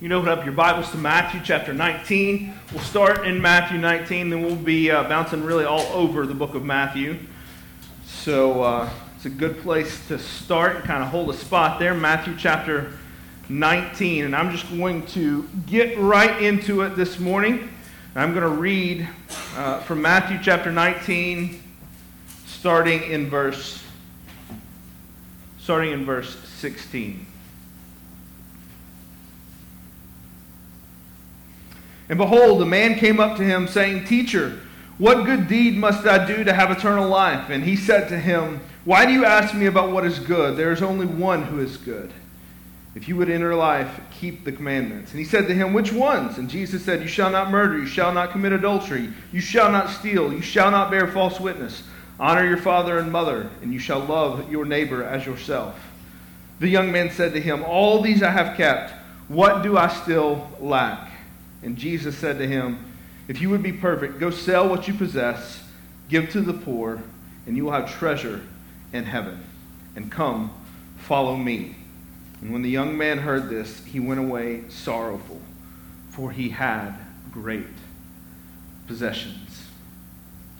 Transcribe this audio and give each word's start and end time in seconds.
You 0.00 0.08
can 0.08 0.12
open 0.12 0.28
up 0.28 0.44
your 0.44 0.54
Bibles 0.54 0.92
to 0.92 0.96
Matthew 0.96 1.40
chapter 1.42 1.74
19. 1.74 2.54
We'll 2.72 2.84
start 2.84 3.26
in 3.26 3.42
Matthew 3.42 3.78
19, 3.78 4.30
then 4.30 4.42
we'll 4.42 4.54
be 4.54 4.92
uh, 4.92 5.02
bouncing 5.08 5.42
really 5.42 5.64
all 5.64 5.86
over 5.86 6.24
the 6.24 6.34
book 6.34 6.54
of 6.54 6.64
Matthew. 6.64 7.18
So 8.06 8.62
uh, 8.62 8.90
it's 9.16 9.24
a 9.24 9.30
good 9.30 9.60
place 9.60 10.06
to 10.06 10.20
start 10.20 10.76
and 10.76 10.84
kind 10.84 11.02
of 11.02 11.08
hold 11.08 11.30
a 11.30 11.32
spot 11.32 11.80
there. 11.80 11.94
Matthew 11.94 12.36
chapter 12.38 12.92
19. 13.48 14.26
And 14.26 14.36
I'm 14.36 14.52
just 14.52 14.70
going 14.70 15.04
to 15.06 15.48
get 15.66 15.98
right 15.98 16.44
into 16.44 16.82
it 16.82 16.90
this 16.90 17.18
morning. 17.18 17.68
I'm 18.14 18.34
going 18.34 18.44
to 18.44 18.56
read 18.56 19.08
uh, 19.56 19.80
from 19.80 20.00
Matthew 20.00 20.38
chapter 20.40 20.70
19, 20.70 21.60
starting 22.46 23.02
in 23.02 23.28
verse 23.28 23.82
starting 25.58 25.90
in 25.90 26.04
verse 26.04 26.38
16. 26.60 27.26
And 32.08 32.18
behold, 32.18 32.62
a 32.62 32.66
man 32.66 32.94
came 32.94 33.20
up 33.20 33.36
to 33.36 33.44
him, 33.44 33.68
saying, 33.68 34.04
Teacher, 34.04 34.60
what 34.98 35.26
good 35.26 35.46
deed 35.46 35.76
must 35.76 36.06
I 36.06 36.26
do 36.26 36.42
to 36.42 36.52
have 36.52 36.70
eternal 36.70 37.08
life? 37.08 37.50
And 37.50 37.62
he 37.62 37.76
said 37.76 38.08
to 38.08 38.18
him, 38.18 38.60
Why 38.84 39.06
do 39.06 39.12
you 39.12 39.24
ask 39.24 39.54
me 39.54 39.66
about 39.66 39.92
what 39.92 40.04
is 40.04 40.18
good? 40.18 40.56
There 40.56 40.72
is 40.72 40.82
only 40.82 41.06
one 41.06 41.42
who 41.44 41.60
is 41.60 41.76
good. 41.76 42.10
If 42.94 43.06
you 43.06 43.14
would 43.16 43.30
enter 43.30 43.54
life, 43.54 44.00
keep 44.10 44.44
the 44.44 44.50
commandments. 44.50 45.12
And 45.12 45.20
he 45.20 45.24
said 45.24 45.46
to 45.46 45.54
him, 45.54 45.72
Which 45.72 45.92
ones? 45.92 46.38
And 46.38 46.50
Jesus 46.50 46.84
said, 46.84 47.00
You 47.00 47.08
shall 47.08 47.30
not 47.30 47.50
murder, 47.50 47.78
you 47.78 47.86
shall 47.86 48.12
not 48.12 48.32
commit 48.32 48.52
adultery, 48.52 49.12
you 49.30 49.40
shall 49.40 49.70
not 49.70 49.90
steal, 49.90 50.32
you 50.32 50.40
shall 50.40 50.72
not 50.72 50.90
bear 50.90 51.06
false 51.06 51.38
witness, 51.38 51.84
honor 52.18 52.44
your 52.44 52.56
father 52.56 52.98
and 52.98 53.12
mother, 53.12 53.50
and 53.62 53.72
you 53.72 53.78
shall 53.78 54.00
love 54.00 54.50
your 54.50 54.64
neighbor 54.64 55.04
as 55.04 55.24
yourself. 55.24 55.78
The 56.58 56.68
young 56.68 56.90
man 56.90 57.10
said 57.10 57.34
to 57.34 57.40
him, 57.40 57.62
All 57.62 58.02
these 58.02 58.22
I 58.22 58.30
have 58.30 58.56
kept. 58.56 58.94
What 59.28 59.62
do 59.62 59.76
I 59.76 59.86
still 59.88 60.50
lack? 60.58 61.07
And 61.62 61.76
Jesus 61.76 62.16
said 62.16 62.38
to 62.38 62.46
him, 62.46 62.92
If 63.26 63.40
you 63.40 63.50
would 63.50 63.62
be 63.62 63.72
perfect, 63.72 64.18
go 64.18 64.30
sell 64.30 64.68
what 64.68 64.88
you 64.88 64.94
possess, 64.94 65.64
give 66.08 66.30
to 66.30 66.40
the 66.40 66.52
poor, 66.52 67.02
and 67.46 67.56
you 67.56 67.64
will 67.64 67.72
have 67.72 67.90
treasure 67.98 68.40
in 68.92 69.04
heaven. 69.04 69.44
And 69.96 70.10
come, 70.10 70.52
follow 70.98 71.36
me. 71.36 71.76
And 72.40 72.52
when 72.52 72.62
the 72.62 72.70
young 72.70 72.96
man 72.96 73.18
heard 73.18 73.48
this, 73.48 73.84
he 73.84 73.98
went 73.98 74.20
away 74.20 74.64
sorrowful, 74.68 75.40
for 76.10 76.30
he 76.30 76.50
had 76.50 76.94
great 77.32 77.66
possessions. 78.86 79.64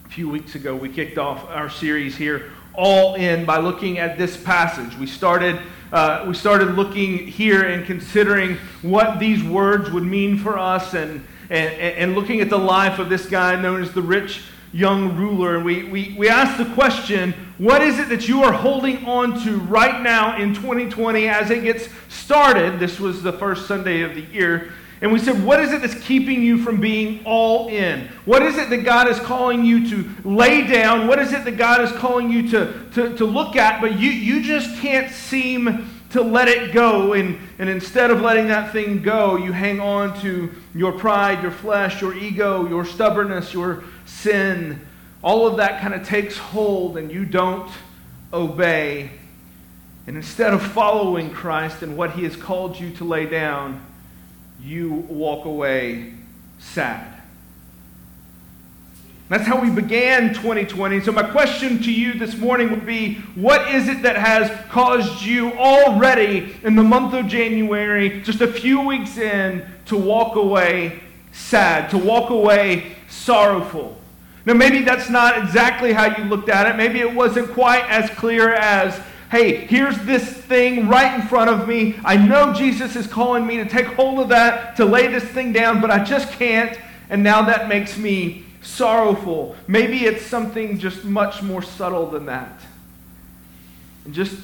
A 0.04 0.08
few 0.08 0.28
weeks 0.28 0.54
ago, 0.54 0.74
we 0.74 0.88
kicked 0.88 1.18
off 1.18 1.48
our 1.48 1.70
series 1.70 2.16
here, 2.16 2.50
All 2.78 3.16
In, 3.16 3.44
by 3.44 3.58
looking 3.58 3.98
at 3.98 4.16
this 4.16 4.36
passage. 4.36 4.96
We 4.96 5.08
started 5.08 5.60
uh, 5.92 6.24
we 6.28 6.34
started 6.34 6.74
looking 6.74 7.26
here 7.26 7.62
and 7.62 7.84
considering 7.86 8.56
what 8.82 9.18
these 9.18 9.42
words 9.42 9.90
would 9.90 10.04
mean 10.04 10.38
for 10.38 10.58
us 10.58 10.94
and, 10.94 11.26
and, 11.50 11.72
and 11.74 12.14
looking 12.14 12.40
at 12.40 12.50
the 12.50 12.58
life 12.58 12.98
of 12.98 13.08
this 13.08 13.26
guy 13.26 13.60
known 13.60 13.82
as 13.82 13.92
the 13.92 14.02
rich 14.02 14.42
young 14.72 15.16
ruler. 15.16 15.56
And 15.56 15.64
we, 15.64 15.84
we, 15.84 16.14
we 16.18 16.28
asked 16.28 16.58
the 16.58 16.72
question 16.74 17.32
what 17.56 17.82
is 17.82 17.98
it 17.98 18.08
that 18.10 18.28
you 18.28 18.44
are 18.44 18.52
holding 18.52 19.04
on 19.06 19.42
to 19.44 19.56
right 19.56 20.00
now 20.02 20.36
in 20.36 20.54
2020 20.54 21.26
as 21.26 21.50
it 21.50 21.64
gets 21.64 21.88
started? 22.08 22.78
This 22.78 23.00
was 23.00 23.22
the 23.22 23.32
first 23.32 23.66
Sunday 23.66 24.02
of 24.02 24.14
the 24.14 24.22
year. 24.22 24.72
And 25.00 25.12
we 25.12 25.20
said, 25.20 25.44
what 25.44 25.60
is 25.60 25.72
it 25.72 25.80
that's 25.80 25.94
keeping 25.94 26.42
you 26.42 26.58
from 26.58 26.80
being 26.80 27.24
all 27.24 27.68
in? 27.68 28.08
What 28.24 28.42
is 28.42 28.58
it 28.58 28.68
that 28.70 28.78
God 28.78 29.06
is 29.06 29.18
calling 29.20 29.64
you 29.64 29.88
to 29.90 30.10
lay 30.24 30.66
down? 30.66 31.06
What 31.06 31.20
is 31.20 31.32
it 31.32 31.44
that 31.44 31.56
God 31.56 31.82
is 31.82 31.92
calling 31.92 32.30
you 32.30 32.48
to, 32.50 32.90
to, 32.94 33.16
to 33.16 33.24
look 33.24 33.54
at, 33.54 33.80
but 33.80 33.98
you, 33.98 34.10
you 34.10 34.42
just 34.42 34.80
can't 34.80 35.12
seem 35.12 35.88
to 36.10 36.20
let 36.20 36.48
it 36.48 36.72
go? 36.72 37.12
And, 37.12 37.38
and 37.60 37.68
instead 37.68 38.10
of 38.10 38.22
letting 38.22 38.48
that 38.48 38.72
thing 38.72 39.00
go, 39.00 39.36
you 39.36 39.52
hang 39.52 39.78
on 39.78 40.20
to 40.22 40.50
your 40.74 40.92
pride, 40.92 41.42
your 41.42 41.52
flesh, 41.52 42.00
your 42.00 42.16
ego, 42.16 42.68
your 42.68 42.84
stubbornness, 42.84 43.54
your 43.54 43.84
sin. 44.04 44.80
All 45.22 45.46
of 45.46 45.58
that 45.58 45.80
kind 45.80 45.94
of 45.94 46.04
takes 46.04 46.36
hold, 46.36 46.96
and 46.96 47.12
you 47.12 47.24
don't 47.24 47.70
obey. 48.32 49.10
And 50.08 50.16
instead 50.16 50.54
of 50.54 50.62
following 50.62 51.30
Christ 51.30 51.82
and 51.82 51.96
what 51.96 52.12
he 52.12 52.24
has 52.24 52.34
called 52.34 52.80
you 52.80 52.90
to 52.94 53.04
lay 53.04 53.26
down, 53.26 53.84
you 54.60 54.92
walk 55.08 55.44
away 55.44 56.14
sad. 56.58 57.18
That's 59.28 59.46
how 59.46 59.60
we 59.60 59.68
began 59.68 60.32
2020. 60.32 61.00
So, 61.02 61.12
my 61.12 61.22
question 61.22 61.82
to 61.82 61.92
you 61.92 62.14
this 62.18 62.36
morning 62.38 62.70
would 62.70 62.86
be 62.86 63.16
what 63.34 63.74
is 63.74 63.86
it 63.88 64.02
that 64.02 64.16
has 64.16 64.50
caused 64.70 65.22
you 65.22 65.52
already 65.52 66.56
in 66.62 66.76
the 66.76 66.82
month 66.82 67.12
of 67.12 67.26
January, 67.26 68.22
just 68.22 68.40
a 68.40 68.48
few 68.50 68.80
weeks 68.80 69.18
in, 69.18 69.66
to 69.86 69.98
walk 69.98 70.36
away 70.36 71.00
sad, 71.32 71.90
to 71.90 71.98
walk 71.98 72.30
away 72.30 72.96
sorrowful? 73.10 73.98
Now, 74.46 74.54
maybe 74.54 74.80
that's 74.80 75.10
not 75.10 75.36
exactly 75.36 75.92
how 75.92 76.16
you 76.16 76.24
looked 76.24 76.48
at 76.48 76.66
it. 76.66 76.76
Maybe 76.76 77.00
it 77.00 77.14
wasn't 77.14 77.50
quite 77.50 77.84
as 77.90 78.08
clear 78.08 78.54
as 78.54 78.98
hey, 79.30 79.66
here's 79.66 79.98
this 80.04 80.26
thing 80.26 80.88
right 80.88 81.20
in 81.20 81.26
front 81.26 81.50
of 81.50 81.68
me. 81.68 81.98
I 82.04 82.16
know 82.16 82.54
Jesus 82.54 82.96
is 82.96 83.06
calling 83.06 83.46
me 83.46 83.56
to 83.58 83.66
take 83.66 83.86
hold 83.86 84.20
of 84.20 84.28
that, 84.30 84.76
to 84.76 84.84
lay 84.84 85.08
this 85.08 85.24
thing 85.24 85.52
down, 85.52 85.80
but 85.80 85.90
I 85.90 86.02
just 86.02 86.32
can't. 86.32 86.78
And 87.10 87.22
now 87.22 87.42
that 87.42 87.68
makes 87.68 87.98
me 87.98 88.44
sorrowful. 88.62 89.56
Maybe 89.66 90.04
it's 90.04 90.24
something 90.24 90.78
just 90.78 91.04
much 91.04 91.42
more 91.42 91.62
subtle 91.62 92.10
than 92.10 92.26
that. 92.26 92.60
And 94.04 94.14
just 94.14 94.38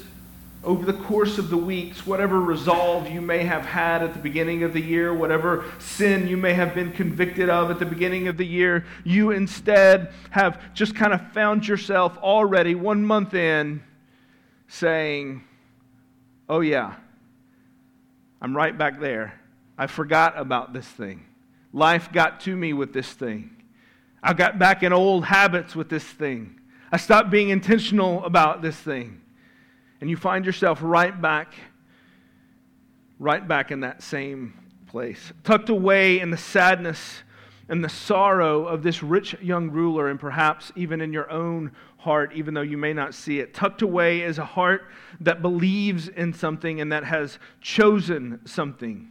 over 0.63 0.85
the 0.85 0.97
course 1.03 1.37
of 1.37 1.49
the 1.49 1.57
weeks, 1.57 2.07
whatever 2.07 2.39
resolve 2.39 3.07
you 3.07 3.21
may 3.21 3.43
have 3.43 3.65
had 3.65 4.01
at 4.01 4.13
the 4.13 4.19
beginning 4.19 4.63
of 4.63 4.73
the 4.73 4.81
year, 4.81 5.13
whatever 5.13 5.65
sin 5.79 6.27
you 6.27 6.37
may 6.37 6.53
have 6.53 6.73
been 6.73 6.91
convicted 6.91 7.49
of 7.49 7.69
at 7.69 7.77
the 7.77 7.85
beginning 7.85 8.27
of 8.27 8.37
the 8.37 8.45
year, 8.45 8.85
you 9.03 9.31
instead 9.31 10.11
have 10.31 10.59
just 10.73 10.95
kind 10.95 11.13
of 11.13 11.31
found 11.33 11.67
yourself 11.67 12.17
already 12.17 12.73
one 12.73 13.05
month 13.05 13.35
in 13.35 13.83
saying, 14.67 15.43
Oh, 16.47 16.59
yeah, 16.59 16.95
I'm 18.41 18.55
right 18.55 18.77
back 18.77 18.99
there. 18.99 19.39
I 19.77 19.87
forgot 19.87 20.37
about 20.37 20.73
this 20.73 20.85
thing. 20.85 21.25
Life 21.73 22.11
got 22.11 22.39
to 22.41 22.55
me 22.55 22.73
with 22.73 22.93
this 22.93 23.11
thing. 23.11 23.63
I 24.21 24.33
got 24.33 24.57
back 24.57 24.83
in 24.83 24.93
old 24.93 25.25
habits 25.25 25.75
with 25.75 25.89
this 25.89 26.03
thing. 26.03 26.59
I 26.91 26.97
stopped 26.97 27.29
being 27.29 27.49
intentional 27.49 28.23
about 28.23 28.61
this 28.61 28.75
thing. 28.75 29.21
And 30.01 30.09
you 30.09 30.17
find 30.17 30.45
yourself 30.45 30.79
right 30.81 31.19
back, 31.19 31.53
right 33.19 33.45
back 33.45 33.71
in 33.71 33.81
that 33.81 34.01
same 34.03 34.53
place, 34.87 35.33
tucked 35.43 35.69
away 35.69 36.19
in 36.19 36.29
the 36.29 36.37
sadness 36.37 37.23
and 37.67 37.83
the 37.83 37.89
sorrow 37.89 38.65
of 38.65 38.83
this 38.83 39.01
rich 39.01 39.35
young 39.41 39.71
ruler, 39.71 40.09
and 40.09 40.19
perhaps 40.19 40.71
even 40.75 41.01
in 41.01 41.11
your 41.11 41.29
own 41.31 41.71
heart, 42.05 42.33
even 42.33 42.53
though 42.53 42.61
you 42.61 42.77
may 42.77 42.93
not 42.93 43.15
see 43.15 43.39
it. 43.39 43.51
Tucked 43.51 43.81
away 43.81 44.21
is 44.21 44.37
a 44.37 44.45
heart 44.45 44.85
that 45.21 45.41
believes 45.41 46.07
in 46.07 46.33
something 46.33 46.79
and 46.79 46.91
that 46.91 47.03
has 47.03 47.39
chosen 47.61 48.39
something. 48.45 49.09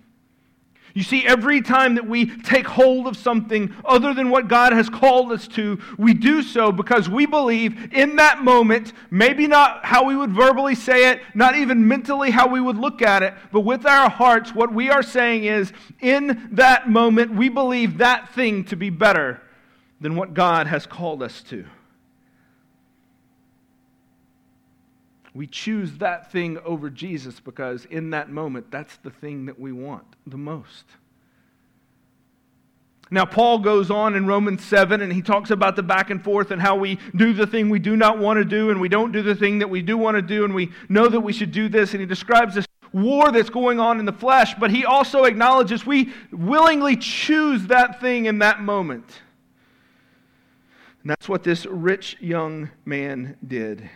You 0.95 1.03
see, 1.03 1.27
every 1.27 1.61
time 1.61 1.97
that 1.97 2.07
we 2.07 2.27
take 2.43 2.69
hold 2.69 3.09
of 3.09 3.17
something 3.17 3.75
other 3.85 4.15
than 4.15 4.31
what 4.31 4.47
God 4.47 4.73
has 4.73 4.89
called 4.89 5.33
us 5.33 5.49
to, 5.49 5.81
we 5.99 6.15
do 6.15 6.41
so 6.41 6.71
because 6.71 7.09
we 7.09 7.27
believe 7.27 7.93
in 7.93 8.15
that 8.15 8.45
moment, 8.45 8.93
maybe 9.11 9.49
not 9.49 9.85
how 9.85 10.05
we 10.05 10.15
would 10.15 10.31
verbally 10.31 10.77
say 10.77 11.11
it, 11.11 11.21
not 11.35 11.57
even 11.57 11.89
mentally 11.89 12.31
how 12.31 12.47
we 12.47 12.61
would 12.61 12.79
look 12.79 13.03
at 13.03 13.25
it, 13.25 13.35
but 13.51 13.63
with 13.63 13.85
our 13.87 14.09
hearts, 14.09 14.55
what 14.55 14.73
we 14.73 14.89
are 14.89 15.03
saying 15.03 15.43
is, 15.43 15.73
in 16.01 16.49
that 16.53 16.89
moment, 16.89 17.35
we 17.35 17.49
believe 17.49 17.99
that 17.99 18.33
thing 18.33 18.63
to 18.67 18.77
be 18.77 18.91
better 18.91 19.43
than 20.01 20.15
what 20.15 20.33
God 20.33 20.69
has 20.69 20.87
called 20.87 21.25
us 21.25 21.43
to. 21.45 21.65
We 25.35 25.49
choose 25.49 25.99
that 25.99 26.31
thing 26.31 26.59
over 26.65 26.89
Jesus 26.89 27.41
because 27.41 27.87
in 27.87 28.11
that 28.11 28.31
moment, 28.31 28.71
that's 28.71 28.97
the 28.99 29.11
thing 29.11 29.47
that 29.47 29.59
we 29.59 29.73
want 29.73 30.07
the 30.27 30.39
most. 30.39 30.85
Now, 33.11 33.27
Paul 33.27 33.59
goes 33.59 33.91
on 33.91 34.15
in 34.15 34.27
Romans 34.27 34.65
7 34.65 35.03
and 35.03 35.13
he 35.13 35.23
talks 35.23 35.51
about 35.51 35.77
the 35.77 35.83
back 35.83 36.11
and 36.11 36.23
forth 36.23 36.51
and 36.51 36.63
how 36.63 36.77
we 36.77 36.99
do 37.15 37.33
the 37.33 37.47
thing 37.47 37.69
we 37.69 37.79
do 37.79 37.97
not 37.97 38.19
want 38.19 38.39
to 38.39 38.45
do 38.45 38.71
and 38.71 38.81
we 38.81 38.89
don't 38.89 39.13
do 39.13 39.23
the 39.23 39.35
thing 39.35 39.59
that 39.59 39.69
we 39.69 39.83
do 39.83 39.99
want 39.99 40.17
to 40.17 40.23
do 40.23 40.45
and 40.45 40.55
we 40.55 40.71
know 40.89 41.09
that 41.09 41.21
we 41.21 41.33
should 41.33 41.53
do 41.53 41.69
this. 41.69 41.93
And 41.93 42.01
he 42.01 42.07
describes 42.07 42.55
this 42.55 42.67
war 42.93 43.31
that's 43.31 43.51
going 43.51 43.79
on 43.79 43.99
in 43.99 44.07
the 44.07 44.13
flesh, 44.13 44.55
but 44.55 44.71
he 44.71 44.85
also 44.85 45.25
acknowledges 45.25 45.85
we 45.85 46.13
willingly 46.33 46.97
choose 46.97 47.67
that 47.67 48.01
thing 48.01 48.27
in 48.27 48.39
that 48.39 48.61
moment. 48.61 49.21
And 51.03 51.11
that's 51.11 51.29
what 51.29 51.43
this 51.43 51.67
rich 51.67 52.17
young 52.21 52.71
man 52.85 53.37
did. 53.47 53.91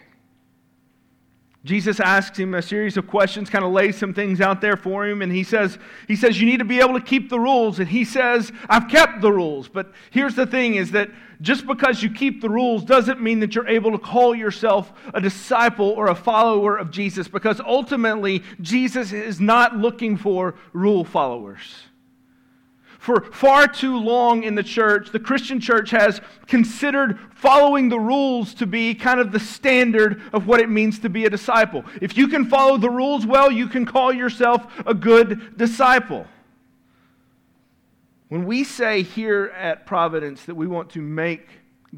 Jesus 1.68 2.00
asks 2.00 2.38
him 2.38 2.54
a 2.54 2.62
series 2.62 2.96
of 2.96 3.06
questions, 3.06 3.50
kind 3.50 3.62
of 3.62 3.72
lays 3.72 3.98
some 3.98 4.14
things 4.14 4.40
out 4.40 4.62
there 4.62 4.74
for 4.74 5.06
him, 5.06 5.20
and 5.20 5.30
he 5.30 5.44
says, 5.44 5.76
he 6.06 6.16
says, 6.16 6.40
You 6.40 6.46
need 6.46 6.60
to 6.60 6.64
be 6.64 6.80
able 6.80 6.94
to 6.94 7.04
keep 7.04 7.28
the 7.28 7.38
rules. 7.38 7.78
And 7.78 7.86
he 7.86 8.06
says, 8.06 8.50
I've 8.70 8.88
kept 8.88 9.20
the 9.20 9.30
rules. 9.30 9.68
But 9.68 9.92
here's 10.10 10.34
the 10.34 10.46
thing 10.46 10.76
is 10.76 10.92
that 10.92 11.10
just 11.42 11.66
because 11.66 12.02
you 12.02 12.10
keep 12.10 12.40
the 12.40 12.48
rules 12.48 12.84
doesn't 12.84 13.20
mean 13.20 13.40
that 13.40 13.54
you're 13.54 13.68
able 13.68 13.92
to 13.92 13.98
call 13.98 14.34
yourself 14.34 14.90
a 15.12 15.20
disciple 15.20 15.90
or 15.90 16.08
a 16.08 16.14
follower 16.14 16.78
of 16.78 16.90
Jesus, 16.90 17.28
because 17.28 17.60
ultimately, 17.60 18.42
Jesus 18.62 19.12
is 19.12 19.38
not 19.38 19.76
looking 19.76 20.16
for 20.16 20.54
rule 20.72 21.04
followers. 21.04 21.60
For 23.08 23.22
far 23.22 23.66
too 23.66 23.96
long 23.96 24.42
in 24.42 24.54
the 24.54 24.62
church, 24.62 25.12
the 25.12 25.18
Christian 25.18 25.60
church 25.60 25.92
has 25.92 26.20
considered 26.46 27.18
following 27.34 27.88
the 27.88 27.98
rules 27.98 28.52
to 28.56 28.66
be 28.66 28.94
kind 28.94 29.18
of 29.18 29.32
the 29.32 29.40
standard 29.40 30.20
of 30.34 30.46
what 30.46 30.60
it 30.60 30.68
means 30.68 30.98
to 30.98 31.08
be 31.08 31.24
a 31.24 31.30
disciple. 31.30 31.86
If 32.02 32.18
you 32.18 32.28
can 32.28 32.44
follow 32.44 32.76
the 32.76 32.90
rules 32.90 33.24
well, 33.24 33.50
you 33.50 33.66
can 33.66 33.86
call 33.86 34.12
yourself 34.12 34.66
a 34.84 34.92
good 34.92 35.56
disciple. 35.56 36.26
When 38.28 38.44
we 38.44 38.62
say 38.62 39.00
here 39.00 39.54
at 39.56 39.86
Providence 39.86 40.44
that 40.44 40.56
we 40.56 40.66
want 40.66 40.90
to 40.90 41.00
make, 41.00 41.48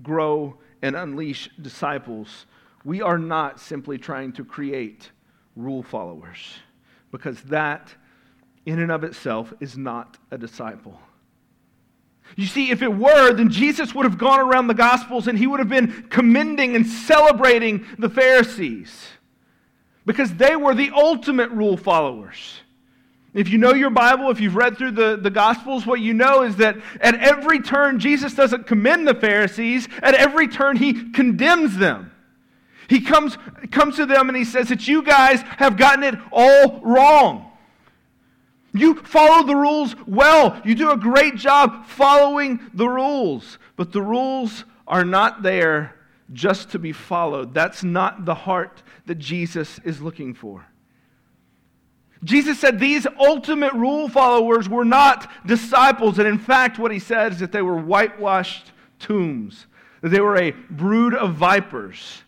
grow, 0.04 0.58
and 0.80 0.94
unleash 0.94 1.50
disciples, 1.60 2.46
we 2.84 3.02
are 3.02 3.18
not 3.18 3.58
simply 3.58 3.98
trying 3.98 4.30
to 4.34 4.44
create 4.44 5.10
rule 5.56 5.82
followers 5.82 6.38
because 7.10 7.42
that 7.42 7.96
in 8.66 8.78
and 8.78 8.92
of 8.92 9.04
itself 9.04 9.52
is 9.60 9.76
not 9.76 10.18
a 10.30 10.38
disciple. 10.38 10.98
You 12.36 12.46
see, 12.46 12.70
if 12.70 12.82
it 12.82 12.92
were, 12.94 13.32
then 13.32 13.50
Jesus 13.50 13.94
would 13.94 14.04
have 14.04 14.18
gone 14.18 14.40
around 14.40 14.68
the 14.68 14.74
Gospels 14.74 15.26
and 15.26 15.38
he 15.38 15.46
would 15.46 15.58
have 15.58 15.68
been 15.68 16.06
commending 16.10 16.76
and 16.76 16.86
celebrating 16.86 17.86
the 17.98 18.08
Pharisees 18.08 19.08
because 20.06 20.34
they 20.34 20.56
were 20.56 20.74
the 20.74 20.90
ultimate 20.94 21.50
rule 21.50 21.76
followers. 21.76 22.60
If 23.32 23.48
you 23.48 23.58
know 23.58 23.74
your 23.74 23.90
Bible, 23.90 24.30
if 24.30 24.40
you've 24.40 24.56
read 24.56 24.76
through 24.76 24.92
the, 24.92 25.16
the 25.16 25.30
Gospels, 25.30 25.86
what 25.86 26.00
you 26.00 26.14
know 26.14 26.42
is 26.42 26.56
that 26.56 26.76
at 27.00 27.14
every 27.16 27.60
turn, 27.60 28.00
Jesus 28.00 28.34
doesn't 28.34 28.66
commend 28.66 29.06
the 29.06 29.14
Pharisees. 29.14 29.88
At 30.02 30.14
every 30.14 30.48
turn, 30.48 30.76
he 30.76 31.10
condemns 31.12 31.76
them. 31.76 32.12
He 32.88 33.00
comes, 33.00 33.38
comes 33.70 33.96
to 33.96 34.06
them 34.06 34.28
and 34.28 34.36
he 34.36 34.44
says 34.44 34.68
that 34.68 34.88
you 34.88 35.02
guys 35.02 35.42
have 35.42 35.76
gotten 35.76 36.02
it 36.02 36.16
all 36.32 36.80
wrong. 36.80 37.49
You 38.72 38.94
follow 38.94 39.46
the 39.46 39.56
rules 39.56 39.96
well. 40.06 40.60
You 40.64 40.74
do 40.74 40.90
a 40.90 40.96
great 40.96 41.36
job 41.36 41.86
following 41.86 42.60
the 42.72 42.88
rules. 42.88 43.58
But 43.76 43.92
the 43.92 44.02
rules 44.02 44.64
are 44.86 45.04
not 45.04 45.42
there 45.42 45.96
just 46.32 46.70
to 46.70 46.78
be 46.78 46.92
followed. 46.92 47.52
That's 47.54 47.82
not 47.82 48.24
the 48.24 48.34
heart 48.34 48.82
that 49.06 49.16
Jesus 49.16 49.80
is 49.84 50.00
looking 50.00 50.34
for. 50.34 50.66
Jesus 52.22 52.60
said 52.60 52.78
these 52.78 53.06
ultimate 53.18 53.72
rule 53.72 54.08
followers 54.08 54.68
were 54.68 54.84
not 54.84 55.30
disciples. 55.46 56.18
And 56.18 56.28
in 56.28 56.38
fact, 56.38 56.78
what 56.78 56.92
he 56.92 56.98
said 56.98 57.32
is 57.32 57.38
that 57.40 57.50
they 57.50 57.62
were 57.62 57.78
whitewashed 57.78 58.72
tombs, 58.98 59.66
that 60.02 60.10
they 60.10 60.20
were 60.20 60.36
a 60.36 60.50
brood 60.50 61.14
of 61.14 61.34
vipers, 61.34 62.22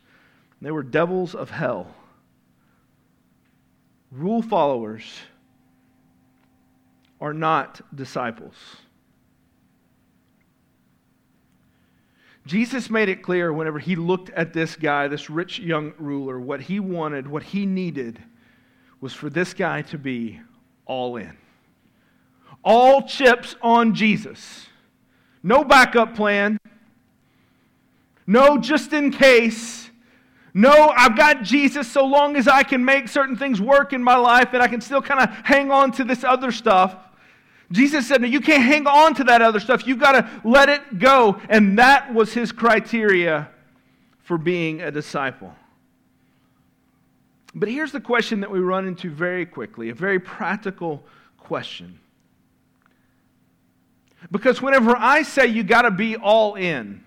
they 0.60 0.70
were 0.70 0.82
devils 0.82 1.34
of 1.34 1.50
hell. 1.50 1.94
Rule 4.10 4.42
followers 4.42 5.04
are 7.22 7.32
not 7.32 7.80
disciples. 7.94 8.56
Jesus 12.44 12.90
made 12.90 13.08
it 13.08 13.22
clear 13.22 13.52
whenever 13.52 13.78
he 13.78 13.94
looked 13.94 14.30
at 14.30 14.52
this 14.52 14.74
guy, 14.74 15.06
this 15.06 15.30
rich 15.30 15.60
young 15.60 15.92
ruler, 15.98 16.40
what 16.40 16.62
he 16.62 16.80
wanted, 16.80 17.28
what 17.28 17.44
he 17.44 17.64
needed 17.64 18.20
was 19.00 19.14
for 19.14 19.30
this 19.30 19.54
guy 19.54 19.82
to 19.82 19.98
be 19.98 20.40
all 20.84 21.16
in. 21.16 21.36
All 22.64 23.02
chips 23.02 23.54
on 23.62 23.94
Jesus. 23.94 24.66
No 25.44 25.62
backup 25.62 26.16
plan. 26.16 26.58
No 28.26 28.58
just 28.58 28.92
in 28.92 29.12
case. 29.12 29.90
No, 30.54 30.92
I've 30.96 31.16
got 31.16 31.44
Jesus 31.44 31.86
so 31.86 32.04
long 32.04 32.36
as 32.36 32.48
I 32.48 32.64
can 32.64 32.84
make 32.84 33.06
certain 33.06 33.36
things 33.36 33.60
work 33.60 33.92
in 33.92 34.02
my 34.02 34.16
life 34.16 34.48
and 34.52 34.62
I 34.62 34.66
can 34.66 34.80
still 34.80 35.00
kind 35.00 35.20
of 35.20 35.30
hang 35.46 35.70
on 35.70 35.92
to 35.92 36.04
this 36.04 36.24
other 36.24 36.50
stuff. 36.50 36.96
Jesus 37.72 38.06
said, 38.06 38.20
No, 38.20 38.28
you 38.28 38.40
can't 38.40 38.62
hang 38.62 38.86
on 38.86 39.14
to 39.14 39.24
that 39.24 39.42
other 39.42 39.58
stuff. 39.58 39.86
You've 39.86 39.98
got 39.98 40.12
to 40.12 40.48
let 40.48 40.68
it 40.68 40.98
go. 40.98 41.40
And 41.48 41.78
that 41.78 42.12
was 42.12 42.32
his 42.32 42.52
criteria 42.52 43.48
for 44.20 44.38
being 44.38 44.82
a 44.82 44.90
disciple. 44.90 45.54
But 47.54 47.68
here's 47.68 47.92
the 47.92 48.00
question 48.00 48.40
that 48.40 48.50
we 48.50 48.60
run 48.60 48.86
into 48.86 49.10
very 49.10 49.46
quickly 49.46 49.88
a 49.88 49.94
very 49.94 50.20
practical 50.20 51.02
question. 51.38 51.98
Because 54.30 54.62
whenever 54.62 54.96
I 54.96 55.22
say 55.22 55.46
you 55.46 55.64
got 55.64 55.82
to 55.82 55.90
be 55.90 56.16
all 56.16 56.54
in, 56.54 57.02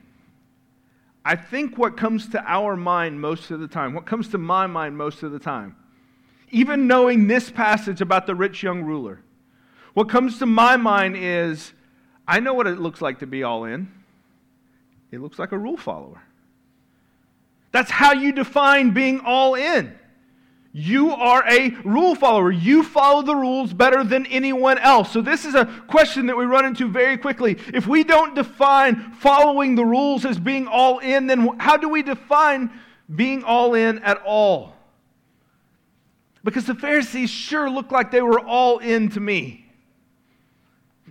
I 1.23 1.35
think 1.35 1.77
what 1.77 1.95
comes 1.95 2.27
to 2.29 2.44
our 2.45 2.75
mind 2.75 3.19
most 3.19 3.50
of 3.51 3.59
the 3.59 3.67
time, 3.67 3.94
what 3.94 4.06
comes 4.06 4.27
to 4.29 4.38
my 4.38 4.67
mind 4.67 4.97
most 4.97 5.23
of 5.23 5.31
the 5.31 5.39
time, 5.39 5.75
even 6.51 6.88
knowing 6.88 7.27
this 7.27 7.50
passage 7.50 8.01
about 8.01 8.27
the 8.27 8.35
rich 8.35 8.62
young 8.62 8.83
ruler, 8.83 9.21
what 9.95 10.09
comes 10.09 10.38
to 10.39 10.45
my 10.45 10.77
mind 10.77 11.15
is 11.18 11.74
I 12.27 12.39
know 12.39 12.53
what 12.53 12.68
it 12.68 12.80
looks 12.80 13.01
like 13.01 13.19
to 13.19 13.27
be 13.27 13.44
all 13.44 13.63
in. 13.63 13.92
It 15.12 15.21
looks 15.21 15.39
like 15.39 15.51
a 15.51 15.57
rule 15.57 15.77
follower. 15.77 16.21
That's 17.71 17.89
how 17.89 18.13
you 18.13 18.31
define 18.31 18.92
being 18.92 19.21
all 19.21 19.56
in. 19.56 19.97
You 20.74 21.12
are 21.12 21.47
a 21.47 21.69
rule 21.86 22.15
follower. 22.15 22.51
You 22.51 22.83
follow 22.83 23.21
the 23.21 23.36
rules 23.36 23.71
better 23.71 24.03
than 24.03 24.25
anyone 24.25 24.77
else. 24.77 25.12
So, 25.12 25.21
this 25.21 25.45
is 25.45 25.56
a 25.56 25.65
question 25.88 26.25
that 26.25 26.36
we 26.36 26.44
run 26.44 26.65
into 26.65 26.89
very 26.89 27.18
quickly. 27.18 27.57
If 27.74 27.88
we 27.88 28.03
don't 28.03 28.36
define 28.36 29.13
following 29.13 29.75
the 29.75 29.86
rules 29.86 30.25
as 30.25 30.38
being 30.38 30.68
all 30.68 31.00
in, 31.00 31.27
then 31.27 31.57
how 31.59 31.77
do 31.77 31.88
we 31.88 32.03
define 32.03 32.69
being 33.15 33.45
all 33.45 33.74
in 33.74 34.00
at 34.00 34.21
all? 34.25 34.74
Because 36.44 36.65
the 36.65 36.75
Pharisees 36.75 37.30
sure 37.30 37.69
looked 37.69 37.94
like 37.94 38.12
they 38.12 38.21
were 38.21 38.41
all 38.41 38.80
in 38.80 39.09
to 39.12 39.21
me. 39.21 39.64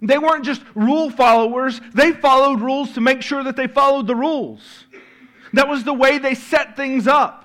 They 0.07 0.19
weren't 0.19 0.45
just 0.45 0.63
rule 0.75 1.11
followers, 1.11 1.81
they 1.95 2.13
followed 2.13 2.61
rules 2.61 2.93
to 2.93 3.01
make 3.01 3.23
sure 3.23 3.43
that 3.43 3.57
they 3.57 3.67
followed 3.67 4.07
the 4.07 4.15
rules. 4.15 4.85
That 5.55 5.69
was 5.69 5.85
the 5.85 5.95
way 5.95 6.19
they 6.19 6.35
set 6.35 6.77
things 6.77 7.07
up. 7.07 7.41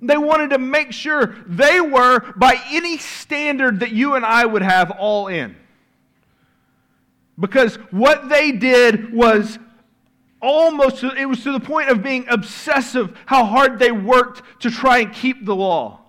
They 0.00 0.16
wanted 0.16 0.50
to 0.50 0.58
make 0.58 0.92
sure 0.92 1.36
they 1.46 1.80
were, 1.80 2.32
by 2.36 2.58
any 2.70 2.96
standard 2.96 3.80
that 3.80 3.92
you 3.92 4.14
and 4.14 4.24
I 4.24 4.46
would 4.46 4.62
have, 4.62 4.90
all 4.92 5.26
in. 5.28 5.56
Because 7.38 7.76
what 7.90 8.28
they 8.28 8.52
did 8.52 9.12
was 9.12 9.58
almost, 10.40 11.02
it 11.02 11.26
was 11.26 11.42
to 11.42 11.52
the 11.52 11.60
point 11.60 11.90
of 11.90 12.02
being 12.02 12.26
obsessive 12.28 13.16
how 13.26 13.44
hard 13.44 13.78
they 13.78 13.92
worked 13.92 14.42
to 14.60 14.70
try 14.70 14.98
and 14.98 15.12
keep 15.12 15.44
the 15.44 15.54
law. 15.54 15.99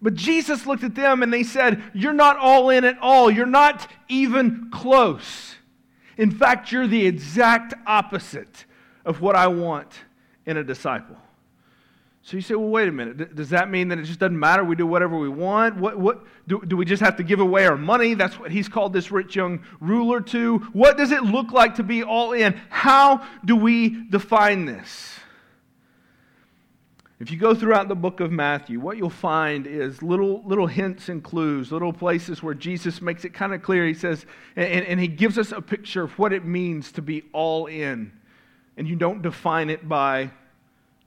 But 0.00 0.14
Jesus 0.14 0.66
looked 0.66 0.84
at 0.84 0.94
them 0.94 1.22
and 1.22 1.32
they 1.32 1.42
said, 1.42 1.82
You're 1.92 2.12
not 2.12 2.36
all 2.36 2.70
in 2.70 2.84
at 2.84 2.98
all. 3.00 3.30
You're 3.30 3.46
not 3.46 3.90
even 4.08 4.70
close. 4.72 5.56
In 6.16 6.30
fact, 6.30 6.72
you're 6.72 6.86
the 6.86 7.06
exact 7.06 7.74
opposite 7.86 8.64
of 9.04 9.20
what 9.20 9.36
I 9.36 9.46
want 9.46 9.92
in 10.46 10.56
a 10.56 10.64
disciple. 10.64 11.16
So 12.28 12.36
you 12.36 12.42
say, 12.42 12.54
well, 12.56 12.68
wait 12.68 12.88
a 12.88 12.92
minute. 12.92 13.34
Does 13.34 13.48
that 13.50 13.70
mean 13.70 13.88
that 13.88 13.98
it 13.98 14.02
just 14.02 14.18
doesn't 14.18 14.38
matter? 14.38 14.62
We 14.62 14.76
do 14.76 14.86
whatever 14.86 15.16
we 15.16 15.30
want? 15.30 15.76
What, 15.76 15.98
what, 15.98 16.24
do, 16.46 16.60
do 16.60 16.76
we 16.76 16.84
just 16.84 17.02
have 17.02 17.16
to 17.16 17.22
give 17.22 17.40
away 17.40 17.64
our 17.64 17.78
money? 17.78 18.12
That's 18.12 18.38
what 18.38 18.50
he's 18.50 18.68
called 18.68 18.92
this 18.92 19.10
rich 19.10 19.34
young 19.34 19.64
ruler 19.80 20.20
to. 20.20 20.58
What 20.74 20.98
does 20.98 21.10
it 21.10 21.22
look 21.22 21.52
like 21.52 21.76
to 21.76 21.82
be 21.82 22.02
all 22.02 22.32
in? 22.32 22.60
How 22.68 23.26
do 23.46 23.56
we 23.56 24.10
define 24.10 24.66
this? 24.66 25.17
If 27.20 27.32
you 27.32 27.36
go 27.36 27.52
throughout 27.52 27.88
the 27.88 27.96
book 27.96 28.20
of 28.20 28.30
Matthew, 28.30 28.78
what 28.78 28.96
you'll 28.96 29.10
find 29.10 29.66
is 29.66 30.02
little, 30.02 30.42
little 30.46 30.68
hints 30.68 31.08
and 31.08 31.22
clues, 31.22 31.72
little 31.72 31.92
places 31.92 32.44
where 32.44 32.54
Jesus 32.54 33.02
makes 33.02 33.24
it 33.24 33.34
kind 33.34 33.52
of 33.52 33.60
clear. 33.60 33.84
He 33.86 33.94
says, 33.94 34.24
and, 34.54 34.86
and 34.86 35.00
he 35.00 35.08
gives 35.08 35.36
us 35.36 35.50
a 35.50 35.60
picture 35.60 36.04
of 36.04 36.16
what 36.16 36.32
it 36.32 36.44
means 36.44 36.92
to 36.92 37.02
be 37.02 37.24
all 37.32 37.66
in. 37.66 38.12
And 38.76 38.86
you 38.86 38.94
don't 38.94 39.20
define 39.20 39.68
it 39.68 39.88
by 39.88 40.30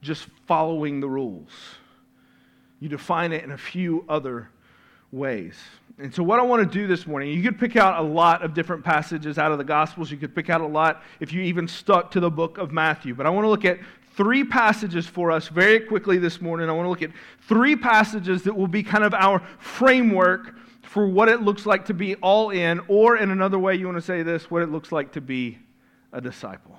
just 0.01 0.27
following 0.47 0.99
the 0.99 1.07
rules, 1.07 1.51
you 2.79 2.89
define 2.89 3.31
it 3.31 3.43
in 3.43 3.51
a 3.51 3.57
few 3.57 4.03
other 4.09 4.49
ways. 5.11 5.55
And 5.97 6.13
so, 6.13 6.23
what 6.23 6.39
I 6.39 6.41
want 6.41 6.69
to 6.69 6.79
do 6.79 6.87
this 6.87 7.05
morning, 7.05 7.29
you 7.29 7.43
could 7.43 7.59
pick 7.59 7.75
out 7.75 8.03
a 8.03 8.07
lot 8.07 8.43
of 8.43 8.55
different 8.55 8.83
passages 8.83 9.37
out 9.37 9.51
of 9.51 9.59
the 9.59 9.63
Gospels. 9.63 10.09
You 10.09 10.17
could 10.17 10.33
pick 10.33 10.49
out 10.49 10.61
a 10.61 10.65
lot 10.65 11.03
if 11.19 11.31
you 11.31 11.41
even 11.43 11.67
stuck 11.67 12.09
to 12.11 12.19
the 12.19 12.31
book 12.31 12.57
of 12.57 12.71
Matthew. 12.71 13.13
But 13.13 13.27
I 13.27 13.29
want 13.29 13.45
to 13.45 13.49
look 13.49 13.65
at 13.65 13.77
three 14.15 14.43
passages 14.43 15.07
for 15.07 15.31
us 15.31 15.47
very 15.47 15.79
quickly 15.79 16.17
this 16.17 16.41
morning. 16.41 16.69
I 16.69 16.73
want 16.73 16.85
to 16.85 16.89
look 16.89 17.01
at 17.01 17.11
three 17.47 17.75
passages 17.75 18.43
that 18.43 18.55
will 18.55 18.67
be 18.67 18.83
kind 18.83 19.03
of 19.03 19.13
our 19.13 19.41
framework 19.59 20.55
for 20.81 21.07
what 21.07 21.29
it 21.29 21.41
looks 21.41 21.65
like 21.65 21.85
to 21.85 21.93
be 21.93 22.15
all 22.15 22.49
in, 22.49 22.81
or 22.87 23.17
in 23.17 23.31
another 23.31 23.57
way, 23.57 23.75
you 23.75 23.85
want 23.85 23.97
to 23.97 24.01
say 24.01 24.23
this, 24.23 24.51
what 24.51 24.61
it 24.61 24.69
looks 24.69 24.91
like 24.91 25.13
to 25.13 25.21
be 25.21 25.57
a 26.11 26.19
disciple. 26.19 26.77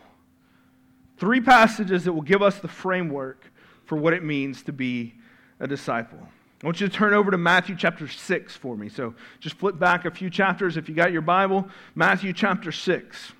Three 1.16 1.40
passages 1.40 2.04
that 2.04 2.12
will 2.12 2.20
give 2.20 2.42
us 2.42 2.58
the 2.58 2.68
framework 2.68 3.50
for 3.84 3.96
what 3.96 4.12
it 4.12 4.22
means 4.22 4.62
to 4.64 4.72
be 4.72 5.14
a 5.60 5.66
disciple. 5.66 6.18
I 6.62 6.66
want 6.66 6.80
you 6.80 6.88
to 6.88 6.94
turn 6.94 7.14
over 7.14 7.30
to 7.30 7.38
Matthew 7.38 7.74
chapter 7.74 8.06
6 8.06 8.56
for 8.56 8.76
me. 8.76 8.88
So 8.88 9.14
just 9.40 9.56
flip 9.56 9.78
back 9.78 10.04
a 10.04 10.10
few 10.10 10.30
chapters 10.30 10.76
if 10.76 10.88
you 10.88 10.94
got 10.94 11.10
your 11.10 11.22
Bible. 11.22 11.66
Matthew 11.94 12.32
chapter 12.32 12.70
6. 12.70 13.32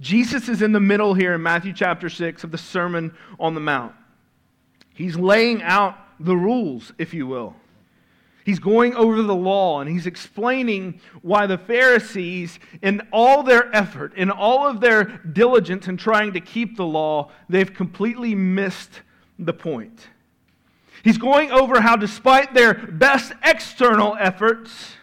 Jesus 0.00 0.48
is 0.48 0.62
in 0.62 0.72
the 0.72 0.80
middle 0.80 1.14
here 1.14 1.34
in 1.34 1.42
Matthew 1.42 1.72
chapter 1.72 2.08
6 2.08 2.44
of 2.44 2.50
the 2.50 2.58
Sermon 2.58 3.14
on 3.38 3.54
the 3.54 3.60
Mount. 3.60 3.94
He's 4.92 5.16
laying 5.16 5.62
out 5.62 5.96
the 6.20 6.36
rules, 6.36 6.92
if 6.98 7.14
you 7.14 7.26
will. 7.26 7.56
He's 8.44 8.58
going 8.58 8.94
over 8.94 9.22
the 9.22 9.34
law 9.34 9.80
and 9.80 9.88
he's 9.88 10.06
explaining 10.06 11.00
why 11.22 11.46
the 11.46 11.56
Pharisees, 11.56 12.58
in 12.82 13.00
all 13.10 13.42
their 13.42 13.74
effort, 13.74 14.14
in 14.16 14.30
all 14.30 14.66
of 14.66 14.80
their 14.80 15.04
diligence 15.04 15.88
in 15.88 15.96
trying 15.96 16.34
to 16.34 16.40
keep 16.40 16.76
the 16.76 16.84
law, 16.84 17.30
they've 17.48 17.72
completely 17.72 18.34
missed 18.34 19.00
the 19.38 19.54
point. 19.54 20.08
He's 21.02 21.18
going 21.18 21.50
over 21.50 21.80
how, 21.80 21.96
despite 21.96 22.52
their 22.52 22.74
best 22.74 23.32
external 23.42 24.14
efforts, 24.20 24.94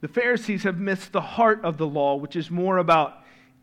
the 0.00 0.08
Pharisees 0.08 0.64
have 0.64 0.78
missed 0.78 1.12
the 1.12 1.20
heart 1.20 1.64
of 1.64 1.78
the 1.78 1.86
law, 1.86 2.16
which 2.16 2.36
is 2.36 2.50
more 2.50 2.78
about 2.78 3.17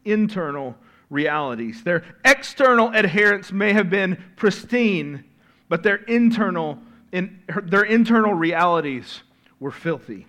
internal 0.06 0.76
realities. 1.10 1.84
Their 1.84 2.04
external 2.24 2.90
adherence 2.90 3.52
may 3.52 3.74
have 3.74 3.90
been 3.90 4.24
pristine, 4.36 5.24
but 5.68 5.84
their 5.84 5.98
internal 5.98 6.80
in, 7.12 7.40
their 7.64 7.84
internal 7.84 8.34
realities 8.34 9.22
were 9.60 9.72
filthy. 9.72 10.28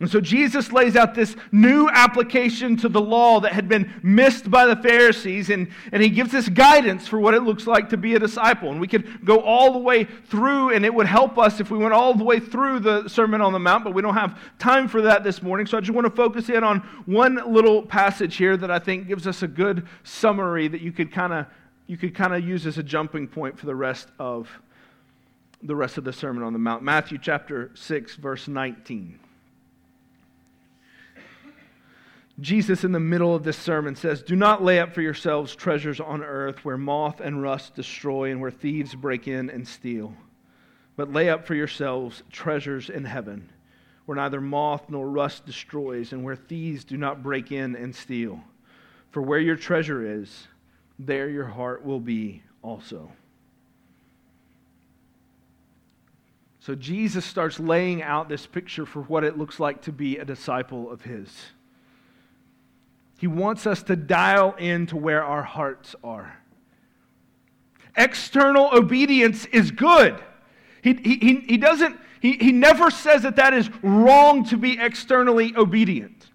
And 0.00 0.10
so 0.10 0.18
Jesus 0.18 0.72
lays 0.72 0.96
out 0.96 1.14
this 1.14 1.36
new 1.52 1.86
application 1.90 2.74
to 2.78 2.88
the 2.88 3.02
law 3.02 3.38
that 3.40 3.52
had 3.52 3.68
been 3.68 3.92
missed 4.02 4.50
by 4.50 4.64
the 4.64 4.74
Pharisees, 4.74 5.50
and, 5.50 5.68
and 5.92 6.02
he 6.02 6.08
gives 6.08 6.34
us 6.34 6.48
guidance 6.48 7.06
for 7.06 7.20
what 7.20 7.34
it 7.34 7.42
looks 7.42 7.66
like 7.66 7.90
to 7.90 7.98
be 7.98 8.14
a 8.14 8.18
disciple. 8.18 8.70
And 8.70 8.80
we 8.80 8.88
could 8.88 9.26
go 9.26 9.40
all 9.40 9.74
the 9.74 9.78
way 9.78 10.04
through, 10.04 10.70
and 10.70 10.86
it 10.86 10.94
would 10.94 11.06
help 11.06 11.36
us 11.36 11.60
if 11.60 11.70
we 11.70 11.76
went 11.76 11.92
all 11.92 12.14
the 12.14 12.24
way 12.24 12.40
through 12.40 12.80
the 12.80 13.08
Sermon 13.08 13.42
on 13.42 13.52
the 13.52 13.58
Mount, 13.58 13.84
but 13.84 13.92
we 13.92 14.00
don't 14.00 14.14
have 14.14 14.40
time 14.58 14.88
for 14.88 15.02
that 15.02 15.22
this 15.22 15.42
morning. 15.42 15.66
So 15.66 15.76
I 15.76 15.82
just 15.82 15.92
want 15.92 16.06
to 16.06 16.16
focus 16.16 16.48
in 16.48 16.64
on 16.64 16.78
one 17.04 17.34
little 17.52 17.82
passage 17.82 18.36
here 18.36 18.56
that 18.56 18.70
I 18.70 18.78
think 18.78 19.06
gives 19.06 19.26
us 19.26 19.42
a 19.42 19.48
good 19.48 19.86
summary 20.02 20.66
that 20.68 20.80
you 20.80 20.92
could 20.92 21.12
kind 21.12 21.34
of 21.34 21.46
you 21.86 21.96
could 21.96 22.14
kind 22.14 22.32
of 22.32 22.46
use 22.46 22.66
as 22.66 22.78
a 22.78 22.84
jumping 22.84 23.26
point 23.26 23.58
for 23.58 23.66
the 23.66 23.74
rest 23.74 24.08
of 24.20 24.48
the 25.60 25.74
rest 25.74 25.98
of 25.98 26.04
the 26.04 26.12
Sermon 26.12 26.42
on 26.42 26.52
the 26.52 26.58
Mount. 26.58 26.84
Matthew 26.84 27.18
chapter 27.18 27.72
6, 27.74 28.14
verse 28.14 28.46
19. 28.46 29.18
Jesus, 32.40 32.84
in 32.84 32.92
the 32.92 33.00
middle 33.00 33.34
of 33.34 33.44
this 33.44 33.58
sermon, 33.58 33.94
says, 33.94 34.22
Do 34.22 34.34
not 34.34 34.62
lay 34.62 34.80
up 34.80 34.94
for 34.94 35.02
yourselves 35.02 35.54
treasures 35.54 36.00
on 36.00 36.22
earth 36.22 36.64
where 36.64 36.78
moth 36.78 37.20
and 37.20 37.42
rust 37.42 37.74
destroy 37.74 38.30
and 38.30 38.40
where 38.40 38.50
thieves 38.50 38.94
break 38.94 39.28
in 39.28 39.50
and 39.50 39.66
steal. 39.66 40.14
But 40.96 41.12
lay 41.12 41.28
up 41.28 41.46
for 41.46 41.54
yourselves 41.54 42.22
treasures 42.30 42.88
in 42.88 43.04
heaven 43.04 43.50
where 44.10 44.16
neither 44.16 44.40
moth 44.40 44.90
nor 44.90 45.08
rust 45.08 45.46
destroys 45.46 46.12
and 46.12 46.24
where 46.24 46.34
thieves 46.34 46.82
do 46.82 46.96
not 46.96 47.22
break 47.22 47.52
in 47.52 47.76
and 47.76 47.94
steal. 47.94 48.40
For 49.12 49.22
where 49.22 49.38
your 49.38 49.54
treasure 49.54 50.20
is, 50.20 50.48
there 50.98 51.28
your 51.28 51.46
heart 51.46 51.84
will 51.84 52.00
be 52.00 52.42
also. 52.60 53.12
So 56.58 56.74
Jesus 56.74 57.24
starts 57.24 57.60
laying 57.60 58.02
out 58.02 58.28
this 58.28 58.46
picture 58.46 58.84
for 58.84 59.02
what 59.02 59.22
it 59.22 59.38
looks 59.38 59.60
like 59.60 59.82
to 59.82 59.92
be 59.92 60.18
a 60.18 60.24
disciple 60.24 60.90
of 60.90 61.02
his. 61.02 61.28
He 63.20 63.26
wants 63.26 63.66
us 63.66 63.82
to 63.82 63.96
dial 63.96 64.54
in 64.58 64.86
to 64.86 64.96
where 64.96 65.22
our 65.22 65.42
hearts 65.42 65.94
are. 66.02 66.38
External 67.94 68.70
obedience 68.72 69.44
is 69.44 69.70
good. 69.70 70.18
He, 70.80 70.94
he, 70.94 71.44
he, 71.46 71.58
doesn't, 71.58 72.00
he, 72.22 72.38
he 72.38 72.50
never 72.50 72.90
says 72.90 73.24
that 73.24 73.36
that 73.36 73.52
is 73.52 73.68
wrong 73.82 74.46
to 74.46 74.56
be 74.56 74.80
externally 74.80 75.54
obedient. 75.54 76.30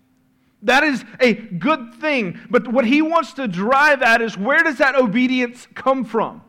That 0.61 0.83
is 0.83 1.03
a 1.19 1.33
good 1.33 1.95
thing. 1.95 2.39
But 2.51 2.67
what 2.67 2.85
he 2.85 3.01
wants 3.01 3.33
to 3.33 3.47
drive 3.47 4.03
at 4.03 4.21
is 4.21 4.37
where 4.37 4.61
does 4.61 4.77
that 4.77 4.93
obedience 4.93 5.67
come 5.73 6.05
from? 6.05 6.43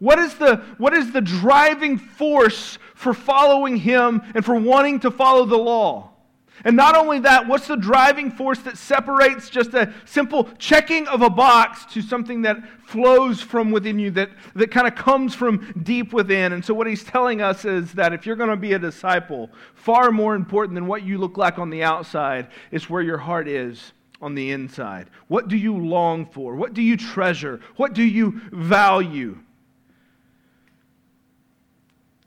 What 0.00 0.18
is, 0.18 0.34
the, 0.34 0.56
what 0.76 0.92
is 0.92 1.12
the 1.12 1.22
driving 1.22 1.96
force 1.96 2.76
for 2.94 3.14
following 3.14 3.78
him 3.78 4.20
and 4.34 4.44
for 4.44 4.54
wanting 4.54 5.00
to 5.00 5.10
follow 5.10 5.46
the 5.46 5.56
law? 5.56 6.12
And 6.64 6.76
not 6.76 6.96
only 6.96 7.18
that, 7.20 7.46
what's 7.46 7.66
the 7.66 7.76
driving 7.76 8.30
force 8.30 8.58
that 8.60 8.78
separates 8.78 9.50
just 9.50 9.74
a 9.74 9.92
simple 10.04 10.48
checking 10.58 11.06
of 11.08 11.22
a 11.22 11.30
box 11.30 11.84
to 11.92 12.02
something 12.02 12.42
that 12.42 12.56
flows 12.80 13.40
from 13.40 13.70
within 13.70 13.98
you, 13.98 14.10
that, 14.12 14.30
that 14.54 14.70
kind 14.70 14.86
of 14.86 14.94
comes 14.94 15.34
from 15.34 15.80
deep 15.82 16.12
within? 16.12 16.52
And 16.52 16.64
so, 16.64 16.72
what 16.72 16.86
he's 16.86 17.04
telling 17.04 17.42
us 17.42 17.64
is 17.64 17.92
that 17.92 18.12
if 18.12 18.26
you're 18.26 18.36
going 18.36 18.50
to 18.50 18.56
be 18.56 18.72
a 18.72 18.78
disciple, 18.78 19.50
far 19.74 20.10
more 20.10 20.34
important 20.34 20.74
than 20.74 20.86
what 20.86 21.02
you 21.02 21.18
look 21.18 21.36
like 21.36 21.58
on 21.58 21.70
the 21.70 21.82
outside 21.82 22.48
is 22.70 22.88
where 22.88 23.02
your 23.02 23.18
heart 23.18 23.48
is 23.48 23.92
on 24.22 24.34
the 24.34 24.50
inside. 24.50 25.10
What 25.28 25.48
do 25.48 25.56
you 25.56 25.76
long 25.76 26.26
for? 26.26 26.54
What 26.56 26.74
do 26.74 26.82
you 26.82 26.96
treasure? 26.96 27.60
What 27.76 27.92
do 27.92 28.02
you 28.02 28.40
value? 28.50 29.38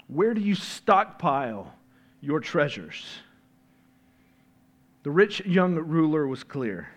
Where 0.08 0.34
do 0.34 0.42
you 0.42 0.56
stockpile 0.56 1.74
your 2.22 2.40
treasures? 2.40 3.06
The 5.04 5.12
rich 5.12 5.46
young 5.46 5.76
ruler 5.76 6.28
was 6.28 6.44
clear. 6.44 6.90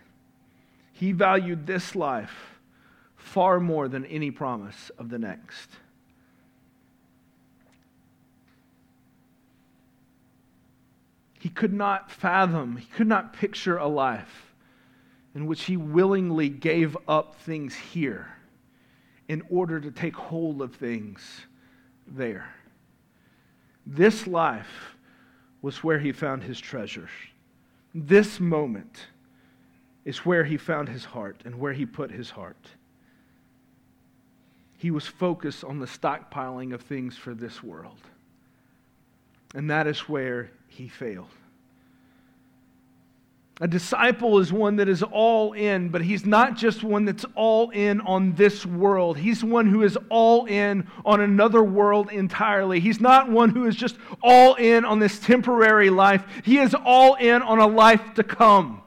He 0.92 1.12
valued 1.12 1.66
this 1.66 1.94
life 1.94 2.59
far 3.16 3.61
more 3.61 3.88
than 3.88 4.04
any 4.06 4.30
promise 4.30 4.90
of 4.99 5.09
the 5.09 5.18
next. 5.18 5.71
He 11.38 11.49
could 11.49 11.73
not 11.73 12.11
fathom, 12.11 12.76
he 12.76 12.87
could 12.87 13.09
not 13.09 13.32
picture 13.32 13.76
a 13.76 13.88
life 13.88 14.54
in 15.35 15.47
which 15.47 15.64
he 15.64 15.76
willingly 15.76 16.49
gave 16.49 16.97
up 17.09 17.35
things 17.37 17.75
here 17.75 18.28
in 19.28 19.42
order 19.49 19.80
to 19.80 19.90
take 19.90 20.14
hold 20.14 20.61
of 20.61 20.75
things 20.75 21.47
there. 22.06 22.54
This 23.87 24.26
life 24.26 24.97
was 25.62 25.82
where 25.82 25.99
he 25.99 26.12
found 26.12 26.42
his 26.42 26.61
treasures. 26.61 27.11
This 27.94 28.40
moment 28.40 29.06
is 30.04 30.18
where 30.18 30.44
he 30.44 30.56
found 30.56 30.88
his 30.88 31.04
heart 31.04 31.42
and 31.44 31.58
where 31.58 31.72
he 31.72 31.87
put 31.87 32.11
his 32.11 32.30
heart. 32.30 32.68
He 34.78 34.90
was 34.90 35.06
focused 35.06 35.62
on 35.62 35.78
the 35.78 35.87
stockpiling 35.87 36.72
of 36.72 36.82
things 36.82 37.16
for 37.16 37.34
this 37.34 37.62
world. 37.62 38.00
And 39.54 39.70
that 39.70 39.87
is 39.87 40.08
where 40.08 40.50
he 40.66 40.88
failed. 40.88 41.28
A 43.61 43.68
disciple 43.68 44.38
is 44.38 44.52
one 44.52 44.76
that 44.76 44.88
is 44.88 45.02
all 45.02 45.52
in, 45.52 45.90
but 45.90 46.02
he's 46.02 46.25
not 46.25 46.56
just 46.56 46.82
one 46.82 47.04
that's 47.04 47.25
all 47.35 47.71
in 47.71 48.00
on 48.00 48.35
this 48.35 48.64
world. 48.64 49.18
He's 49.18 49.44
one 49.44 49.66
who 49.66 49.82
is 49.82 49.99
all 50.09 50.47
in 50.47 50.88
on 51.04 51.21
another 51.21 51.62
world 51.62 52.11
entirely. 52.11 52.80
He's 52.80 53.00
not 53.00 53.30
one 53.30 53.50
who 53.50 53.66
is 53.66 53.76
just 53.76 53.97
all 54.23 54.54
in 54.54 54.85
on 54.85 54.99
this 54.99 55.18
temporary 55.18 55.90
life. 55.90 56.25
He 56.44 56.59
is 56.59 56.75
all 56.75 57.14
in 57.16 57.42
on 57.42 57.59
a 57.59 57.66
life 57.66 58.14
to 58.14 58.25
come. 58.25 58.82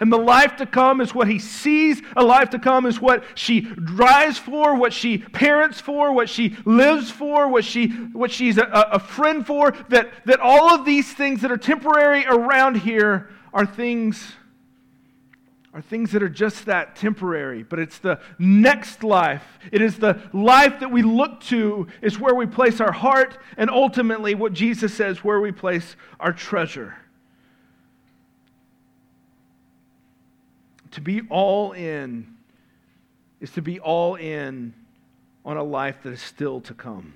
And 0.00 0.12
the 0.12 0.18
life 0.18 0.56
to 0.56 0.66
come 0.66 1.00
is 1.00 1.14
what 1.14 1.28
he 1.28 1.38
sees. 1.38 2.02
A 2.16 2.24
life 2.24 2.50
to 2.50 2.58
come 2.58 2.84
is 2.86 3.00
what 3.00 3.24
she 3.34 3.60
drives 3.60 4.38
for, 4.38 4.74
what 4.74 4.92
she 4.92 5.18
parents 5.18 5.80
for, 5.80 6.12
what 6.12 6.28
she 6.28 6.56
lives 6.64 7.10
for, 7.10 7.48
what, 7.48 7.64
she, 7.64 7.88
what 7.88 8.30
she's 8.30 8.58
a, 8.58 8.88
a 8.92 8.98
friend 8.98 9.46
for. 9.46 9.72
That, 9.88 10.10
that 10.26 10.40
all 10.40 10.74
of 10.74 10.84
these 10.84 11.12
things 11.12 11.42
that 11.42 11.52
are 11.52 11.56
temporary 11.56 12.26
around 12.26 12.76
here 12.76 13.30
are 13.56 13.64
things 13.64 14.34
are 15.72 15.82
things 15.82 16.12
that 16.12 16.22
are 16.22 16.28
just 16.28 16.66
that 16.66 16.96
temporary, 16.96 17.62
but 17.62 17.78
it's 17.78 17.98
the 17.98 18.18
next 18.38 19.04
life. 19.04 19.58
It 19.70 19.82
is 19.82 19.98
the 19.98 20.22
life 20.32 20.80
that 20.80 20.90
we 20.90 21.02
look 21.02 21.40
to, 21.42 21.86
is 22.00 22.18
where 22.18 22.34
we 22.34 22.46
place 22.46 22.80
our 22.80 22.92
heart, 22.92 23.36
and 23.58 23.68
ultimately, 23.68 24.34
what 24.34 24.54
Jesus 24.54 24.94
says, 24.94 25.22
where 25.22 25.38
we 25.38 25.52
place 25.52 25.96
our 26.18 26.32
treasure. 26.32 26.96
To 30.92 31.02
be 31.02 31.22
all 31.28 31.72
in 31.72 32.36
is 33.42 33.50
to 33.50 33.60
be 33.60 33.78
all 33.78 34.14
in 34.14 34.72
on 35.44 35.58
a 35.58 35.62
life 35.62 35.96
that 36.04 36.12
is 36.14 36.22
still 36.22 36.62
to 36.62 36.72
come. 36.72 37.12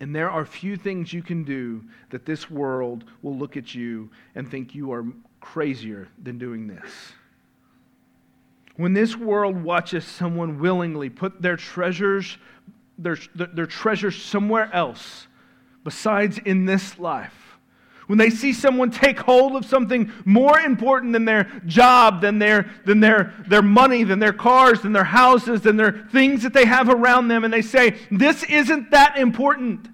And 0.00 0.16
there 0.16 0.30
are 0.30 0.46
few 0.46 0.76
things 0.76 1.12
you 1.12 1.22
can 1.22 1.44
do 1.44 1.84
that 2.08 2.24
this 2.24 2.50
world 2.50 3.04
will 3.20 3.36
look 3.36 3.58
at 3.58 3.74
you 3.74 4.08
and 4.34 4.50
think 4.50 4.74
you 4.74 4.92
are 4.92 5.04
crazier 5.40 6.08
than 6.22 6.38
doing 6.38 6.66
this. 6.66 7.12
When 8.76 8.92
this 8.92 9.16
world 9.16 9.62
watches 9.62 10.04
someone 10.04 10.58
willingly 10.58 11.10
put 11.10 11.42
their 11.42 11.56
treasures, 11.56 12.38
their, 12.98 13.16
their 13.34 13.66
treasures 13.66 14.20
somewhere 14.20 14.70
else 14.72 15.26
besides 15.84 16.38
in 16.38 16.64
this 16.64 16.98
life, 16.98 17.34
when 18.06 18.18
they 18.18 18.30
see 18.30 18.52
someone 18.52 18.90
take 18.90 19.20
hold 19.20 19.54
of 19.54 19.64
something 19.64 20.10
more 20.24 20.58
important 20.58 21.12
than 21.12 21.24
their 21.24 21.44
job, 21.66 22.20
than 22.20 22.40
their, 22.40 22.68
than 22.84 22.98
their, 22.98 23.32
their 23.46 23.62
money, 23.62 24.02
than 24.02 24.18
their 24.18 24.32
cars, 24.32 24.80
than 24.80 24.92
their 24.92 25.04
houses, 25.04 25.60
than 25.60 25.76
their 25.76 26.08
things 26.10 26.42
that 26.42 26.52
they 26.52 26.64
have 26.64 26.88
around 26.88 27.28
them, 27.28 27.44
and 27.44 27.52
they 27.52 27.62
say, 27.62 27.96
This 28.10 28.42
isn't 28.42 28.90
that 28.90 29.16
important. 29.16 29.88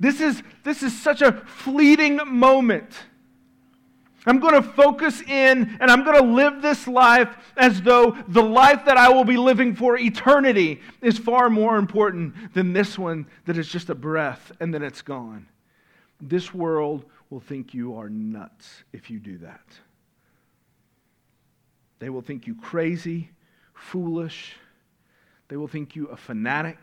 This 0.00 0.20
is, 0.20 0.42
this 0.64 0.82
is 0.82 0.98
such 1.00 1.22
a 1.22 1.32
fleeting 1.46 2.18
moment. 2.26 2.92
I'm 4.26 4.40
going 4.40 4.54
to 4.54 4.62
focus 4.62 5.20
in 5.20 5.76
and 5.80 5.90
I'm 5.90 6.04
going 6.04 6.18
to 6.18 6.32
live 6.32 6.62
this 6.62 6.88
life 6.88 7.28
as 7.56 7.82
though 7.82 8.16
the 8.28 8.42
life 8.42 8.86
that 8.86 8.96
I 8.96 9.10
will 9.10 9.24
be 9.24 9.36
living 9.36 9.74
for 9.74 9.98
eternity 9.98 10.80
is 11.02 11.18
far 11.18 11.50
more 11.50 11.76
important 11.76 12.54
than 12.54 12.72
this 12.72 12.98
one 12.98 13.26
that 13.44 13.58
is 13.58 13.68
just 13.68 13.90
a 13.90 13.94
breath 13.94 14.50
and 14.60 14.72
then 14.72 14.82
it's 14.82 15.02
gone. 15.02 15.46
This 16.20 16.54
world 16.54 17.04
will 17.28 17.40
think 17.40 17.74
you 17.74 17.96
are 17.96 18.08
nuts 18.08 18.84
if 18.92 19.10
you 19.10 19.18
do 19.18 19.38
that. 19.38 19.66
They 21.98 22.08
will 22.08 22.22
think 22.22 22.46
you 22.46 22.54
crazy, 22.54 23.30
foolish. 23.74 24.54
They 25.48 25.56
will 25.56 25.68
think 25.68 25.96
you 25.96 26.06
a 26.06 26.16
fanatic, 26.16 26.78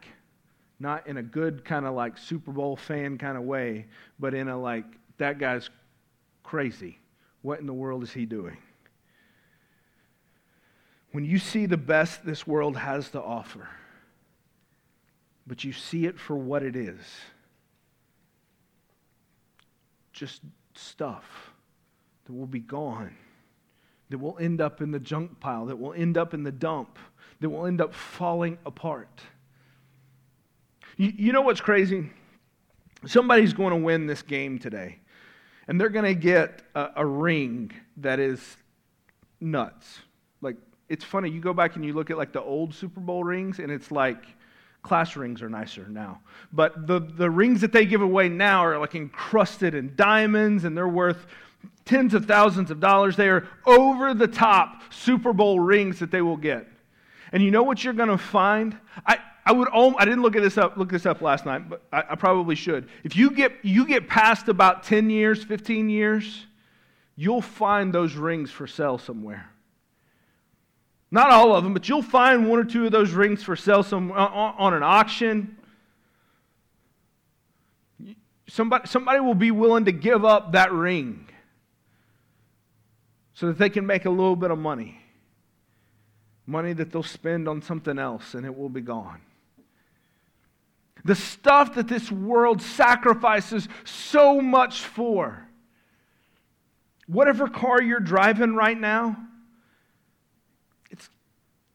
not 0.80 1.08
in 1.08 1.18
a 1.18 1.24
good 1.24 1.66
kind 1.66 1.86
of 1.86 1.96
like 1.96 2.18
Super 2.18 2.52
Bowl 2.52 2.76
fan 2.76 3.18
kind 3.18 3.38
of 3.38 3.44
way, 3.44 3.88
but 4.20 4.34
in 4.34 4.48
a 4.48 4.60
like, 4.60 4.86
that 5.18 5.40
guy's 5.40 5.70
crazy. 6.44 7.01
What 7.42 7.60
in 7.60 7.66
the 7.66 7.74
world 7.74 8.04
is 8.04 8.12
he 8.12 8.26
doing? 8.26 8.58
When 11.12 11.26
you 11.26 11.40
see 11.40 11.66
the 11.66 11.78
best 11.78 12.26
this 12.26 12.48
world 12.48 12.78
has 12.78 13.10
to 13.10 13.22
offer, 13.22 13.68
but 15.46 15.64
you 15.64 15.74
see 15.74 16.06
it 16.06 16.20
for 16.20 16.38
what 16.38 16.64
it 16.64 16.76
is 16.76 17.00
just 20.14 20.42
stuff 20.76 21.52
that 22.26 22.34
will 22.34 22.46
be 22.46 22.60
gone, 22.60 23.16
that 24.10 24.20
will 24.20 24.38
end 24.40 24.62
up 24.62 24.82
in 24.82 24.92
the 24.92 25.00
junk 25.00 25.40
pile, 25.40 25.66
that 25.66 25.78
will 25.78 25.94
end 25.94 26.18
up 26.18 26.34
in 26.34 26.44
the 26.44 26.52
dump, 26.52 27.00
that 27.40 27.50
will 27.50 27.66
end 27.66 27.82
up 27.82 27.94
falling 27.94 28.58
apart. 28.66 29.22
You, 30.98 31.12
you 31.16 31.34
know 31.34 31.42
what's 31.42 31.62
crazy? 31.62 32.12
Somebody's 33.06 33.54
going 33.54 33.72
to 33.72 33.78
win 33.78 34.06
this 34.06 34.22
game 34.22 34.60
today, 34.60 35.00
and 35.72 35.80
they're 35.80 35.88
going 35.88 36.04
to 36.04 36.14
get 36.14 36.64
a, 36.76 36.90
a 36.98 37.06
ring 37.06 37.72
that 37.96 38.20
is 38.20 38.58
nuts. 39.40 40.00
Like, 40.42 40.58
it's 40.90 41.06
funny, 41.06 41.30
you 41.30 41.40
go 41.40 41.54
back 41.54 41.78
and 41.78 41.86
you 41.86 41.94
look 41.94 42.12
at 42.12 42.18
like 42.18 42.34
the 42.34 42.42
old 42.42 42.76
Super 42.76 43.00
Bowl 43.00 43.24
rings, 43.24 43.58
and 43.60 43.72
it's 43.72 43.90
like, 43.90 44.22
Class 44.82 45.16
rings 45.16 45.42
are 45.42 45.48
nicer 45.48 45.88
now. 45.88 46.20
But 46.52 46.88
the, 46.88 47.00
the 47.00 47.30
rings 47.30 47.62
that 47.62 47.72
they 47.72 47.86
give 47.86 48.02
away 48.02 48.28
now 48.28 48.66
are 48.66 48.80
like 48.80 48.96
encrusted 48.96 49.74
in 49.74 49.96
diamonds 49.96 50.66
and 50.66 50.76
they're 50.76 50.90
worth 50.90 51.26
tens 51.86 52.14
of 52.14 52.26
thousands 52.26 52.70
of 52.70 52.82
dollars. 52.82 53.16
They 53.16 53.30
are 53.30 53.48
over 53.66 54.14
the 54.14 54.28
top 54.28 54.92
Super 54.92 55.32
Bowl 55.32 55.58
rings 55.58 56.00
that 56.00 56.12
they 56.12 56.22
will 56.22 56.36
get. 56.36 56.68
And 57.32 57.42
you 57.42 57.50
know 57.50 57.64
what 57.64 57.82
you're 57.82 57.94
going 57.94 58.10
to 58.10 58.18
find? 58.18 58.76
I, 59.08 59.20
I 59.46 59.52
would 59.52 59.70
I 59.72 60.06
didn't 60.06 60.22
look 60.22 60.36
at 60.36 60.44
this 60.44 60.58
up 60.58 60.78
look 60.78 60.90
this 60.90 61.06
up 61.06 61.22
last 61.22 61.46
night, 61.46 61.70
but 61.70 61.82
I, 61.92 62.04
I 62.12 62.16
probably 62.16 62.56
should. 62.56 62.90
If 63.04 63.16
you 63.16 63.32
get 63.32 63.54
you 63.64 63.86
get 63.86 64.08
past 64.08 64.48
about 64.48 64.84
10 64.84 65.10
years, 65.10 65.44
15 65.44 65.90
years, 65.90 66.46
you'll 67.16 67.42
find 67.42 67.94
those 67.94 68.16
rings 68.16 68.52
for 68.52 68.68
sale 68.68 68.98
somewhere. 68.98 69.52
Not 71.12 71.30
all 71.30 71.54
of 71.54 71.64
them, 71.64 71.74
but 71.74 71.90
you'll 71.90 72.02
find 72.02 72.48
one 72.48 72.58
or 72.58 72.64
two 72.64 72.86
of 72.86 72.92
those 72.94 73.12
rings 73.12 73.44
for 73.44 73.58
sale 73.58 73.84
some, 73.84 74.12
on, 74.14 74.56
on 74.58 74.74
an 74.74 74.82
auction. 74.82 75.58
Somebody, 78.48 78.88
somebody 78.88 79.20
will 79.20 79.36
be 79.36 79.52
willing 79.52 79.86
to 79.86 79.92
give 79.92 80.24
up 80.24 80.54
that 80.54 80.72
ring 80.72 81.28
so 83.34 83.48
that 83.48 83.58
they 83.58 83.70
can 83.70 83.86
make 83.86 84.06
a 84.06 84.10
little 84.10 84.38
bit 84.38 84.52
of 84.52 84.58
money. 84.58 85.02
Money 86.46 86.74
that 86.74 86.92
they'll 86.92 87.04
spend 87.04 87.48
on 87.48 87.62
something 87.62 88.00
else 88.00 88.34
and 88.34 88.46
it 88.46 88.58
will 88.58 88.70
be 88.70 88.82
gone. 88.82 89.20
The 91.04 91.16
stuff 91.16 91.76
that 91.76 91.88
this 91.88 92.12
world 92.12 92.62
sacrifices 92.62 93.68
so 93.84 94.42
much 94.42 94.82
for. 94.82 95.48
Whatever 97.08 97.48
car 97.48 97.82
you're 97.82 98.00
driving 98.00 98.56
right 98.56 98.80
now, 98.80 99.18
it's, 100.90 101.10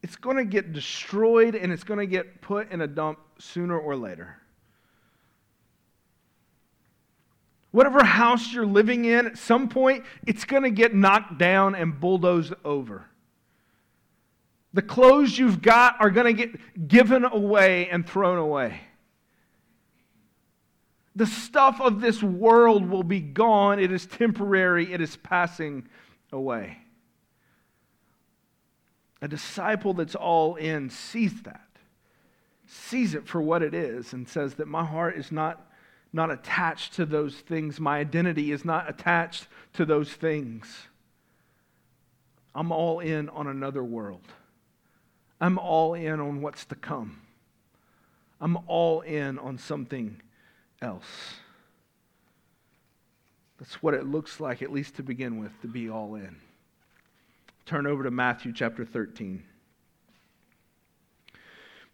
it's 0.02 0.16
going 0.16 0.36
to 0.36 0.44
get 0.44 0.72
destroyed 0.72 1.54
and 1.54 1.72
it's 1.72 1.84
going 1.84 2.00
to 2.00 2.06
get 2.06 2.40
put 2.40 2.70
in 2.70 2.80
a 2.80 2.86
dump 2.86 3.18
sooner 3.38 3.78
or 3.78 3.96
later. 3.96 4.40
Whatever 7.72 8.02
house 8.02 8.54
you're 8.54 8.64
living 8.64 9.04
in, 9.04 9.26
at 9.26 9.36
some 9.36 9.68
point, 9.68 10.04
it's 10.26 10.46
going 10.46 10.62
to 10.62 10.70
get 10.70 10.94
knocked 10.94 11.36
down 11.36 11.74
and 11.74 12.00
bulldozed 12.00 12.54
over. 12.64 13.04
The 14.72 14.80
clothes 14.82 15.38
you've 15.38 15.60
got 15.60 15.96
are 16.00 16.10
going 16.10 16.34
to 16.34 16.46
get 16.46 16.88
given 16.88 17.24
away 17.24 17.88
and 17.90 18.06
thrown 18.06 18.38
away. 18.38 18.80
The 21.16 21.26
stuff 21.26 21.80
of 21.80 22.02
this 22.02 22.22
world 22.22 22.90
will 22.90 23.02
be 23.02 23.20
gone. 23.20 23.78
It 23.78 23.90
is 23.90 24.04
temporary, 24.04 24.92
it 24.92 25.00
is 25.00 25.16
passing 25.16 25.88
away. 26.30 26.78
A 29.22 29.28
disciple 29.28 29.94
that's 29.94 30.14
all 30.14 30.56
in 30.56 30.90
sees 30.90 31.42
that, 31.44 31.68
sees 32.66 33.14
it 33.14 33.26
for 33.26 33.40
what 33.40 33.62
it 33.62 33.72
is, 33.72 34.12
and 34.12 34.28
says 34.28 34.56
that 34.56 34.68
my 34.68 34.84
heart 34.84 35.16
is 35.16 35.32
not, 35.32 35.72
not 36.12 36.30
attached 36.30 36.92
to 36.94 37.06
those 37.06 37.34
things. 37.34 37.80
My 37.80 37.98
identity 37.98 38.52
is 38.52 38.62
not 38.62 38.88
attached 38.90 39.48
to 39.72 39.86
those 39.86 40.12
things. 40.12 40.86
I'm 42.54 42.70
all 42.70 43.00
in 43.00 43.30
on 43.30 43.46
another 43.46 43.82
world. 43.82 44.26
I'm 45.40 45.58
all 45.58 45.94
in 45.94 46.20
on 46.20 46.42
what's 46.42 46.66
to 46.66 46.74
come. 46.74 47.22
I'm 48.38 48.58
all 48.66 49.00
in 49.00 49.38
on 49.38 49.56
something 49.56 50.20
else. 50.82 51.06
That's 53.58 53.82
what 53.82 53.94
it 53.94 54.06
looks 54.06 54.40
like, 54.40 54.62
at 54.62 54.72
least 54.72 54.96
to 54.96 55.02
begin 55.02 55.38
with, 55.38 55.58
to 55.62 55.68
be 55.68 55.88
all 55.88 56.14
in. 56.14 56.36
Turn 57.64 57.86
over 57.86 58.02
to 58.04 58.10
Matthew 58.10 58.52
chapter 58.52 58.84
13. 58.84 59.42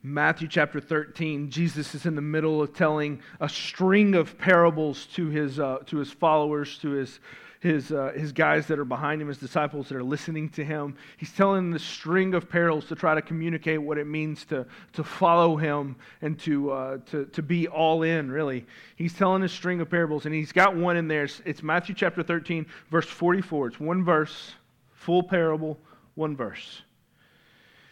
Matthew 0.03 0.49
chapter 0.49 0.81
13, 0.81 1.49
Jesus 1.51 1.95
is 1.95 2.07
in 2.07 2.17
the 2.17 2.21
middle 2.21 2.61
of 2.61 2.75
telling 2.75 3.23
a 3.39 3.49
string 3.49 4.17
of 4.17 4.37
parables 4.37 5.07
to 5.15 5.29
his, 5.29 5.61
uh, 5.61 5.79
to 5.87 5.99
his 5.99 6.11
followers, 6.11 6.77
to 6.79 6.91
his, 6.91 7.21
his, 7.63 7.93
uh, 7.93 8.13
his 8.15 8.33
guys 8.33 8.67
that 8.67 8.79
are 8.79 8.85
behind 8.85 9.23
him, 9.23 9.29
his 9.29 9.39
disciples 9.39 9.89
that 9.89 9.97
are 9.97 10.03
listening 10.03 10.49
to 10.51 10.65
him. 10.65 10.97
He's 11.17 11.33
telling 11.33 11.71
the 11.71 11.79
string 11.79 12.35
of 12.35 12.51
parables 12.51 12.87
to 12.87 12.95
try 12.95 13.15
to 13.15 13.23
communicate 13.23 13.81
what 13.81 13.99
it 13.99 14.07
means 14.07 14.45
to, 14.47 14.67
to 14.95 15.05
follow 15.05 15.57
him 15.57 15.97
and 16.21 16.39
to, 16.41 16.71
uh, 16.73 16.99
to, 17.11 17.27
to 17.27 17.43
be 17.43 17.69
all 17.69 18.03
in, 18.03 18.31
really. 18.31 18.67
He's 18.97 19.15
telling 19.15 19.43
a 19.45 19.49
string 19.49 19.81
of 19.81 19.89
parables, 19.89 20.27
and 20.27 20.35
he's 20.35 20.53
got 20.53 20.77
one 20.77 20.97
in 20.97 21.09
there. 21.09 21.25
It's, 21.25 21.41
it's 21.45 21.63
Matthew 21.63 21.95
chapter 21.95 22.23
13, 22.23 22.67
verse 22.91 23.07
44. 23.07 23.69
It's 23.69 23.81
one 23.81 24.05
verse 24.05 24.55
Full 25.03 25.25
parable, 25.25 25.81
one 26.15 26.37
verse. 26.37 26.83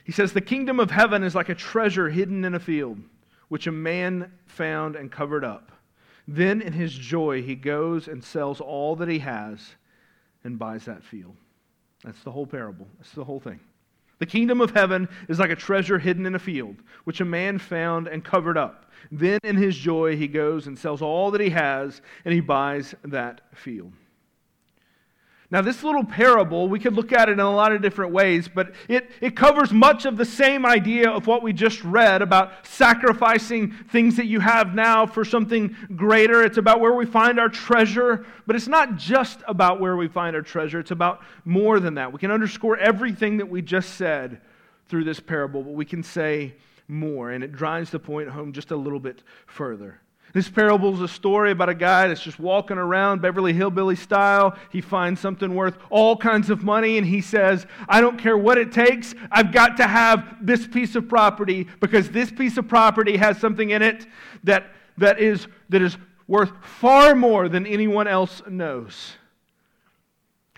He 0.05 0.13
says, 0.13 0.33
The 0.33 0.41
kingdom 0.41 0.79
of 0.79 0.93
heaven 0.93 1.25
is 1.25 1.35
like 1.35 1.49
a 1.49 1.57
treasure 1.57 2.09
hidden 2.09 2.45
in 2.45 2.55
a 2.55 2.61
field, 2.61 3.01
which 3.49 3.67
a 3.67 3.73
man 3.73 4.31
found 4.47 4.95
and 4.95 5.11
covered 5.11 5.45
up. 5.45 5.73
Then, 6.33 6.63
in 6.63 6.73
his 6.73 6.93
joy, 6.93 7.43
he 7.43 7.57
goes 7.57 8.07
and 8.07 8.23
sells 8.23 8.61
all 8.61 8.95
that 8.95 9.09
he 9.09 9.19
has 9.19 9.75
and 10.45 10.61
buys 10.61 10.85
that 10.85 11.03
field. 11.03 11.35
That's 12.05 12.23
the 12.23 12.31
whole 12.31 12.47
parable. 12.47 12.87
That's 12.99 13.11
the 13.11 13.25
whole 13.25 13.41
thing. 13.41 13.59
The 14.21 14.27
kingdom 14.27 14.61
of 14.61 14.71
heaven 14.71 15.09
is 15.29 15.41
like 15.41 15.51
a 15.51 15.57
treasure 15.57 15.99
hidden 15.99 16.27
in 16.27 16.37
a 16.37 16.39
field, 16.39 16.77
which 17.03 17.21
a 17.21 17.25
man 17.25 17.59
found 17.59 18.07
and 18.07 18.25
covered 18.25 18.57
up. 18.57 18.93
Then, 19.11 19.41
in 19.43 19.57
his 19.57 19.77
joy, 19.77 20.17
he 20.17 20.29
goes 20.29 20.69
and 20.69 20.79
sells 20.79 21.03
all 21.03 21.33
that 21.33 21.41
he 21.41 21.51
has 21.51 22.01
and 22.25 22.33
he 22.33 22.41
buys 22.41 22.95
that 23.03 23.41
field. 23.53 23.93
Now, 25.53 25.63
this 25.63 25.83
little 25.83 26.05
parable, 26.05 26.69
we 26.69 26.79
could 26.79 26.95
look 26.95 27.13
at 27.13 27.29
it 27.29 27.33
in 27.33 27.41
a 27.41 27.51
lot 27.51 27.73
of 27.73 27.83
different 27.83 28.13
ways, 28.13 28.49
but 28.49 28.73
it, 28.87 29.11
it 29.21 29.35
covers 29.35 29.73
much 29.73 30.05
of 30.05 30.17
the 30.17 30.25
same 30.25 30.65
idea 30.65 31.11
of 31.11 31.27
what 31.27 31.43
we 31.43 31.53
just 31.53 31.83
read 31.83 32.23
about 32.23 32.53
sacrificing 32.65 33.73
things 33.91 34.17
that 34.17 34.27
you 34.27 34.39
have 34.39 34.75
now 34.77 35.07
for 35.07 35.25
something 35.25 35.75
greater. 35.97 36.45
It's 36.45 36.59
about 36.59 36.79
where 36.79 36.93
we 36.93 37.05
find 37.05 37.41
our 37.41 37.49
treasure, 37.49 38.25
but 38.47 38.55
it's 38.55 38.69
not 38.69 38.95
just 38.97 39.41
about 39.49 39.81
where 39.81 39.97
we 39.97 40.07
find 40.07 40.37
our 40.37 40.43
treasure, 40.43 40.79
it's 40.79 40.93
about 40.93 41.21
more 41.45 41.81
than 41.81 41.95
that. 41.95 42.13
We 42.13 42.21
can 42.21 42.31
underscore 42.31 42.77
everything 42.77 43.39
that 43.39 43.49
we 43.49 43.61
just 43.61 43.95
said 43.95 44.41
through 44.89 45.03
this 45.03 45.19
parable, 45.19 45.65
but 45.65 45.73
we 45.73 45.85
can 45.85 46.05
say 46.05 46.55
more, 46.87 47.33
and 47.33 47.43
it 47.43 47.51
drives 47.51 47.91
the 47.91 47.99
point 47.99 48.29
home 48.29 48.53
just 48.53 48.71
a 48.71 48.77
little 48.77 49.01
bit 49.01 49.25
further. 49.47 50.01
This 50.33 50.49
parable 50.49 50.95
is 50.95 51.01
a 51.01 51.09
story 51.09 51.51
about 51.51 51.69
a 51.69 51.75
guy 51.75 52.07
that's 52.07 52.23
just 52.23 52.39
walking 52.39 52.79
around 52.79 53.21
Beverly 53.21 53.53
Hillbilly 53.53 53.97
style. 53.97 54.57
He 54.71 54.81
finds 54.81 55.21
something 55.21 55.55
worth 55.55 55.77
all 55.91 56.17
kinds 56.17 56.51
of 56.51 56.63
money 56.63 56.99
and 56.99 57.07
he 57.07 57.21
says, 57.21 57.67
I 57.89 58.01
don't 58.01 58.17
care 58.17 58.39
what 58.39 58.57
it 58.57 58.71
takes. 58.71 59.15
I've 59.33 59.53
got 59.53 59.77
to 59.79 59.87
have 59.87 60.37
this 60.41 60.67
piece 60.67 60.95
of 60.95 61.09
property 61.09 61.67
because 61.81 62.11
this 62.11 62.31
piece 62.31 62.57
of 62.57 62.69
property 62.69 63.17
has 63.17 63.39
something 63.39 63.71
in 63.71 63.83
it 63.83 64.07
that, 64.45 64.71
that, 64.99 65.19
is, 65.19 65.49
that 65.69 65.83
is 65.83 65.97
worth 66.29 66.53
far 66.63 67.17
more 67.17 67.49
than 67.49 67.67
anyone 67.67 68.07
else 68.07 68.41
knows. 68.49 69.17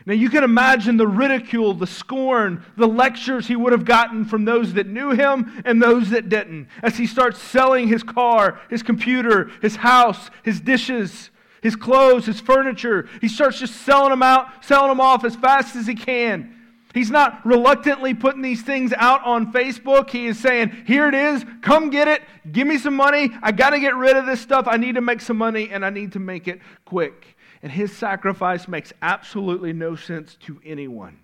Now, 0.04 0.14
you 0.14 0.30
can 0.30 0.42
imagine 0.42 0.96
the 0.96 1.06
ridicule, 1.06 1.74
the 1.74 1.86
scorn, 1.86 2.64
the 2.76 2.88
lectures 2.88 3.46
he 3.46 3.54
would 3.54 3.72
have 3.72 3.84
gotten 3.84 4.24
from 4.24 4.44
those 4.44 4.74
that 4.74 4.88
knew 4.88 5.10
him 5.10 5.62
and 5.64 5.80
those 5.80 6.10
that 6.10 6.28
didn't 6.28 6.68
as 6.82 6.96
he 6.96 7.06
starts 7.06 7.40
selling 7.40 7.86
his 7.86 8.02
car, 8.02 8.60
his 8.68 8.82
computer, 8.82 9.50
his 9.60 9.76
house, 9.76 10.30
his 10.42 10.60
dishes, 10.60 11.30
his 11.62 11.76
clothes, 11.76 12.26
his 12.26 12.40
furniture. 12.40 13.08
He 13.20 13.28
starts 13.28 13.60
just 13.60 13.76
selling 13.82 14.10
them 14.10 14.22
out, 14.22 14.64
selling 14.64 14.88
them 14.88 15.00
off 15.00 15.24
as 15.24 15.36
fast 15.36 15.76
as 15.76 15.86
he 15.86 15.94
can. 15.94 16.56
He's 16.94 17.10
not 17.10 17.44
reluctantly 17.46 18.12
putting 18.12 18.42
these 18.42 18.62
things 18.62 18.92
out 18.96 19.24
on 19.24 19.52
Facebook. 19.52 20.10
He 20.10 20.26
is 20.26 20.38
saying, 20.38 20.84
Here 20.86 21.08
it 21.08 21.14
is, 21.14 21.44
come 21.62 21.90
get 21.90 22.08
it, 22.08 22.22
give 22.50 22.66
me 22.66 22.76
some 22.76 22.96
money. 22.96 23.30
I 23.42 23.52
got 23.52 23.70
to 23.70 23.80
get 23.80 23.94
rid 23.94 24.16
of 24.16 24.26
this 24.26 24.40
stuff. 24.40 24.66
I 24.68 24.76
need 24.76 24.96
to 24.96 25.00
make 25.00 25.20
some 25.20 25.38
money 25.38 25.70
and 25.70 25.84
I 25.84 25.90
need 25.90 26.12
to 26.12 26.18
make 26.18 26.48
it 26.48 26.60
quick. 26.84 27.36
And 27.62 27.70
his 27.70 27.96
sacrifice 27.96 28.66
makes 28.66 28.92
absolutely 29.02 29.72
no 29.72 29.94
sense 29.94 30.36
to 30.46 30.60
anyone 30.64 31.18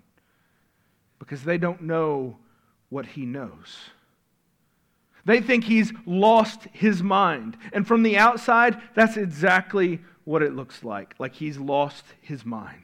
because 1.19 1.43
they 1.43 1.57
don't 1.57 1.81
know 1.81 2.37
what 2.89 3.05
he 3.05 3.25
knows. 3.25 3.77
They 5.25 5.41
think 5.41 5.65
he's 5.65 5.91
lost 6.05 6.63
his 6.71 7.03
mind. 7.03 7.57
And 7.73 7.85
from 7.85 8.03
the 8.03 8.17
outside, 8.17 8.81
that's 8.95 9.17
exactly 9.17 9.99
what 10.23 10.41
it 10.41 10.55
looks 10.55 10.83
like 10.83 11.15
like 11.19 11.33
he's 11.35 11.57
lost 11.57 12.05
his 12.21 12.45
mind. 12.45 12.83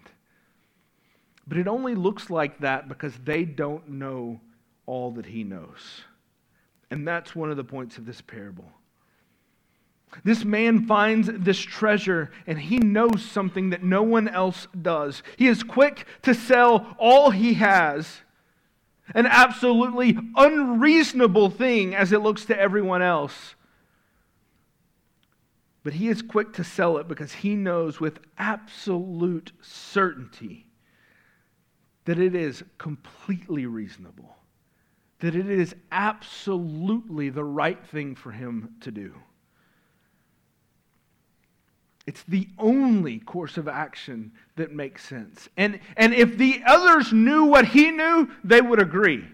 But 1.48 1.58
it 1.58 1.68
only 1.68 1.96
looks 1.96 2.30
like 2.30 2.60
that 2.60 2.90
because 2.90 3.14
they 3.24 3.46
don't 3.46 3.88
know 3.88 4.42
all 4.86 5.12
that 5.12 5.26
he 5.26 5.44
knows. 5.44 6.02
And 6.92 7.08
that's 7.08 7.36
one 7.36 7.52
of 7.52 7.58
the 7.58 7.64
points 7.64 7.98
of 7.98 8.06
this 8.06 8.22
parable. 8.22 8.70
This 10.24 10.46
man 10.46 10.86
finds 10.86 11.30
this 11.32 11.60
treasure 11.60 12.32
and 12.48 12.60
he 12.60 12.78
knows 12.78 13.24
something 13.24 13.70
that 13.72 13.84
no 13.84 14.02
one 14.04 14.28
else 14.28 14.68
does. 14.82 15.22
He 15.38 15.48
is 15.48 15.64
quick 15.64 16.08
to 16.24 16.34
sell 16.34 16.96
all 16.98 17.32
he 17.32 17.56
has, 17.56 18.22
an 19.14 19.26
absolutely 19.26 20.18
unreasonable 20.36 21.50
thing 21.50 21.94
as 21.94 22.12
it 22.12 22.22
looks 22.22 22.46
to 22.46 22.60
everyone 22.60 23.02
else. 23.02 23.56
But 25.84 25.94
he 25.94 26.08
is 26.08 26.24
quick 26.24 26.54
to 26.54 26.64
sell 26.64 26.98
it 26.98 27.08
because 27.08 27.32
he 27.32 27.56
knows 27.56 28.00
with 28.00 28.20
absolute 28.40 29.52
certainty 29.62 30.66
that 32.06 32.18
it 32.20 32.34
is 32.34 32.64
completely 32.80 33.68
reasonable, 33.68 34.36
that 35.20 35.36
it 35.36 35.50
is 35.50 35.76
absolutely 35.92 37.30
the 37.30 37.44
right 37.44 37.86
thing 37.86 38.16
for 38.16 38.32
him 38.32 38.76
to 38.82 38.92
do. 38.92 39.14
It's 42.08 42.24
the 42.28 42.48
only 42.60 43.20
course 43.20 43.58
of 43.58 43.68
action 43.68 44.32
that 44.58 44.72
makes 44.72 45.04
sense. 45.04 45.50
And, 45.58 45.80
and 45.98 46.14
if 46.14 46.38
the 46.38 46.62
others 46.66 47.12
knew 47.12 47.46
what 47.46 47.66
he 47.66 47.90
knew, 47.90 48.30
they 48.44 48.62
would 48.62 48.80
agree. 48.80 49.26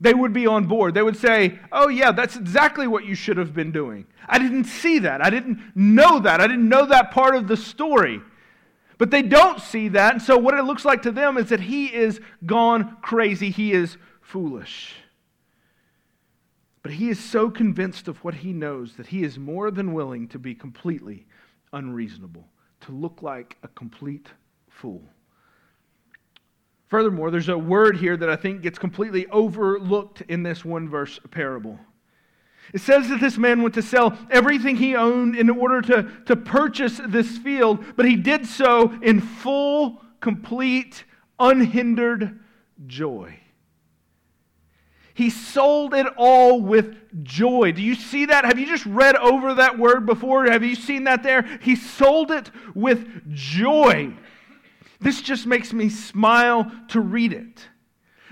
They 0.00 0.12
would 0.12 0.34
be 0.34 0.46
on 0.46 0.66
board. 0.66 0.92
They 0.92 1.02
would 1.02 1.16
say, 1.16 1.58
Oh, 1.72 1.88
yeah, 1.88 2.12
that's 2.12 2.36
exactly 2.36 2.86
what 2.86 3.06
you 3.06 3.14
should 3.14 3.38
have 3.38 3.54
been 3.54 3.72
doing. 3.72 4.06
I 4.28 4.38
didn't 4.38 4.64
see 4.64 4.98
that. 5.00 5.24
I 5.24 5.30
didn't 5.30 5.58
know 5.74 6.18
that. 6.20 6.40
I 6.40 6.46
didn't 6.46 6.68
know 6.68 6.84
that 6.86 7.10
part 7.10 7.34
of 7.34 7.48
the 7.48 7.56
story. 7.56 8.20
But 8.98 9.10
they 9.10 9.22
don't 9.22 9.60
see 9.60 9.88
that. 9.88 10.12
And 10.14 10.22
so, 10.22 10.36
what 10.36 10.54
it 10.54 10.64
looks 10.64 10.84
like 10.84 11.02
to 11.02 11.10
them 11.10 11.38
is 11.38 11.48
that 11.48 11.60
he 11.60 11.86
is 11.86 12.20
gone 12.44 12.98
crazy. 13.00 13.50
He 13.50 13.72
is 13.72 13.96
foolish. 14.20 14.94
But 16.82 16.92
he 16.92 17.08
is 17.08 17.18
so 17.18 17.48
convinced 17.48 18.08
of 18.08 18.22
what 18.22 18.34
he 18.34 18.52
knows 18.52 18.96
that 18.96 19.06
he 19.06 19.22
is 19.24 19.38
more 19.38 19.70
than 19.70 19.94
willing 19.94 20.28
to 20.28 20.38
be 20.38 20.54
completely 20.54 21.26
unreasonable, 21.74 22.48
to 22.80 22.92
look 22.92 23.22
like 23.22 23.58
a 23.62 23.68
complete 23.68 24.28
fool. 24.70 25.02
Furthermore, 26.88 27.30
there's 27.30 27.48
a 27.48 27.58
word 27.58 27.96
here 27.96 28.16
that 28.16 28.30
I 28.30 28.36
think 28.36 28.62
gets 28.62 28.78
completely 28.78 29.26
overlooked 29.28 30.22
in 30.22 30.42
this 30.42 30.64
one 30.64 30.88
verse 30.88 31.18
parable. 31.30 31.78
It 32.72 32.80
says 32.80 33.08
that 33.08 33.20
this 33.20 33.36
man 33.36 33.62
went 33.62 33.74
to 33.74 33.82
sell 33.82 34.16
everything 34.30 34.76
he 34.76 34.96
owned 34.96 35.36
in 35.36 35.50
order 35.50 35.82
to, 35.82 36.10
to 36.26 36.36
purchase 36.36 37.00
this 37.06 37.36
field, 37.38 37.84
but 37.96 38.06
he 38.06 38.16
did 38.16 38.46
so 38.46 38.96
in 39.02 39.20
full, 39.20 40.02
complete, 40.20 41.04
unhindered 41.38 42.40
joy. 42.86 43.38
He 45.14 45.30
sold 45.30 45.94
it 45.94 46.06
all 46.16 46.60
with 46.60 46.96
joy. 47.22 47.72
Do 47.72 47.82
you 47.82 47.94
see 47.94 48.26
that? 48.26 48.44
Have 48.44 48.58
you 48.58 48.66
just 48.66 48.84
read 48.84 49.16
over 49.16 49.54
that 49.54 49.78
word 49.78 50.06
before? 50.06 50.44
Have 50.46 50.64
you 50.64 50.74
seen 50.74 51.04
that 51.04 51.22
there? 51.22 51.42
He 51.62 51.76
sold 51.76 52.32
it 52.32 52.50
with 52.74 53.32
joy. 53.32 54.12
This 55.00 55.22
just 55.22 55.46
makes 55.46 55.72
me 55.72 55.88
smile 55.88 56.70
to 56.88 57.00
read 57.00 57.32
it. 57.32 57.68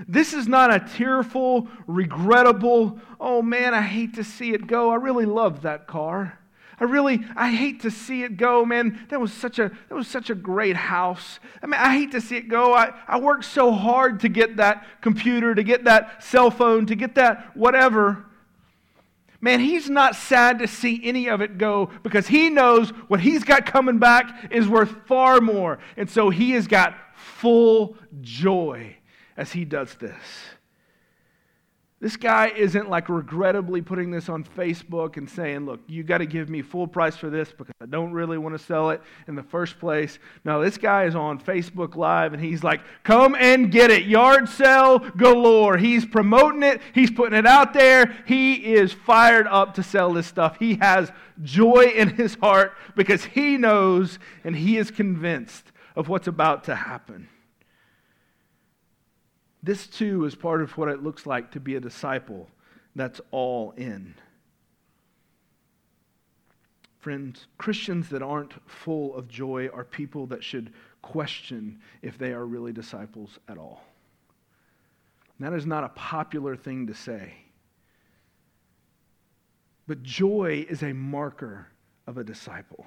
This 0.09 0.33
is 0.33 0.49
not 0.49 0.75
a 0.75 0.81
tearful, 0.97 1.69
regrettable, 1.87 2.99
oh 3.21 3.43
man, 3.43 3.75
I 3.75 3.83
hate 3.83 4.15
to 4.15 4.25
see 4.25 4.53
it 4.53 4.67
go. 4.67 4.91
I 4.91 4.97
really 4.97 5.27
love 5.27 5.63
that 5.63 5.87
car. 5.87 6.39
I 6.81 6.85
really, 6.85 7.25
I 7.37 7.51
hate 7.51 7.83
to 7.83 7.91
see 7.91 8.23
it 8.23 8.37
go, 8.37 8.65
man. 8.65 9.07
That 9.11 9.21
was 9.21 9.33
such 9.33 9.59
a, 9.59 9.71
that 9.89 9.95
was 9.95 10.09
such 10.09 10.31
a 10.31 10.35
great 10.35 10.77
house. 10.77 11.39
I 11.63 11.67
mean, 11.67 11.81
I 11.81 11.97
hate 11.97 12.13
to 12.13 12.21
see 12.21 12.37
it 12.37 12.49
go. 12.49 12.75
I, 12.75 12.93
I 13.07 13.21
worked 13.21 13.45
so 13.45 13.73
hard 13.73 14.21
to 14.21 14.29
get 14.29 14.57
that 14.57 14.87
computer, 15.01 15.55
to 15.55 15.63
get 15.63 15.85
that 15.85 16.23
cell 16.23 16.51
phone, 16.51 16.87
to 16.87 16.95
get 16.95 17.15
that 17.17 17.57
whatever. 17.57 18.25
Man, 19.41 19.59
he's 19.59 19.91
not 19.91 20.15
sad 20.15 20.61
to 20.61 20.69
see 20.69 21.01
any 21.03 21.29
of 21.29 21.41
it 21.41 21.59
go 21.59 21.91
because 22.05 22.29
he 22.29 22.49
knows 22.49 22.91
what 23.09 23.19
he's 23.19 23.43
got 23.43 23.67
coming 23.67 23.99
back 23.99 24.53
is 24.53 24.69
worth 24.69 24.95
far 25.07 25.41
more. 25.41 25.81
And 25.97 26.09
so 26.09 26.31
he 26.31 26.53
has 26.53 26.69
got 26.69 26.95
full 27.17 27.97
joy 28.21 28.97
as 29.37 29.51
he 29.51 29.65
does 29.65 29.95
this. 29.95 30.15
This 32.03 32.17
guy 32.17 32.49
isn't 32.49 32.91
like 32.91 33.09
regrettably 33.09 33.81
putting 33.81 34.11
this 34.11 34.29
on 34.29 34.43
Facebook 34.43 35.19
and 35.19 35.31
saying, 35.31 35.67
Look, 35.67 35.79
you 35.87 36.03
got 36.03 36.19
to 36.19 36.27
give 36.27 36.51
me 36.51 36.61
full 36.61 36.89
price 36.89 37.15
for 37.15 37.31
this 37.31 37.53
because 37.53 37.77
I 37.81 37.87
don't 37.87 38.13
really 38.13 38.39
want 38.39 38.59
to 38.59 38.65
sell 38.65 38.91
it 38.91 39.01
in 39.29 39.37
the 39.37 39.43
first 39.45 39.79
place. 39.79 40.19
No, 40.45 40.61
this 40.61 40.77
guy 40.77 41.05
is 41.05 41.15
on 41.15 41.39
Facebook 41.39 41.95
Live 41.95 42.33
and 42.33 42.43
he's 42.43 42.65
like, 42.65 42.81
Come 43.05 43.37
and 43.37 43.71
get 43.71 43.93
it. 43.93 44.07
Yard 44.07 44.49
sale 44.49 44.99
galore. 44.99 45.77
He's 45.77 46.05
promoting 46.05 46.65
it, 46.65 46.83
he's 46.93 47.13
putting 47.13 47.39
it 47.39 47.47
out 47.47 47.73
there. 47.73 48.13
He 48.27 48.55
is 48.75 48.93
fired 48.93 49.47
up 49.47 49.75
to 49.75 49.85
sell 49.85 50.13
this 50.13 50.27
stuff. 50.27 50.57
He 50.59 50.75
has 50.81 51.13
joy 51.41 51.93
in 51.95 52.17
his 52.17 52.35
heart 52.35 52.73
because 52.97 53.27
he 53.27 53.57
knows 53.57 54.19
and 54.43 54.57
he 54.57 54.77
is 54.77 54.91
convinced 54.91 55.71
of 55.95 56.09
what's 56.09 56.27
about 56.27 56.65
to 56.65 56.75
happen. 56.75 57.29
This 59.63 59.87
too 59.87 60.25
is 60.25 60.35
part 60.35 60.61
of 60.61 60.77
what 60.77 60.89
it 60.89 61.03
looks 61.03 61.27
like 61.27 61.53
to 61.53 61.61
be 61.61 61.77
a 61.77 61.81
disciple 61.81 62.49
that's 62.97 63.21
all 63.31 63.73
in. 63.77 64.15
Friends, 66.99 67.47
Christians 67.59 68.09
that 68.11 68.23
aren't 68.23 68.55
full 68.69 69.15
of 69.17 69.29
joy 69.29 69.69
are 69.73 69.85
people 69.85 70.27
that 70.29 70.45
should 70.45 70.73
question 71.01 71.81
if 72.01 72.17
they 72.19 72.33
are 72.33 72.47
really 72.47 72.73
disciples 72.73 73.39
at 73.49 73.59
all. 73.59 73.85
That 75.41 75.53
is 75.53 75.67
not 75.67 75.83
a 75.83 75.89
popular 75.89 76.55
thing 76.55 76.87
to 76.87 76.95
say. 76.95 77.35
But 79.89 80.05
joy 80.05 80.65
is 80.69 80.83
a 80.85 80.93
marker 80.93 81.67
of 82.07 82.19
a 82.19 82.25
disciple. 82.25 82.87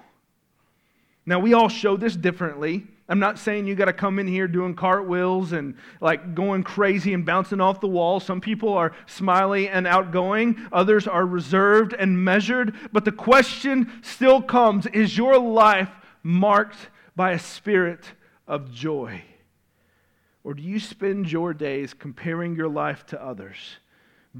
Now, 1.25 1.39
we 1.39 1.53
all 1.53 1.69
show 1.69 1.97
this 1.97 2.15
differently. 2.15 2.85
I'm 3.07 3.19
not 3.19 3.37
saying 3.37 3.67
you 3.67 3.75
got 3.75 3.85
to 3.85 3.93
come 3.93 4.17
in 4.17 4.27
here 4.27 4.47
doing 4.47 4.75
cartwheels 4.75 5.51
and 5.51 5.75
like 6.01 6.33
going 6.33 6.63
crazy 6.63 7.13
and 7.13 7.25
bouncing 7.25 7.61
off 7.61 7.79
the 7.79 7.87
wall. 7.87 8.19
Some 8.19 8.41
people 8.41 8.73
are 8.73 8.93
smiley 9.05 9.69
and 9.69 9.85
outgoing, 9.85 10.67
others 10.71 11.07
are 11.07 11.25
reserved 11.25 11.93
and 11.93 12.23
measured. 12.23 12.75
But 12.91 13.05
the 13.05 13.11
question 13.11 13.91
still 14.01 14.41
comes 14.41 14.87
is 14.87 15.17
your 15.17 15.37
life 15.37 15.89
marked 16.23 16.89
by 17.15 17.31
a 17.31 17.39
spirit 17.39 18.03
of 18.47 18.71
joy? 18.71 19.23
Or 20.43 20.53
do 20.53 20.63
you 20.63 20.79
spend 20.79 21.31
your 21.31 21.53
days 21.53 21.93
comparing 21.93 22.55
your 22.55 22.69
life 22.69 23.05
to 23.07 23.23
others, 23.23 23.57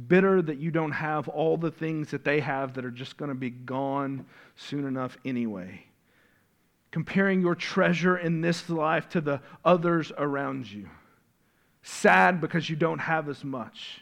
bitter 0.08 0.42
that 0.42 0.60
you 0.60 0.70
don't 0.70 0.92
have 0.92 1.28
all 1.28 1.58
the 1.58 1.72
things 1.72 2.12
that 2.12 2.24
they 2.24 2.40
have 2.42 2.74
that 2.76 2.86
are 2.86 2.92
just 2.92 3.18
going 3.18 3.30
to 3.30 3.36
be 3.36 3.50
gone 3.50 4.26
soon 4.56 4.86
enough 4.86 5.18
anyway? 5.26 5.86
Comparing 6.96 7.42
your 7.42 7.56
treasure 7.56 8.16
in 8.16 8.40
this 8.40 8.70
life 8.70 9.10
to 9.10 9.20
the 9.20 9.42
others 9.66 10.14
around 10.18 10.66
you. 10.66 10.90
Sad 11.82 12.40
because 12.40 12.70
you 12.70 12.78
don't 12.78 13.00
have 13.00 13.28
as 13.28 13.44
much. 13.44 14.02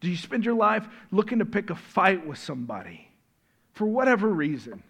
Do 0.00 0.08
you 0.08 0.16
spend 0.16 0.46
your 0.46 0.54
life 0.54 0.88
looking 1.10 1.40
to 1.40 1.44
pick 1.44 1.68
a 1.68 1.74
fight 1.74 2.26
with 2.26 2.38
somebody 2.38 3.10
for 3.74 3.84
whatever 3.84 4.26
reason? 4.26 4.82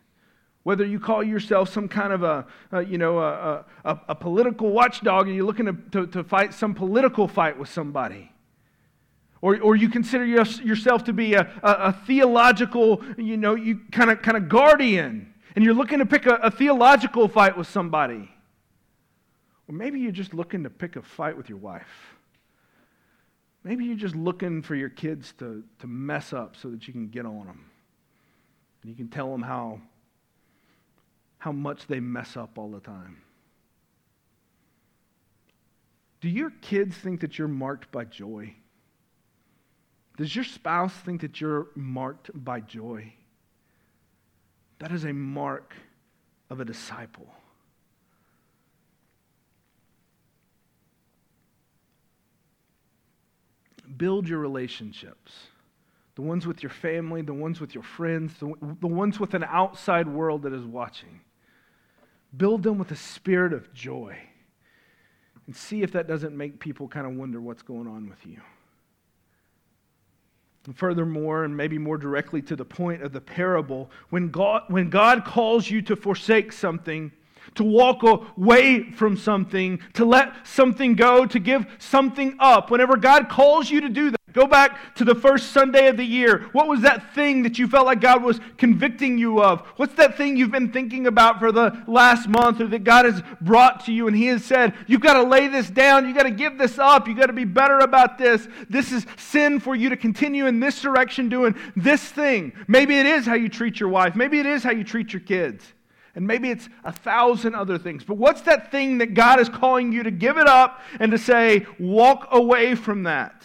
Whether 0.62 0.86
you 0.86 1.00
call 1.00 1.24
yourself 1.24 1.70
some 1.70 1.88
kind 1.88 2.12
of 2.12 2.22
a, 2.22 2.46
a 2.70 2.84
you 2.84 2.98
know, 2.98 3.18
a, 3.18 3.64
a, 3.84 3.98
a, 4.10 4.14
political 4.14 4.70
watchdog 4.70 5.26
and 5.26 5.34
you're 5.34 5.44
looking 5.44 5.66
to, 5.66 5.76
to, 5.90 6.06
to, 6.06 6.22
fight 6.22 6.54
some 6.54 6.72
political 6.72 7.26
fight 7.26 7.58
with 7.58 7.68
somebody. 7.68 8.30
Or, 9.42 9.58
or 9.58 9.74
you 9.74 9.88
consider 9.88 10.24
yourself 10.24 11.02
to 11.02 11.12
be 11.12 11.34
a, 11.34 11.50
a, 11.64 11.70
a 11.72 11.92
theological, 12.06 13.02
you 13.18 13.36
know, 13.36 13.56
you 13.56 13.80
kind 13.90 14.12
of 14.12 14.22
kind 14.22 14.36
of 14.36 14.48
guardian 14.48 15.29
and 15.54 15.64
you're 15.64 15.74
looking 15.74 15.98
to 15.98 16.06
pick 16.06 16.26
a, 16.26 16.34
a 16.36 16.50
theological 16.50 17.28
fight 17.28 17.56
with 17.56 17.68
somebody. 17.68 18.30
Or 19.68 19.74
maybe 19.74 20.00
you're 20.00 20.12
just 20.12 20.34
looking 20.34 20.64
to 20.64 20.70
pick 20.70 20.96
a 20.96 21.02
fight 21.02 21.36
with 21.36 21.48
your 21.48 21.58
wife. 21.58 22.16
Maybe 23.62 23.84
you're 23.84 23.96
just 23.96 24.16
looking 24.16 24.62
for 24.62 24.74
your 24.74 24.88
kids 24.88 25.34
to, 25.38 25.62
to 25.80 25.86
mess 25.86 26.32
up 26.32 26.56
so 26.56 26.70
that 26.70 26.86
you 26.86 26.92
can 26.92 27.08
get 27.08 27.26
on 27.26 27.46
them. 27.46 27.64
And 28.82 28.90
you 28.90 28.96
can 28.96 29.08
tell 29.08 29.30
them 29.30 29.42
how, 29.42 29.80
how 31.38 31.52
much 31.52 31.86
they 31.86 32.00
mess 32.00 32.36
up 32.36 32.56
all 32.56 32.70
the 32.70 32.80
time. 32.80 33.18
Do 36.20 36.28
your 36.28 36.50
kids 36.62 36.96
think 36.96 37.20
that 37.20 37.38
you're 37.38 37.48
marked 37.48 37.90
by 37.92 38.04
joy? 38.04 38.54
Does 40.16 40.34
your 40.34 40.44
spouse 40.44 40.92
think 40.92 41.22
that 41.22 41.40
you're 41.40 41.68
marked 41.74 42.30
by 42.34 42.60
joy? 42.60 43.14
That 44.80 44.92
is 44.92 45.04
a 45.04 45.12
mark 45.12 45.74
of 46.50 46.60
a 46.60 46.64
disciple. 46.64 47.32
Build 53.96 54.28
your 54.28 54.38
relationships 54.38 55.32
the 56.20 56.26
ones 56.26 56.46
with 56.46 56.62
your 56.62 56.70
family, 56.70 57.22
the 57.22 57.32
ones 57.32 57.62
with 57.62 57.74
your 57.74 57.82
friends, 57.82 58.34
the, 58.40 58.52
the 58.80 58.86
ones 58.86 59.18
with 59.18 59.32
an 59.32 59.42
outside 59.44 60.06
world 60.06 60.42
that 60.42 60.52
is 60.52 60.66
watching. 60.66 61.22
Build 62.36 62.62
them 62.62 62.76
with 62.76 62.90
a 62.90 62.96
spirit 62.96 63.54
of 63.54 63.72
joy 63.72 64.18
and 65.46 65.56
see 65.56 65.82
if 65.82 65.92
that 65.92 66.06
doesn't 66.06 66.36
make 66.36 66.60
people 66.60 66.88
kind 66.88 67.06
of 67.06 67.14
wonder 67.14 67.40
what's 67.40 67.62
going 67.62 67.86
on 67.86 68.08
with 68.10 68.26
you. 68.26 68.38
And 70.66 70.76
furthermore, 70.76 71.44
and 71.44 71.56
maybe 71.56 71.78
more 71.78 71.96
directly 71.96 72.42
to 72.42 72.56
the 72.56 72.64
point 72.64 73.02
of 73.02 73.12
the 73.12 73.20
parable, 73.20 73.90
when 74.10 74.30
God, 74.30 74.64
when 74.68 74.90
God 74.90 75.24
calls 75.24 75.70
you 75.70 75.80
to 75.82 75.96
forsake 75.96 76.52
something, 76.52 77.12
to 77.54 77.64
walk 77.64 78.02
away 78.02 78.90
from 78.92 79.16
something, 79.16 79.80
to 79.94 80.04
let 80.04 80.46
something 80.46 80.94
go, 80.94 81.26
to 81.26 81.38
give 81.38 81.66
something 81.78 82.36
up, 82.38 82.70
whenever 82.70 82.96
God 82.96 83.28
calls 83.28 83.70
you 83.70 83.80
to 83.80 83.88
do 83.88 84.10
that, 84.10 84.19
Go 84.32 84.46
back 84.46 84.94
to 84.96 85.04
the 85.04 85.14
first 85.14 85.52
Sunday 85.52 85.88
of 85.88 85.96
the 85.96 86.04
year. 86.04 86.48
What 86.52 86.68
was 86.68 86.82
that 86.82 87.14
thing 87.14 87.42
that 87.42 87.58
you 87.58 87.66
felt 87.66 87.86
like 87.86 88.00
God 88.00 88.22
was 88.22 88.40
convicting 88.58 89.18
you 89.18 89.42
of? 89.42 89.60
What's 89.76 89.94
that 89.94 90.16
thing 90.16 90.36
you've 90.36 90.50
been 90.50 90.72
thinking 90.72 91.06
about 91.06 91.38
for 91.38 91.52
the 91.52 91.82
last 91.86 92.28
month 92.28 92.60
or 92.60 92.66
that 92.68 92.84
God 92.84 93.04
has 93.04 93.22
brought 93.40 93.84
to 93.86 93.92
you 93.92 94.06
and 94.06 94.16
He 94.16 94.26
has 94.26 94.44
said, 94.44 94.74
You've 94.86 95.00
got 95.00 95.14
to 95.14 95.22
lay 95.22 95.48
this 95.48 95.70
down. 95.70 96.06
You've 96.06 96.16
got 96.16 96.24
to 96.24 96.30
give 96.30 96.58
this 96.58 96.78
up. 96.78 97.08
You've 97.08 97.18
got 97.18 97.26
to 97.26 97.32
be 97.32 97.44
better 97.44 97.78
about 97.78 98.18
this. 98.18 98.46
This 98.68 98.92
is 98.92 99.06
sin 99.16 99.60
for 99.60 99.74
you 99.74 99.88
to 99.88 99.96
continue 99.96 100.46
in 100.46 100.60
this 100.60 100.80
direction 100.80 101.28
doing 101.28 101.54
this 101.76 102.02
thing. 102.02 102.52
Maybe 102.68 102.98
it 102.98 103.06
is 103.06 103.26
how 103.26 103.34
you 103.34 103.48
treat 103.48 103.80
your 103.80 103.88
wife. 103.88 104.14
Maybe 104.14 104.38
it 104.38 104.46
is 104.46 104.62
how 104.62 104.70
you 104.72 104.84
treat 104.84 105.12
your 105.12 105.20
kids. 105.20 105.64
And 106.14 106.26
maybe 106.26 106.50
it's 106.50 106.68
a 106.84 106.92
thousand 106.92 107.54
other 107.54 107.78
things. 107.78 108.02
But 108.04 108.16
what's 108.16 108.42
that 108.42 108.70
thing 108.70 108.98
that 108.98 109.14
God 109.14 109.40
is 109.40 109.48
calling 109.48 109.92
you 109.92 110.02
to 110.02 110.10
give 110.10 110.38
it 110.38 110.46
up 110.46 110.80
and 110.98 111.12
to 111.12 111.18
say, 111.18 111.66
Walk 111.78 112.28
away 112.32 112.74
from 112.74 113.04
that? 113.04 113.44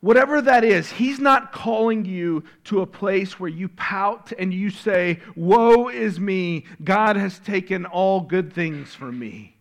Whatever 0.00 0.42
that 0.42 0.62
is, 0.64 0.90
He's 0.90 1.18
not 1.18 1.52
calling 1.52 2.04
you 2.04 2.44
to 2.64 2.80
a 2.80 2.86
place 2.86 3.40
where 3.40 3.50
you 3.50 3.68
pout 3.68 4.32
and 4.38 4.52
you 4.52 4.70
say, 4.70 5.20
Woe 5.34 5.88
is 5.88 6.20
me. 6.20 6.64
God 6.84 7.16
has 7.16 7.38
taken 7.38 7.86
all 7.86 8.20
good 8.20 8.52
things 8.52 8.94
from 8.94 9.18
me. 9.18 9.56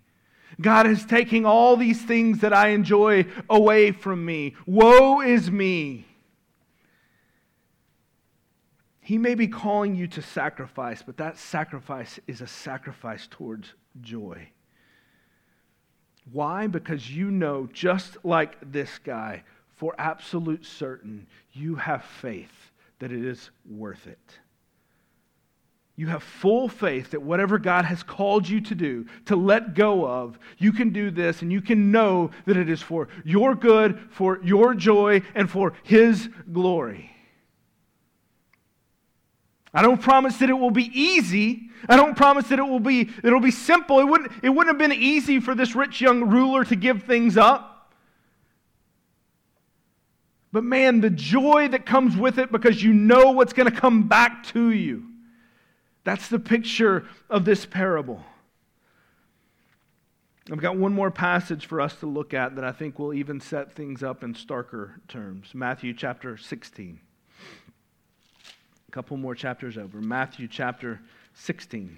God 0.62 0.88
is 0.88 1.06
taking 1.06 1.46
all 1.46 1.76
these 1.76 2.02
things 2.02 2.40
that 2.40 2.54
I 2.54 2.70
enjoy 2.70 3.26
away 3.50 3.92
from 3.92 4.24
me. 4.26 4.56
Woe 4.66 5.22
is 5.22 5.52
me. 5.52 6.06
He 9.02 9.18
may 9.18 9.36
be 9.36 9.48
calling 9.48 9.96
you 9.96 10.08
to 10.08 10.22
sacrifice, 10.22 11.04
but 11.04 11.18
that 11.18 11.38
sacrifice 11.38 12.20
is 12.26 12.42
a 12.42 12.48
sacrifice 12.48 13.28
towards 13.30 13.74
joy. 14.02 14.50
Why? 16.32 16.66
Because 16.68 17.12
you 17.12 17.30
know, 17.30 17.70
just 17.72 18.18
like 18.24 18.58
this 18.72 18.98
guy, 18.98 19.44
for 19.76 19.94
absolute 19.98 20.66
certain 20.66 21.28
you 21.54 21.76
have 21.76 22.04
faith 22.04 22.72
that 23.00 23.12
it 23.12 23.24
is 23.24 23.50
worth 23.70 24.08
it. 24.08 24.40
You 25.98 26.08
have 26.08 26.24
full 26.24 26.68
faith 26.68 27.12
that 27.12 27.22
whatever 27.22 27.58
God 27.58 27.86
has 27.86 28.04
called 28.04 28.48
you 28.50 28.60
to 28.62 28.76
do, 28.76 29.06
to 29.26 29.36
let 29.38 29.76
go 29.76 30.06
of, 30.06 30.38
you 30.58 30.74
can 30.74 30.90
do 30.90 31.10
this 31.10 31.42
and 31.42 31.52
you 31.52 31.62
can 31.62 31.92
know 31.92 32.32
that 32.46 32.58
it 32.58 32.70
is 32.70 32.82
for 32.82 33.08
your 33.24 33.56
good, 33.56 34.00
for 34.12 34.40
your 34.44 34.74
joy, 34.74 35.22
and 35.36 35.50
for 35.50 35.74
His 35.84 36.28
glory. 36.52 37.12
I 39.74 39.82
don't 39.82 40.02
promise 40.02 40.38
that 40.38 40.50
it 40.50 40.54
will 40.54 40.72
be 40.72 40.90
easy. 40.94 41.70
I 41.88 41.98
don't 41.98 42.16
promise 42.16 42.48
that 42.48 42.60
it 42.60 42.64
will 42.64 42.80
be, 42.80 43.10
it'll 43.24 43.42
be 43.42 43.52
simple. 43.52 44.00
It 44.00 44.06
wouldn't, 44.06 44.32
it 44.42 44.50
wouldn't 44.50 44.80
have 44.80 44.90
been 44.90 44.98
easy 44.98 45.40
for 45.40 45.54
this 45.54 45.76
rich 45.76 46.02
young 46.02 46.30
ruler 46.30 46.64
to 46.66 46.76
give 46.76 47.04
things 47.04 47.38
up. 47.38 47.75
But 50.56 50.64
man, 50.64 51.02
the 51.02 51.10
joy 51.10 51.68
that 51.68 51.86
comes 51.86 52.16
with 52.16 52.40
it 52.40 52.50
because 52.50 52.82
you 52.82 52.94
know 52.94 53.32
what's 53.32 53.52
going 53.52 53.70
to 53.70 53.78
come 53.78 54.08
back 54.08 54.46
to 54.54 54.72
you. 54.72 55.04
That's 56.06 56.30
the 56.30 56.40
picture 56.40 57.06
of 57.30 57.44
this 57.44 57.66
parable. 57.66 58.24
I've 60.50 60.62
got 60.62 60.78
one 60.78 60.94
more 60.94 61.12
passage 61.12 61.66
for 61.66 61.82
us 61.82 61.96
to 61.96 62.06
look 62.06 62.34
at 62.34 62.56
that 62.56 62.64
I 62.64 62.72
think 62.72 62.98
will 62.98 63.14
even 63.14 63.42
set 63.42 63.76
things 63.76 64.02
up 64.02 64.24
in 64.24 64.34
starker 64.34 64.92
terms. 65.10 65.50
Matthew 65.54 65.94
chapter 65.94 66.38
16. 66.38 67.02
A 68.88 68.92
couple 68.92 69.18
more 69.18 69.36
chapters 69.36 69.78
over. 69.78 70.00
Matthew 70.00 70.48
chapter 70.48 71.02
16. 71.34 71.98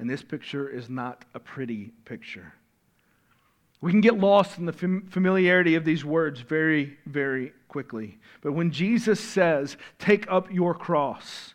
And 0.00 0.08
this 0.08 0.22
picture 0.22 0.66
is 0.66 0.88
not 0.88 1.26
a 1.34 1.38
pretty 1.38 1.92
picture. 2.06 2.54
We 3.82 3.90
can 3.90 4.00
get 4.00 4.18
lost 4.18 4.58
in 4.58 4.64
the 4.64 4.72
familiarity 4.72 5.74
of 5.74 5.84
these 5.84 6.06
words 6.06 6.40
very, 6.40 6.96
very 7.04 7.52
quickly. 7.68 8.18
But 8.40 8.52
when 8.52 8.70
Jesus 8.70 9.20
says, 9.20 9.76
Take 9.98 10.24
up 10.30 10.50
your 10.50 10.72
cross, 10.72 11.52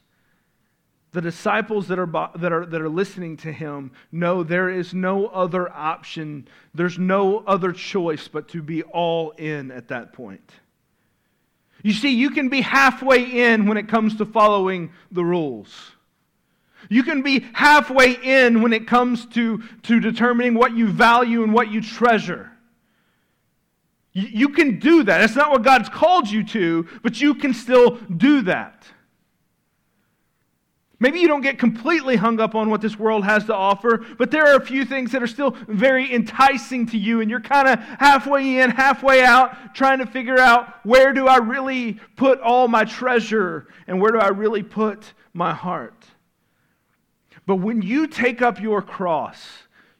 the 1.11 1.21
disciples 1.21 1.87
that 1.87 1.97
are, 1.97 2.29
that, 2.35 2.53
are, 2.53 2.67
that 2.67 2.81
are 2.81 2.89
listening 2.89 3.37
to 3.37 3.51
him 3.51 3.91
know 4.11 4.43
there 4.43 4.69
is 4.69 4.93
no 4.93 5.25
other 5.25 5.67
option, 5.73 6.47
there's 6.75 6.99
no 6.99 7.39
other 7.47 7.71
choice 7.71 8.27
but 8.27 8.47
to 8.49 8.61
be 8.61 8.83
all 8.83 9.31
in 9.31 9.71
at 9.71 9.87
that 9.87 10.13
point. 10.13 10.51
You 11.81 11.93
see, 11.93 12.13
you 12.13 12.29
can 12.29 12.49
be 12.49 12.61
halfway 12.61 13.23
in 13.23 13.65
when 13.65 13.77
it 13.77 13.87
comes 13.87 14.17
to 14.17 14.25
following 14.25 14.91
the 15.11 15.25
rules. 15.25 15.95
You 16.89 17.03
can 17.03 17.21
be 17.21 17.45
halfway 17.53 18.13
in 18.13 18.61
when 18.61 18.73
it 18.73 18.87
comes 18.87 19.25
to, 19.27 19.63
to 19.83 19.99
determining 19.99 20.53
what 20.53 20.75
you 20.75 20.87
value 20.87 21.43
and 21.43 21.53
what 21.53 21.71
you 21.71 21.81
treasure. 21.81 22.51
You, 24.13 24.27
you 24.27 24.49
can 24.49 24.79
do 24.79 25.03
that. 25.03 25.19
That's 25.19 25.35
not 25.35 25.51
what 25.51 25.63
God's 25.63 25.89
called 25.89 26.29
you 26.29 26.43
to, 26.45 26.87
but 27.03 27.19
you 27.19 27.35
can 27.35 27.53
still 27.53 27.97
do 27.97 28.41
that. 28.43 28.85
Maybe 30.97 31.19
you 31.19 31.27
don't 31.27 31.41
get 31.41 31.59
completely 31.59 32.15
hung 32.15 32.39
up 32.39 32.55
on 32.55 32.69
what 32.69 32.79
this 32.79 32.97
world 32.97 33.25
has 33.25 33.45
to 33.45 33.53
offer, 33.53 34.05
but 34.17 34.31
there 34.31 34.47
are 34.47 34.55
a 34.55 34.65
few 34.65 34.85
things 34.85 35.11
that 35.11 35.21
are 35.21 35.27
still 35.27 35.51
very 35.67 36.13
enticing 36.13 36.85
to 36.87 36.97
you, 36.97 37.19
and 37.19 37.29
you're 37.29 37.41
kind 37.41 37.67
of 37.67 37.79
halfway 37.99 38.59
in, 38.59 38.71
halfway 38.71 39.23
out, 39.23 39.75
trying 39.75 39.99
to 39.99 40.05
figure 40.05 40.39
out 40.39 40.85
where 40.85 41.11
do 41.11 41.27
I 41.27 41.37
really 41.37 41.99
put 42.15 42.39
all 42.39 42.69
my 42.69 42.85
treasure 42.85 43.67
and 43.87 43.99
where 43.99 44.13
do 44.13 44.19
I 44.19 44.29
really 44.29 44.63
put 44.63 45.13
my 45.33 45.53
heart. 45.53 46.05
But 47.45 47.57
when 47.57 47.81
you 47.81 48.07
take 48.07 48.41
up 48.41 48.59
your 48.59 48.81
cross, 48.81 49.45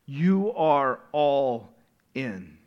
you 0.06 0.52
are 0.54 1.00
all 1.12 1.70
in. 2.14 2.58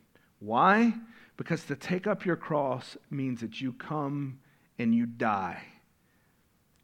Why? 0.41 0.95
Because 1.37 1.65
to 1.65 1.77
take 1.77 2.07
up 2.07 2.25
your 2.25 2.37
cross 2.37 2.97
means 3.11 3.41
that 3.41 3.61
you 3.61 3.73
come 3.73 4.41
and 4.79 4.95
you 4.95 5.07
die. 5.07 5.63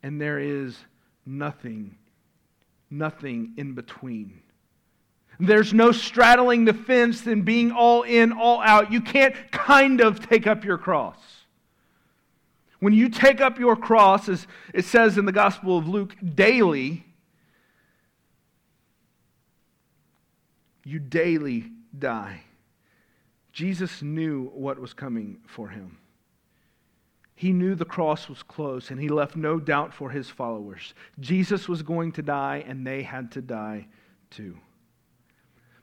And 0.03 0.21
there 0.21 0.39
is 0.39 0.77
nothing, 1.25 1.97
nothing 2.91 3.55
in 3.57 3.75
between. 3.75 4.41
There's 5.41 5.75
no 5.75 5.91
straddling 5.91 6.65
the 6.65 6.75
fence 6.75 7.27
and 7.27 7.45
being 7.45 7.73
all 7.73 8.03
in, 8.03 8.33
all 8.33 8.61
out. 8.61 8.93
You 8.93 9.01
can't 9.01 9.35
kind 9.51 10.01
of 10.01 10.29
take 10.29 10.47
up 10.47 10.65
your 10.65 10.79
cross. 10.79 11.19
When 12.79 12.93
you 12.93 13.09
take 13.09 13.41
up 13.41 13.59
your 13.59 13.77
cross, 13.77 14.29
as 14.29 14.47
it 14.73 14.85
says 14.85 15.19
in 15.19 15.25
the 15.25 15.33
Gospel 15.33 15.79
of 15.79 15.89
Luke, 15.89 16.15
daily, 16.35 17.05
you 20.85 20.99
daily 20.99 21.71
die. 21.99 22.43
Jesus 23.53 24.03
knew 24.03 24.51
what 24.55 24.79
was 24.79 24.93
coming 24.93 25.39
for 25.47 25.69
him. 25.69 25.99
He 27.37 27.53
knew 27.53 27.75
the 27.75 27.85
cross 27.85 28.29
was 28.29 28.43
close, 28.43 28.91
and 28.91 29.01
he 29.01 29.09
left 29.09 29.37
no 29.37 29.59
doubt 29.59 29.93
for 29.93 30.11
his 30.11 30.29
followers. 30.29 30.95
Jesus 31.21 31.69
was 31.69 31.83
going 31.83 32.13
to 32.13 32.23
die, 32.23 32.65
and 32.67 32.87
they 32.87 33.03
had 33.03 33.33
to 33.33 33.43
die 33.43 33.87
too. 34.31 34.57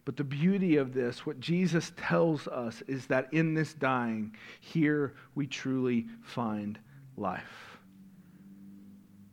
But 0.05 0.17
the 0.17 0.23
beauty 0.23 0.77
of 0.77 0.93
this, 0.93 1.25
what 1.25 1.39
Jesus 1.39 1.91
tells 1.95 2.47
us, 2.47 2.81
is 2.87 3.05
that 3.07 3.31
in 3.33 3.53
this 3.53 3.73
dying, 3.73 4.35
here 4.59 5.13
we 5.35 5.45
truly 5.45 6.07
find 6.23 6.79
life. 7.17 7.77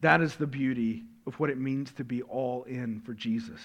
That 0.00 0.20
is 0.20 0.36
the 0.36 0.46
beauty 0.46 1.04
of 1.26 1.38
what 1.40 1.50
it 1.50 1.58
means 1.58 1.92
to 1.92 2.04
be 2.04 2.22
all 2.22 2.64
in 2.64 3.00
for 3.00 3.14
Jesus. 3.14 3.60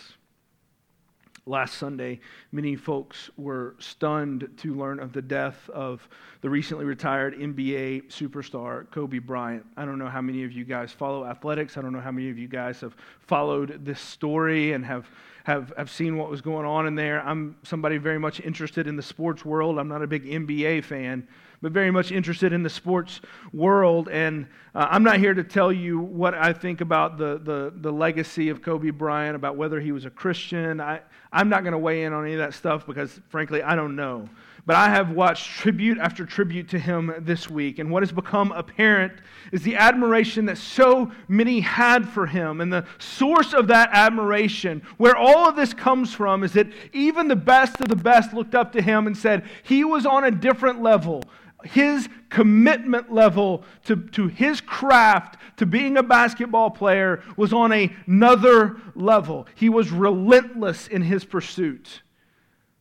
Last 1.46 1.78
Sunday, 1.78 2.22
many 2.54 2.78
folks 2.78 3.30
were 3.36 3.76
stunned 3.78 4.50
to 4.58 4.76
learn 4.76 5.02
of 5.02 5.12
the 5.12 5.22
death 5.22 5.70
of 5.72 6.08
the 6.40 6.50
recently 6.50 6.86
retired 6.86 7.38
NBA 7.38 8.06
superstar 8.06 8.90
Kobe 8.92 9.20
Bryant. 9.20 9.66
I 9.76 9.84
don't 9.84 10.00
know 10.00 10.08
how 10.08 10.22
many 10.22 10.46
of 10.46 10.54
you 10.54 10.64
guys 10.64 10.94
follow 10.94 11.26
athletics. 11.26 11.78
I 11.78 11.82
don't 11.82 11.92
know 11.92 12.00
how 12.00 12.12
many 12.12 12.30
of 12.30 12.38
you 12.38 12.48
guys 12.48 12.80
have 12.80 12.96
followed 13.20 13.84
this 13.84 14.00
story 14.00 14.72
and 14.72 14.86
have, 14.86 15.10
have, 15.44 15.74
have 15.76 15.92
seen 15.92 16.16
what 16.16 16.30
was 16.30 16.40
going 16.40 16.66
on 16.66 16.88
in 16.88 16.96
there. 16.96 17.22
I'm 17.22 17.58
somebody 17.64 17.98
very 17.98 18.20
much 18.20 18.40
interested 18.40 18.88
in 18.88 18.96
the 18.96 19.04
sports 19.04 19.44
world. 19.44 19.78
I'm 19.78 19.90
not 19.90 20.02
a 20.02 20.08
big 20.08 20.24
NBA 20.24 20.86
fan, 20.86 21.28
but 21.64 21.72
very 21.72 21.90
much 21.90 22.12
interested 22.12 22.52
in 22.52 22.62
the 22.62 22.70
sports 22.70 23.22
world. 23.54 24.10
And 24.10 24.48
uh, 24.76 24.88
I'm 24.92 25.02
not 25.02 25.18
here 25.18 25.34
to 25.34 25.46
tell 25.46 25.72
you 25.72 25.98
what 25.98 26.34
I 26.34 26.52
think 26.52 26.82
about 26.82 27.18
the, 27.18 27.40
the, 27.42 27.74
the 27.74 27.92
legacy 27.92 28.50
of 28.50 28.62
Kobe 28.62 28.90
Bryant, 28.90 29.34
about 29.34 29.56
whether 29.56 29.80
he 29.80 29.94
was 29.94 30.04
a 30.04 30.10
Christian. 30.10 30.82
I, 30.82 31.00
I'm 31.32 31.48
not 31.48 31.64
going 31.64 31.72
to 31.72 31.78
weigh 31.78 32.04
in 32.04 32.12
on 32.12 32.26
any 32.26 32.34
of 32.34 32.40
that 32.40 32.54
stuff 32.54 32.86
because, 32.86 33.18
frankly, 33.30 33.64
I 33.64 33.78
don't 33.78 33.96
know. 33.96 34.28
But 34.66 34.76
I 34.76 34.90
have 34.90 35.12
watched 35.12 35.52
tribute 35.60 35.98
after 36.00 36.26
tribute 36.26 36.70
to 36.70 36.80
him 36.80 37.14
this 37.20 37.50
week, 37.50 37.80
and 37.80 37.90
what 37.90 38.02
has 38.02 38.14
become 38.14 38.52
apparent 38.54 39.14
is 39.52 39.62
the 39.62 39.76
admiration 39.76 40.46
that 40.46 40.58
so 40.58 41.12
many 41.28 41.60
had 41.60 42.08
for 42.08 42.26
him. 42.26 42.62
And 42.62 42.72
the 42.72 42.86
source 42.98 43.54
of 43.54 43.68
that 43.68 43.90
admiration, 43.92 44.82
where 44.98 45.18
all 45.18 45.50
of 45.50 45.58
this 45.58 45.74
comes 45.74 46.14
from, 46.14 46.44
is 46.44 46.54
that 46.54 46.68
even 46.94 47.28
the 47.28 47.36
best 47.36 47.82
of 47.82 47.88
the 47.88 47.96
best 47.96 48.34
looked 48.34 48.56
up 48.56 48.72
to 48.74 48.82
him 48.82 49.08
and 49.08 49.18
said 49.18 49.46
he 49.64 49.84
was 49.84 50.06
on 50.06 50.24
a 50.24 50.32
different 50.32 50.82
level 50.82 51.24
his 51.64 52.10
commitment 52.30 53.12
level 53.12 53.64
to, 53.86 53.96
to 53.96 54.28
his 54.28 54.62
craft, 54.62 55.38
to 55.58 55.66
being 55.66 55.98
a 55.98 56.04
basketball 56.04 56.70
player, 56.70 57.22
was 57.38 57.54
on 57.54 57.72
another 57.72 58.78
level. 58.96 59.48
He 59.56 59.70
was 59.70 59.92
relentless 59.92 60.88
in 60.88 61.02
his 61.02 61.26
pursuit. 61.26 62.02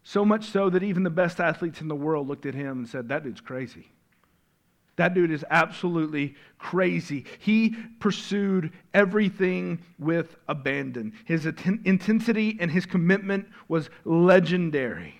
So 0.04 0.24
much 0.24 0.46
so 0.46 0.68
that 0.70 0.82
even 0.82 1.02
the 1.02 1.10
best 1.10 1.40
athletes 1.40 1.80
in 1.80 1.88
the 1.88 1.94
world 1.94 2.28
looked 2.28 2.46
at 2.46 2.54
him 2.54 2.78
and 2.78 2.88
said, 2.88 3.08
That 3.08 3.22
dude's 3.22 3.40
crazy. 3.40 3.92
That 4.96 5.14
dude 5.14 5.30
is 5.30 5.44
absolutely 5.48 6.34
crazy. 6.58 7.24
He 7.38 7.76
pursued 7.98 8.72
everything 8.92 9.80
with 9.98 10.36
abandon. 10.48 11.14
His 11.24 11.46
intensity 11.46 12.58
and 12.60 12.70
his 12.70 12.84
commitment 12.84 13.48
was 13.68 13.88
legendary. 14.04 15.18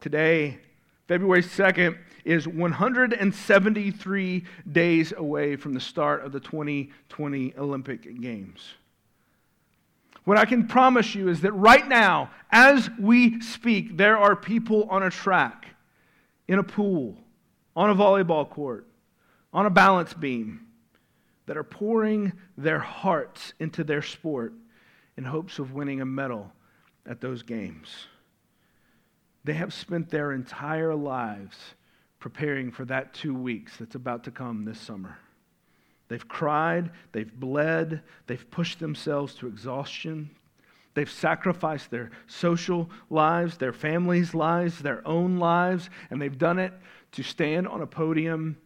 Today, 0.00 0.58
February 1.08 1.42
2nd 1.42 1.96
is 2.26 2.46
173 2.46 4.44
days 4.70 5.12
away 5.16 5.56
from 5.56 5.72
the 5.72 5.80
start 5.80 6.22
of 6.22 6.32
the 6.32 6.40
2020 6.40 7.54
Olympic 7.56 8.20
Games. 8.20 8.74
What 10.24 10.36
I 10.36 10.44
can 10.44 10.68
promise 10.68 11.14
you 11.14 11.28
is 11.28 11.40
that 11.40 11.52
right 11.52 11.88
now, 11.88 12.30
as 12.52 12.90
we 13.00 13.40
speak, 13.40 13.96
there 13.96 14.18
are 14.18 14.36
people 14.36 14.86
on 14.90 15.02
a 15.02 15.08
track, 15.08 15.68
in 16.46 16.58
a 16.58 16.62
pool, 16.62 17.16
on 17.74 17.88
a 17.88 17.94
volleyball 17.94 18.48
court, 18.48 18.86
on 19.54 19.64
a 19.64 19.70
balance 19.70 20.12
beam, 20.12 20.66
that 21.46 21.56
are 21.56 21.64
pouring 21.64 22.34
their 22.58 22.80
hearts 22.80 23.54
into 23.58 23.82
their 23.82 24.02
sport 24.02 24.52
in 25.16 25.24
hopes 25.24 25.58
of 25.58 25.72
winning 25.72 26.02
a 26.02 26.06
medal 26.06 26.52
at 27.06 27.22
those 27.22 27.42
games. 27.42 27.88
They 29.48 29.54
have 29.54 29.72
spent 29.72 30.10
their 30.10 30.32
entire 30.32 30.94
lives 30.94 31.56
preparing 32.20 32.70
for 32.70 32.84
that 32.84 33.14
two 33.14 33.32
weeks 33.32 33.78
that's 33.78 33.94
about 33.94 34.24
to 34.24 34.30
come 34.30 34.66
this 34.66 34.78
summer. 34.78 35.16
They've 36.08 36.28
cried, 36.28 36.90
they've 37.12 37.32
bled, 37.32 38.02
they've 38.26 38.50
pushed 38.50 38.78
themselves 38.78 39.34
to 39.36 39.46
exhaustion. 39.46 40.28
They've 40.92 41.10
sacrificed 41.10 41.90
their 41.90 42.10
social 42.26 42.90
lives, 43.08 43.56
their 43.56 43.72
families' 43.72 44.34
lives, 44.34 44.80
their 44.80 45.00
own 45.08 45.38
lives, 45.38 45.88
and 46.10 46.20
they've 46.20 46.36
done 46.36 46.58
it 46.58 46.74
to 47.12 47.22
stand 47.22 47.66
on 47.66 47.80
a 47.80 47.86
podium 47.86 48.58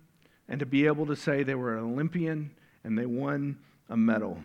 and 0.48 0.58
to 0.58 0.66
be 0.66 0.86
able 0.86 1.06
to 1.06 1.14
say 1.14 1.44
they 1.44 1.54
were 1.54 1.78
an 1.78 1.84
Olympian 1.84 2.50
and 2.82 2.98
they 2.98 3.06
won 3.06 3.56
a 3.88 3.96
medal. 3.96 4.42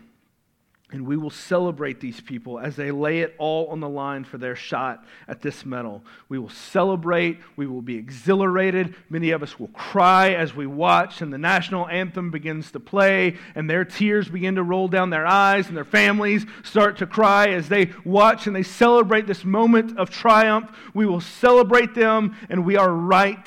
And 0.90 1.06
we 1.06 1.18
will 1.18 1.28
celebrate 1.28 2.00
these 2.00 2.18
people 2.18 2.58
as 2.58 2.74
they 2.74 2.90
lay 2.90 3.20
it 3.20 3.34
all 3.36 3.66
on 3.66 3.80
the 3.80 3.88
line 3.88 4.24
for 4.24 4.38
their 4.38 4.56
shot 4.56 5.04
at 5.26 5.42
this 5.42 5.66
medal. 5.66 6.02
We 6.30 6.38
will 6.38 6.48
celebrate. 6.48 7.40
We 7.56 7.66
will 7.66 7.82
be 7.82 7.96
exhilarated. 7.96 8.94
Many 9.10 9.32
of 9.32 9.42
us 9.42 9.60
will 9.60 9.68
cry 9.68 10.30
as 10.30 10.54
we 10.54 10.66
watch, 10.66 11.20
and 11.20 11.30
the 11.30 11.36
national 11.36 11.86
anthem 11.88 12.30
begins 12.30 12.70
to 12.70 12.80
play, 12.80 13.36
and 13.54 13.68
their 13.68 13.84
tears 13.84 14.30
begin 14.30 14.54
to 14.54 14.62
roll 14.62 14.88
down 14.88 15.10
their 15.10 15.26
eyes, 15.26 15.68
and 15.68 15.76
their 15.76 15.84
families 15.84 16.46
start 16.64 16.96
to 16.98 17.06
cry 17.06 17.48
as 17.48 17.68
they 17.68 17.90
watch 18.06 18.46
and 18.46 18.56
they 18.56 18.62
celebrate 18.62 19.26
this 19.26 19.44
moment 19.44 19.98
of 19.98 20.08
triumph. 20.08 20.74
We 20.94 21.04
will 21.04 21.20
celebrate 21.20 21.94
them, 21.94 22.34
and 22.48 22.64
we 22.64 22.76
are 22.76 22.90
right 22.90 23.46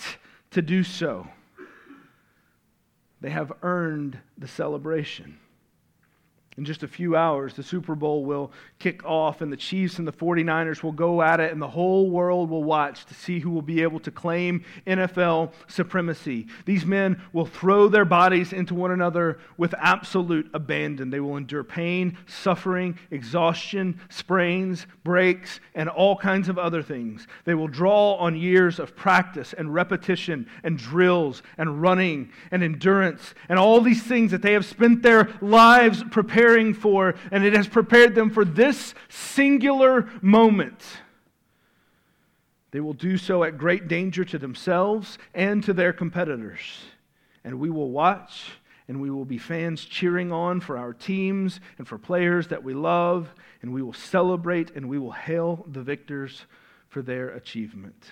to 0.51 0.61
do 0.61 0.83
so. 0.83 1.27
They 3.19 3.31
have 3.31 3.51
earned 3.63 4.19
the 4.37 4.47
celebration. 4.47 5.40
In 6.61 6.65
just 6.65 6.83
a 6.83 6.87
few 6.87 7.15
hours, 7.15 7.55
the 7.55 7.63
Super 7.63 7.95
Bowl 7.95 8.23
will 8.23 8.51
kick 8.77 9.03
off, 9.03 9.41
and 9.41 9.51
the 9.51 9.57
Chiefs 9.57 9.97
and 9.97 10.07
the 10.07 10.11
49ers 10.11 10.83
will 10.83 10.91
go 10.91 11.23
at 11.23 11.39
it, 11.39 11.51
and 11.51 11.59
the 11.59 11.67
whole 11.67 12.11
world 12.11 12.51
will 12.51 12.63
watch 12.63 13.03
to 13.05 13.15
see 13.15 13.39
who 13.39 13.49
will 13.49 13.63
be 13.63 13.81
able 13.81 13.99
to 14.01 14.11
claim 14.11 14.63
NFL 14.85 15.53
supremacy. 15.67 16.45
These 16.65 16.85
men 16.85 17.19
will 17.33 17.47
throw 17.47 17.87
their 17.87 18.05
bodies 18.05 18.53
into 18.53 18.75
one 18.75 18.91
another 18.91 19.39
with 19.57 19.73
absolute 19.79 20.51
abandon. 20.53 21.09
They 21.09 21.19
will 21.19 21.35
endure 21.35 21.63
pain, 21.63 22.15
suffering, 22.27 22.99
exhaustion, 23.09 23.99
sprains, 24.09 24.85
breaks, 25.03 25.59
and 25.73 25.89
all 25.89 26.15
kinds 26.15 26.47
of 26.47 26.59
other 26.59 26.83
things. 26.83 27.25
They 27.43 27.55
will 27.55 27.69
draw 27.69 28.17
on 28.17 28.35
years 28.35 28.77
of 28.77 28.95
practice 28.95 29.53
and 29.57 29.73
repetition 29.73 30.47
and 30.63 30.77
drills 30.77 31.41
and 31.57 31.81
running 31.81 32.29
and 32.51 32.61
endurance 32.61 33.33
and 33.49 33.57
all 33.57 33.81
these 33.81 34.03
things 34.03 34.29
that 34.29 34.43
they 34.43 34.53
have 34.53 34.65
spent 34.65 35.01
their 35.01 35.27
lives 35.41 36.03
preparing 36.11 36.50
preparing 36.51 36.73
for, 36.73 37.15
and 37.31 37.45
it 37.45 37.53
has 37.53 37.67
prepared 37.67 38.13
them 38.13 38.29
for 38.29 38.43
this 38.43 38.93
singular 39.07 40.09
moment. 40.21 40.83
They 42.71 42.81
will 42.81 42.93
do 42.93 43.17
so 43.17 43.43
at 43.43 43.57
great 43.57 43.87
danger 43.87 44.25
to 44.25 44.37
themselves 44.37 45.17
and 45.33 45.63
to 45.63 45.73
their 45.73 45.93
competitors. 45.93 46.59
And 47.43 47.59
we 47.59 47.69
will 47.69 47.89
watch 47.89 48.51
and 48.87 48.99
we 48.99 49.09
will 49.09 49.23
be 49.23 49.37
fans 49.37 49.85
cheering 49.85 50.33
on 50.33 50.59
for 50.59 50.77
our 50.77 50.93
teams 50.93 51.61
and 51.77 51.87
for 51.87 51.97
players 51.97 52.47
that 52.47 52.61
we 52.61 52.73
love, 52.73 53.33
and 53.61 53.73
we 53.73 53.81
will 53.81 53.93
celebrate 53.93 54.71
and 54.75 54.89
we 54.89 54.99
will 54.99 55.11
hail 55.11 55.65
the 55.71 55.81
victors 55.81 56.45
for 56.89 57.01
their 57.01 57.29
achievement 57.29 58.11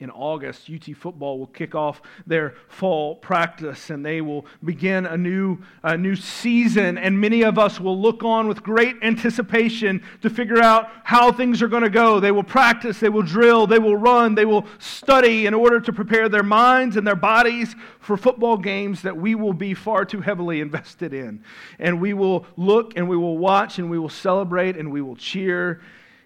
in 0.00 0.10
August, 0.10 0.68
UT 0.68 0.96
football 0.96 1.38
will 1.38 1.46
kick 1.46 1.76
off 1.76 2.02
their 2.26 2.54
fall 2.66 3.14
practice 3.14 3.90
and 3.90 4.04
they 4.04 4.20
will 4.20 4.44
begin 4.64 5.06
a 5.06 5.16
new, 5.16 5.58
a 5.84 5.96
new 5.96 6.16
season. 6.16 6.98
And 6.98 7.20
many 7.20 7.42
of 7.42 7.58
us 7.58 7.78
will 7.78 7.98
look 7.98 8.24
on 8.24 8.48
with 8.48 8.64
great 8.64 8.96
anticipation 9.02 10.02
to 10.20 10.28
figure 10.28 10.60
out 10.60 10.90
how 11.04 11.30
things 11.30 11.62
are 11.62 11.68
going 11.68 11.84
to 11.84 11.90
go. 11.90 12.18
They 12.18 12.32
will 12.32 12.42
practice, 12.42 12.98
they 12.98 13.08
will 13.08 13.22
drill, 13.22 13.68
they 13.68 13.78
will 13.78 13.96
run, 13.96 14.34
they 14.34 14.44
will 14.44 14.66
study 14.78 15.46
in 15.46 15.54
order 15.54 15.78
to 15.78 15.92
prepare 15.92 16.28
their 16.28 16.42
minds 16.42 16.96
and 16.96 17.06
their 17.06 17.14
bodies 17.14 17.76
for 18.00 18.16
football 18.16 18.56
games 18.56 19.02
that 19.02 19.16
we 19.16 19.36
will 19.36 19.54
be 19.54 19.74
far 19.74 20.04
too 20.04 20.20
heavily 20.20 20.60
invested 20.60 21.14
in. 21.14 21.44
And 21.78 22.00
we 22.00 22.14
will 22.14 22.46
look 22.56 22.94
and 22.96 23.08
we 23.08 23.16
will 23.16 23.38
watch 23.38 23.78
and 23.78 23.88
we 23.88 24.00
will 24.00 24.08
celebrate 24.08 24.76
and 24.76 24.90
we 24.90 25.00
will 25.02 25.16
cheer 25.16 25.80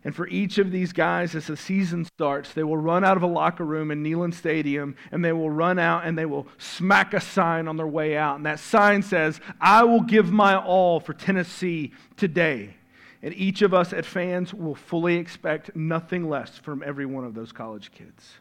and 0.04 0.14
for 0.14 0.28
each 0.28 0.58
of 0.58 0.70
these 0.70 0.92
guys, 0.92 1.34
as 1.34 1.48
the 1.48 1.56
season 1.56 2.04
starts, 2.04 2.52
they 2.52 2.62
will 2.62 2.76
run 2.76 3.04
out 3.04 3.16
of 3.16 3.22
a 3.22 3.26
locker 3.26 3.64
room 3.64 3.90
in 3.90 4.02
Neyland 4.04 4.34
Stadium 4.34 4.94
and 5.10 5.24
they 5.24 5.32
will 5.32 5.50
run 5.50 5.78
out 5.78 6.06
and 6.06 6.16
they 6.16 6.26
will 6.26 6.46
smack 6.56 7.14
a 7.14 7.20
sign 7.20 7.66
on 7.66 7.76
their 7.76 7.86
way 7.86 8.16
out. 8.16 8.36
And 8.36 8.46
that 8.46 8.60
sign 8.60 9.02
says, 9.02 9.40
I 9.60 9.82
will 9.82 10.02
give 10.02 10.30
my 10.30 10.56
all 10.56 11.00
for 11.00 11.14
Tennessee 11.14 11.92
today. 12.16 12.76
And 13.22 13.34
each 13.34 13.62
of 13.62 13.74
us 13.74 13.92
at 13.92 14.06
fans 14.06 14.54
will 14.54 14.76
fully 14.76 15.16
expect 15.16 15.74
nothing 15.74 16.28
less 16.28 16.56
from 16.56 16.84
every 16.86 17.06
one 17.06 17.24
of 17.24 17.34
those 17.34 17.50
college 17.50 17.90
kids. 17.90 18.34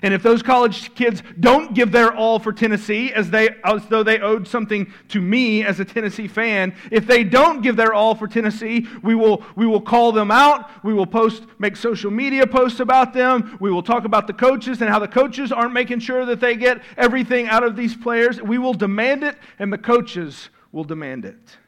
And 0.00 0.14
if 0.14 0.22
those 0.22 0.42
college 0.42 0.94
kids 0.94 1.22
don't 1.38 1.74
give 1.74 1.92
their 1.92 2.14
all 2.14 2.38
for 2.38 2.52
Tennessee 2.52 3.12
as, 3.12 3.30
they, 3.30 3.50
as 3.64 3.86
though 3.86 4.02
they 4.02 4.18
owed 4.20 4.48
something 4.48 4.92
to 5.08 5.20
me 5.20 5.64
as 5.64 5.80
a 5.80 5.84
Tennessee 5.84 6.28
fan, 6.28 6.74
if 6.90 7.06
they 7.06 7.22
don't 7.24 7.62
give 7.62 7.76
their 7.76 7.92
all 7.92 8.14
for 8.14 8.26
Tennessee, 8.26 8.86
we 9.02 9.14
will, 9.14 9.44
we 9.54 9.66
will 9.66 9.80
call 9.80 10.12
them 10.12 10.30
out. 10.30 10.70
We 10.82 10.94
will 10.94 11.06
post, 11.06 11.44
make 11.58 11.76
social 11.76 12.10
media 12.10 12.46
posts 12.46 12.80
about 12.80 13.12
them. 13.12 13.58
We 13.60 13.70
will 13.70 13.82
talk 13.82 14.04
about 14.04 14.26
the 14.26 14.32
coaches 14.32 14.80
and 14.80 14.90
how 14.90 14.98
the 14.98 15.08
coaches 15.08 15.52
aren't 15.52 15.74
making 15.74 16.00
sure 16.00 16.24
that 16.24 16.40
they 16.40 16.56
get 16.56 16.82
everything 16.96 17.48
out 17.48 17.62
of 17.62 17.76
these 17.76 17.94
players. 17.94 18.40
We 18.40 18.58
will 18.58 18.74
demand 18.74 19.22
it, 19.24 19.36
and 19.58 19.72
the 19.72 19.78
coaches 19.78 20.48
will 20.72 20.84
demand 20.84 21.24
it. 21.24 21.58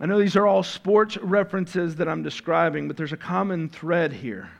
I 0.00 0.06
know 0.06 0.18
these 0.18 0.36
are 0.36 0.46
all 0.46 0.62
sports 0.62 1.16
references 1.16 1.96
that 1.96 2.08
I'm 2.08 2.22
describing, 2.22 2.86
but 2.86 2.96
there's 2.96 3.12
a 3.12 3.16
common 3.16 3.68
thread 3.68 4.12
here. 4.12 4.50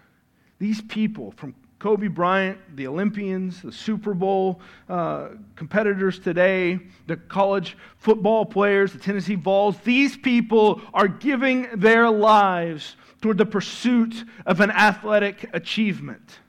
These 0.59 0.81
people, 0.83 1.33
from 1.33 1.55
Kobe 1.79 2.09
Bryant, 2.09 2.59
the 2.75 2.89
Olympians, 2.89 3.63
the 3.63 3.71
Super 3.71 4.13
Bowl 4.13 4.61
uh, 4.89 5.29
competitors 5.55 6.19
today, 6.19 6.81
the 7.07 7.17
college 7.17 7.77
football 7.99 8.45
players, 8.45 8.93
the 8.93 8.99
Tennessee 8.99 9.37
Vols, 9.37 9.79
these 9.85 10.17
people 10.17 10.81
are 10.93 11.07
giving 11.07 11.69
their 11.77 12.11
lives 12.11 12.97
toward 13.21 13.39
the 13.39 13.47
pursuit 13.47 14.25
of 14.45 14.61
an 14.61 14.71
athletic 14.73 15.49
achievement. 15.53 16.41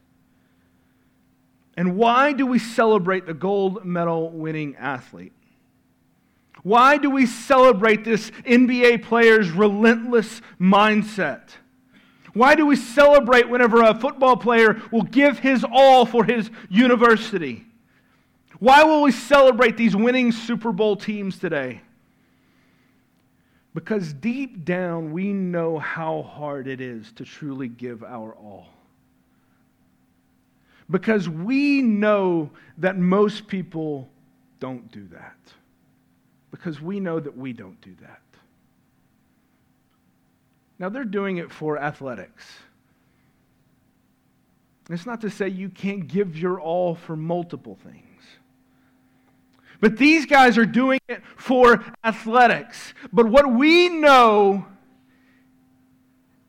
And 1.78 1.96
why 1.96 2.34
do 2.34 2.46
we 2.46 2.60
celebrate 2.60 3.28
the 3.28 3.34
gold 3.34 3.86
medal 3.86 4.32
winning 4.32 4.76
athlete? 4.78 5.34
Why 6.64 6.98
do 6.98 7.10
we 7.10 7.26
celebrate 7.26 8.04
this 8.04 8.32
NBA 8.46 9.04
player's 9.04 9.52
relentless 9.52 10.42
mindset? 10.60 11.42
Why 12.34 12.56
do 12.56 12.66
we 12.66 12.76
celebrate 12.76 13.50
whenever 13.50 13.82
a 13.82 13.94
football 13.94 14.38
player 14.38 14.82
will 14.92 15.04
give 15.04 15.40
his 15.40 15.66
all 15.70 16.06
for 16.06 16.24
his 16.24 16.50
university? 16.70 17.66
Why 18.60 18.84
will 18.84 19.02
we 19.02 19.12
celebrate 19.12 19.78
these 19.78 19.96
winning 19.96 20.32
Super 20.32 20.72
Bowl 20.72 20.96
teams 20.96 21.40
today? 21.40 21.82
Because 23.74 24.14
deep 24.14 24.66
down, 24.66 25.12
we 25.12 25.32
know 25.32 25.80
how 25.80 26.24
hard 26.24 26.68
it 26.68 26.82
is 26.82 27.12
to 27.14 27.24
truly 27.24 27.68
give 27.68 28.04
our 28.04 28.34
all. 28.34 28.68
Because 30.90 31.30
we 31.30 31.82
know 31.82 32.50
that 32.80 32.98
most 32.98 33.48
people 33.48 34.10
don't 34.60 34.92
do 34.92 35.08
that 35.10 35.38
because 36.52 36.82
we 36.82 37.00
know 37.00 37.20
that 37.20 37.36
we 37.36 37.54
don't 37.54 37.80
do 37.82 37.96
that. 38.02 38.22
Now, 40.80 40.90
they're 40.90 41.04
doing 41.04 41.38
it 41.38 41.52
for 41.52 41.78
athletics. 41.78 42.46
It's 44.90 45.06
not 45.06 45.22
to 45.22 45.30
say 45.30 45.50
you 45.50 45.70
can't 45.70 46.08
give 46.08 46.38
your 46.38 46.60
all 46.60 46.96
for 46.96 47.16
multiple 47.16 47.78
things. 47.84 48.06
But 49.82 49.98
these 49.98 50.26
guys 50.26 50.58
are 50.58 50.66
doing 50.66 51.00
it 51.08 51.22
for 51.36 51.86
athletics. 52.04 52.94
But 53.14 53.28
what 53.28 53.52
we 53.52 53.90
know 53.90 54.66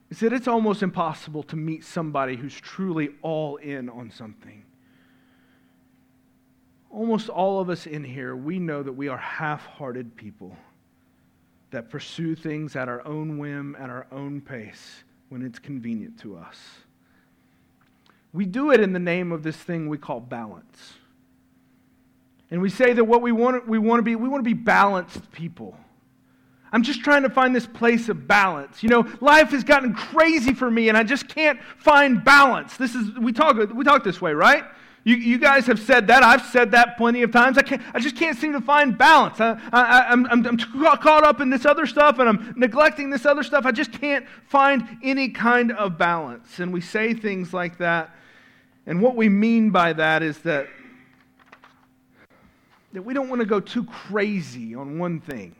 is 0.08 0.20
that 0.20 0.32
it's 0.32 0.48
almost 0.48 0.82
impossible 0.82 1.42
to 1.44 1.56
meet 1.56 1.84
somebody 1.84 2.36
who's 2.36 2.54
truly 2.54 3.10
all 3.22 3.56
in 3.56 3.88
on 3.88 4.10
something 4.10 4.64
almost 6.90 7.28
all 7.28 7.60
of 7.60 7.70
us 7.70 7.86
in 7.86 8.04
here, 8.04 8.34
we 8.36 8.58
know 8.58 8.82
that 8.82 8.92
we 8.92 9.08
are 9.08 9.16
half 9.16 9.64
hearted 9.64 10.16
people 10.16 10.56
that 11.70 11.90
pursue 11.90 12.34
things 12.34 12.76
at 12.76 12.88
our 12.88 13.06
own 13.06 13.38
whim, 13.38 13.76
at 13.78 13.90
our 13.90 14.06
own 14.10 14.40
pace, 14.40 15.04
when 15.28 15.42
it's 15.42 15.58
convenient 15.58 16.18
to 16.20 16.36
us. 16.36 16.58
We 18.32 18.46
do 18.46 18.70
it 18.70 18.80
in 18.80 18.92
the 18.92 18.98
name 18.98 19.32
of 19.32 19.42
this 19.42 19.56
thing 19.56 19.88
we 19.88 19.98
call 19.98 20.20
balance. 20.20 20.94
And 22.50 22.60
we 22.60 22.70
say 22.70 22.92
that 22.92 23.04
what 23.04 23.22
we 23.22 23.32
want, 23.32 23.68
we 23.68 23.78
want 23.78 23.98
to 23.98 24.02
be, 24.02 24.16
we 24.16 24.28
want 24.28 24.40
to 24.44 24.48
be 24.48 24.54
balanced 24.54 25.30
people. 25.32 25.76
I'm 26.72 26.82
just 26.82 27.02
trying 27.02 27.22
to 27.24 27.30
find 27.30 27.54
this 27.54 27.66
place 27.66 28.08
of 28.08 28.28
balance. 28.28 28.82
You 28.82 28.88
know, 28.88 29.06
life 29.20 29.50
has 29.50 29.64
gotten 29.64 29.94
crazy 29.94 30.54
for 30.54 30.70
me 30.70 30.88
and 30.88 30.96
I 30.96 31.02
just 31.02 31.28
can't 31.28 31.60
find 31.78 32.24
balance. 32.24 32.76
This 32.76 32.94
is 32.94 33.16
we 33.18 33.32
talk 33.32 33.56
we 33.74 33.84
talk 33.84 34.04
this 34.04 34.20
way, 34.20 34.32
right? 34.32 34.64
You, 35.02 35.16
you 35.16 35.38
guys 35.38 35.66
have 35.66 35.80
said 35.80 36.08
that. 36.08 36.22
I've 36.22 36.44
said 36.46 36.72
that 36.72 36.98
plenty 36.98 37.22
of 37.22 37.32
times. 37.32 37.56
I, 37.56 37.62
can't, 37.62 37.80
I 37.94 38.00
just 38.00 38.16
can't 38.16 38.36
seem 38.36 38.52
to 38.52 38.60
find 38.60 38.98
balance. 38.98 39.40
I, 39.40 39.58
I, 39.72 40.10
I'm, 40.10 40.26
I'm, 40.26 40.46
I'm 40.46 40.58
caught 40.58 41.24
up 41.24 41.40
in 41.40 41.48
this 41.48 41.64
other 41.64 41.86
stuff 41.86 42.18
and 42.18 42.28
I'm 42.28 42.54
neglecting 42.56 43.08
this 43.08 43.24
other 43.24 43.42
stuff. 43.42 43.64
I 43.64 43.72
just 43.72 43.92
can't 43.92 44.26
find 44.48 44.98
any 45.02 45.30
kind 45.30 45.72
of 45.72 45.96
balance. 45.96 46.58
And 46.58 46.72
we 46.72 46.82
say 46.82 47.14
things 47.14 47.54
like 47.54 47.78
that. 47.78 48.14
And 48.86 49.00
what 49.00 49.16
we 49.16 49.28
mean 49.28 49.70
by 49.70 49.94
that 49.94 50.22
is 50.22 50.38
that, 50.40 50.68
that 52.92 53.02
we 53.02 53.14
don't 53.14 53.28
want 53.28 53.40
to 53.40 53.46
go 53.46 53.60
too 53.60 53.84
crazy 53.84 54.74
on 54.74 54.98
one 54.98 55.20
thing, 55.20 55.54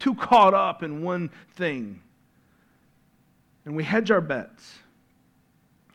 too 0.00 0.14
caught 0.14 0.54
up 0.54 0.82
in 0.82 1.02
one 1.02 1.30
thing. 1.54 2.00
And 3.64 3.76
we 3.76 3.84
hedge 3.84 4.10
our 4.10 4.20
bets. 4.20 4.78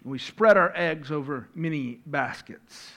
We 0.04 0.18
spread 0.18 0.58
our 0.58 0.72
eggs 0.76 1.12
over 1.12 1.48
many 1.54 2.00
baskets. 2.06 2.92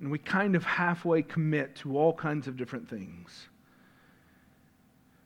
And 0.00 0.10
we 0.10 0.18
kind 0.18 0.54
of 0.54 0.64
halfway 0.64 1.22
commit 1.22 1.76
to 1.76 1.96
all 1.96 2.12
kinds 2.12 2.46
of 2.46 2.56
different 2.56 2.88
things. 2.88 3.48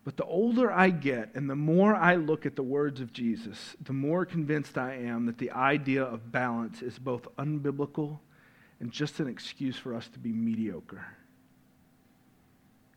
But 0.05 0.17
the 0.17 0.25
older 0.25 0.73
I 0.73 0.91
get 0.91 1.35
and 1.35 1.49
the 1.49 1.57
more 1.57 1.95
I 1.95 2.17
look 2.17 2.45
at 2.45 2.57
the 2.57 2.63
words 2.63 3.01
of 3.01 3.13
Jesus, 3.13 3.77
the 3.83 3.93
more 3.93 4.27
convinced 4.27 4.77
I 4.77 4.95
am 4.95 5.27
that 5.27 5.39
the 5.39 5.53
idea 5.53 6.03
of 6.03 6.33
balance 6.33 6.83
is 6.83 6.99
both 6.99 7.29
unbiblical 7.37 8.19
and 8.81 8.91
just 8.91 9.21
an 9.21 9.29
excuse 9.29 9.77
for 9.77 9.95
us 9.95 10.09
to 10.09 10.19
be 10.19 10.33
mediocre. 10.33 11.07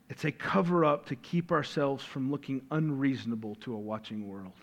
It's 0.10 0.26
a 0.26 0.32
cover 0.32 0.84
up 0.86 1.06
to 1.08 1.16
keep 1.16 1.52
ourselves 1.52 2.04
from 2.04 2.32
looking 2.32 2.62
unreasonable 2.72 3.56
to 3.62 3.74
a 3.74 3.78
watching 3.78 4.28
world. 4.28 4.54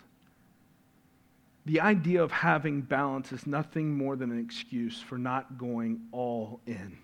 The 1.65 1.79
idea 1.79 2.21
of 2.21 2.31
having 2.31 2.81
balance 2.81 3.31
is 3.31 3.47
nothing 3.47 3.97
more 3.97 4.15
than 4.15 4.31
an 4.31 4.39
excuse 4.39 4.99
for 4.99 5.17
not 5.17 5.57
going 5.57 6.01
all 6.11 6.59
in, 6.67 6.97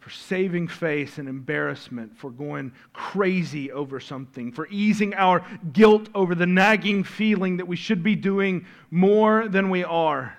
for 0.00 0.08
saving 0.08 0.68
face 0.68 1.18
and 1.18 1.28
embarrassment, 1.28 2.16
for 2.16 2.30
going 2.30 2.72
crazy 2.94 3.70
over 3.70 4.00
something, 4.00 4.52
for 4.52 4.66
easing 4.70 5.12
our 5.14 5.44
guilt 5.72 6.08
over 6.14 6.34
the 6.34 6.46
nagging 6.46 7.04
feeling 7.04 7.58
that 7.58 7.68
we 7.68 7.76
should 7.76 8.02
be 8.02 8.16
doing 8.16 8.64
more 8.90 9.48
than 9.48 9.68
we 9.68 9.84
are. 9.84 10.38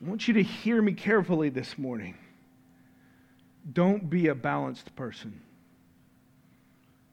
I 0.00 0.08
want 0.08 0.28
you 0.28 0.34
to 0.34 0.42
hear 0.42 0.80
me 0.82 0.92
carefully 0.92 1.48
this 1.48 1.78
morning. 1.78 2.16
Don't 3.72 4.08
be 4.08 4.28
a 4.28 4.34
balanced 4.34 4.94
person. 4.94 5.40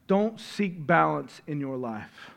Don't 0.07 0.39
seek 0.39 0.85
balance 0.85 1.41
in 1.47 1.59
your 1.59 1.77
life. 1.77 2.34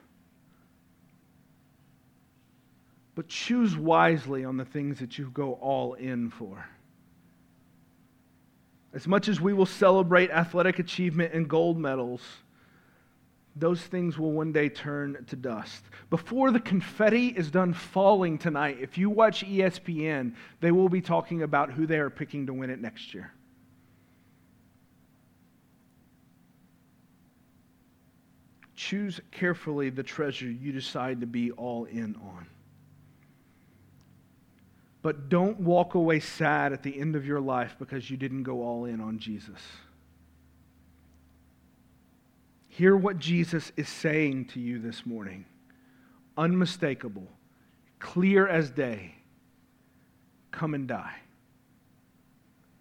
But 3.18 3.26
choose 3.26 3.76
wisely 3.76 4.44
on 4.44 4.56
the 4.56 4.64
things 4.64 5.00
that 5.00 5.18
you 5.18 5.28
go 5.30 5.54
all 5.54 5.94
in 5.94 6.30
for. 6.30 6.64
As 8.94 9.08
much 9.08 9.26
as 9.26 9.40
we 9.40 9.52
will 9.52 9.66
celebrate 9.66 10.30
athletic 10.30 10.78
achievement 10.78 11.34
and 11.34 11.48
gold 11.48 11.80
medals, 11.80 12.22
those 13.56 13.80
things 13.80 14.20
will 14.20 14.30
one 14.30 14.52
day 14.52 14.68
turn 14.68 15.24
to 15.26 15.34
dust. 15.34 15.82
Before 16.10 16.52
the 16.52 16.60
confetti 16.60 17.30
is 17.30 17.50
done 17.50 17.72
falling 17.72 18.38
tonight, 18.38 18.78
if 18.80 18.96
you 18.96 19.10
watch 19.10 19.44
ESPN, 19.44 20.36
they 20.60 20.70
will 20.70 20.88
be 20.88 21.00
talking 21.00 21.42
about 21.42 21.72
who 21.72 21.88
they 21.88 21.98
are 21.98 22.10
picking 22.10 22.46
to 22.46 22.54
win 22.54 22.70
it 22.70 22.80
next 22.80 23.14
year. 23.14 23.32
Choose 28.76 29.20
carefully 29.32 29.90
the 29.90 30.04
treasure 30.04 30.48
you 30.48 30.70
decide 30.70 31.20
to 31.22 31.26
be 31.26 31.50
all 31.50 31.86
in 31.86 32.14
on. 32.22 32.46
But 35.08 35.30
don't 35.30 35.58
walk 35.60 35.94
away 35.94 36.20
sad 36.20 36.74
at 36.74 36.82
the 36.82 37.00
end 37.00 37.16
of 37.16 37.24
your 37.24 37.40
life 37.40 37.76
because 37.78 38.10
you 38.10 38.18
didn't 38.18 38.42
go 38.42 38.62
all 38.62 38.84
in 38.84 39.00
on 39.00 39.18
Jesus. 39.18 39.58
Hear 42.68 42.94
what 42.94 43.18
Jesus 43.18 43.72
is 43.74 43.88
saying 43.88 44.48
to 44.48 44.60
you 44.60 44.78
this 44.78 45.06
morning. 45.06 45.46
Unmistakable, 46.36 47.26
clear 47.98 48.46
as 48.46 48.70
day. 48.70 49.14
Come 50.50 50.74
and 50.74 50.86
die. 50.86 51.16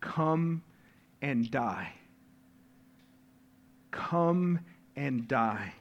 Come 0.01 0.63
and 1.21 1.49
die. 1.49 1.93
Come 3.91 4.59
and 4.97 5.29
die. 5.29 5.73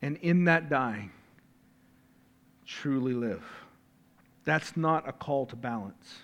And 0.00 0.16
in 0.22 0.44
that 0.44 0.70
dying, 0.70 1.10
truly 2.64 3.12
live. 3.12 3.44
That's 4.44 4.76
not 4.76 5.08
a 5.08 5.12
call 5.12 5.46
to 5.46 5.56
balance. 5.56 6.18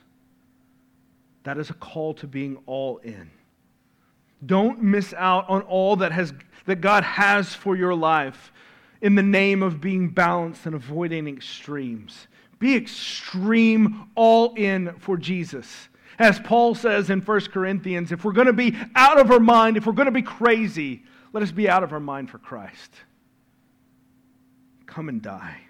That 1.44 1.58
is 1.58 1.70
a 1.70 1.74
call 1.74 2.14
to 2.14 2.26
being 2.26 2.58
all 2.66 2.98
in. 2.98 3.30
Don't 4.44 4.82
miss 4.82 5.14
out 5.14 5.48
on 5.48 5.62
all 5.62 5.96
that 5.96 6.12
has, 6.12 6.32
that 6.66 6.80
God 6.80 7.02
has 7.02 7.54
for 7.54 7.76
your 7.76 7.94
life 7.94 8.52
in 9.00 9.14
the 9.14 9.22
name 9.22 9.62
of 9.62 9.80
being 9.80 10.08
balanced 10.10 10.66
and 10.66 10.74
avoiding 10.74 11.26
extremes. 11.28 12.28
Be 12.58 12.76
extreme, 12.76 14.10
all 14.14 14.54
in 14.54 14.94
for 14.98 15.16
Jesus. 15.16 15.88
As 16.18 16.38
Paul 16.38 16.74
says 16.74 17.08
in 17.08 17.22
1 17.22 17.40
Corinthians, 17.46 18.12
if 18.12 18.24
we're 18.24 18.32
going 18.32 18.46
to 18.46 18.52
be 18.52 18.76
out 18.94 19.18
of 19.18 19.30
our 19.30 19.40
mind, 19.40 19.78
if 19.78 19.86
we're 19.86 19.94
going 19.94 20.06
to 20.06 20.12
be 20.12 20.22
crazy, 20.22 21.02
let 21.32 21.42
us 21.42 21.50
be 21.50 21.68
out 21.68 21.82
of 21.82 21.94
our 21.94 22.00
mind 22.00 22.28
for 22.28 22.36
Christ. 22.36 22.92
Come 24.84 25.08
and 25.08 25.22
die. 25.22 25.60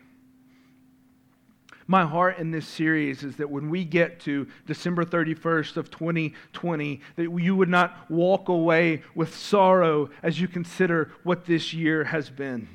My 1.91 2.07
heart 2.07 2.39
in 2.39 2.53
this 2.53 2.69
series 2.69 3.25
is 3.25 3.35
that 3.39 3.51
when 3.51 3.69
we 3.69 3.85
get 3.85 4.21
to 4.21 4.47
December 4.65 5.05
31st 5.05 5.77
of 5.77 5.91
2020, 5.91 7.01
that 7.17 7.23
you 7.25 7.57
would 7.57 7.69
not 7.69 8.09
walk 8.09 8.49
away 8.49 9.03
with 9.17 9.35
sorrow 9.35 10.09
as 10.23 10.41
you 10.41 10.47
consider 10.47 11.11
what 11.25 11.47
this 11.47 11.75
year 11.75 12.05
has 12.05 12.31
been. 12.31 12.69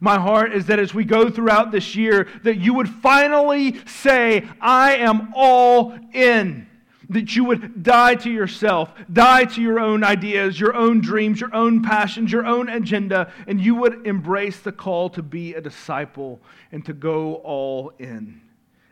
My 0.00 0.18
heart 0.18 0.52
is 0.52 0.66
that 0.66 0.80
as 0.80 0.92
we 0.92 1.04
go 1.04 1.30
throughout 1.30 1.70
this 1.70 1.94
year, 1.94 2.26
that 2.42 2.56
you 2.56 2.74
would 2.74 2.88
finally 2.88 3.80
say, 3.86 4.48
I 4.60 4.96
am 4.96 5.32
all 5.36 5.96
in. 6.12 6.66
That 7.10 7.34
you 7.34 7.44
would 7.44 7.82
die 7.82 8.16
to 8.16 8.30
yourself, 8.30 8.92
die 9.10 9.44
to 9.46 9.62
your 9.62 9.80
own 9.80 10.04
ideas, 10.04 10.60
your 10.60 10.74
own 10.74 11.00
dreams, 11.00 11.40
your 11.40 11.54
own 11.54 11.82
passions, 11.82 12.30
your 12.30 12.46
own 12.46 12.68
agenda, 12.68 13.32
and 13.46 13.60
you 13.60 13.74
would 13.76 14.06
embrace 14.06 14.60
the 14.60 14.72
call 14.72 15.08
to 15.10 15.22
be 15.22 15.54
a 15.54 15.60
disciple 15.60 16.40
and 16.70 16.84
to 16.84 16.92
go 16.92 17.36
all 17.36 17.92
in 17.98 18.42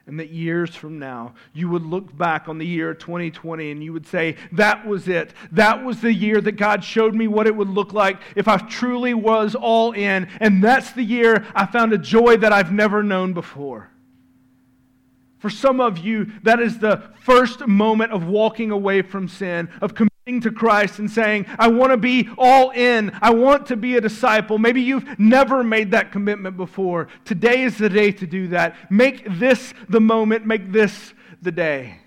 and 0.06 0.20
that 0.20 0.30
years 0.30 0.74
from 0.74 0.98
now, 0.98 1.34
you 1.52 1.68
would 1.68 1.84
look 1.84 2.16
back 2.16 2.48
on 2.48 2.58
the 2.58 2.66
year 2.66 2.94
2020 2.94 3.72
and 3.72 3.82
you 3.82 3.92
would 3.92 4.06
say, 4.06 4.36
That 4.52 4.86
was 4.86 5.08
it. 5.08 5.32
That 5.50 5.84
was 5.84 6.00
the 6.00 6.12
year 6.12 6.40
that 6.40 6.52
God 6.52 6.84
showed 6.84 7.14
me 7.14 7.26
what 7.26 7.46
it 7.46 7.56
would 7.56 7.68
look 7.68 7.92
like 7.92 8.20
if 8.36 8.46
I 8.46 8.56
truly 8.56 9.14
was 9.14 9.54
all 9.54 9.92
in. 9.92 10.28
And 10.40 10.62
that's 10.62 10.92
the 10.92 11.02
year 11.02 11.44
I 11.54 11.66
found 11.66 11.92
a 11.92 11.98
joy 11.98 12.36
that 12.38 12.52
I've 12.52 12.72
never 12.72 13.02
known 13.02 13.32
before. 13.32 13.90
For 15.38 15.50
some 15.50 15.80
of 15.80 15.98
you, 15.98 16.32
that 16.42 16.60
is 16.60 16.78
the 16.78 17.02
first 17.20 17.66
moment 17.66 18.12
of 18.12 18.26
walking 18.26 18.70
away 18.70 19.02
from 19.02 19.28
sin, 19.28 19.68
of 19.82 19.94
committing 19.94 20.40
to 20.40 20.50
Christ 20.50 20.98
and 20.98 21.10
saying, 21.10 21.46
I 21.58 21.68
want 21.68 21.92
to 21.92 21.96
be 21.96 22.28
all 22.38 22.70
in. 22.70 23.16
I 23.20 23.30
want 23.30 23.66
to 23.66 23.76
be 23.76 23.96
a 23.96 24.00
disciple. 24.00 24.58
Maybe 24.58 24.80
you've 24.80 25.18
never 25.18 25.62
made 25.62 25.90
that 25.92 26.10
commitment 26.10 26.56
before. 26.56 27.08
Today 27.24 27.62
is 27.62 27.76
the 27.76 27.88
day 27.88 28.12
to 28.12 28.26
do 28.26 28.48
that. 28.48 28.90
Make 28.90 29.26
this 29.38 29.74
the 29.88 30.00
moment, 30.00 30.46
make 30.46 30.72
this 30.72 31.12
the 31.42 31.52
day. 31.52 32.00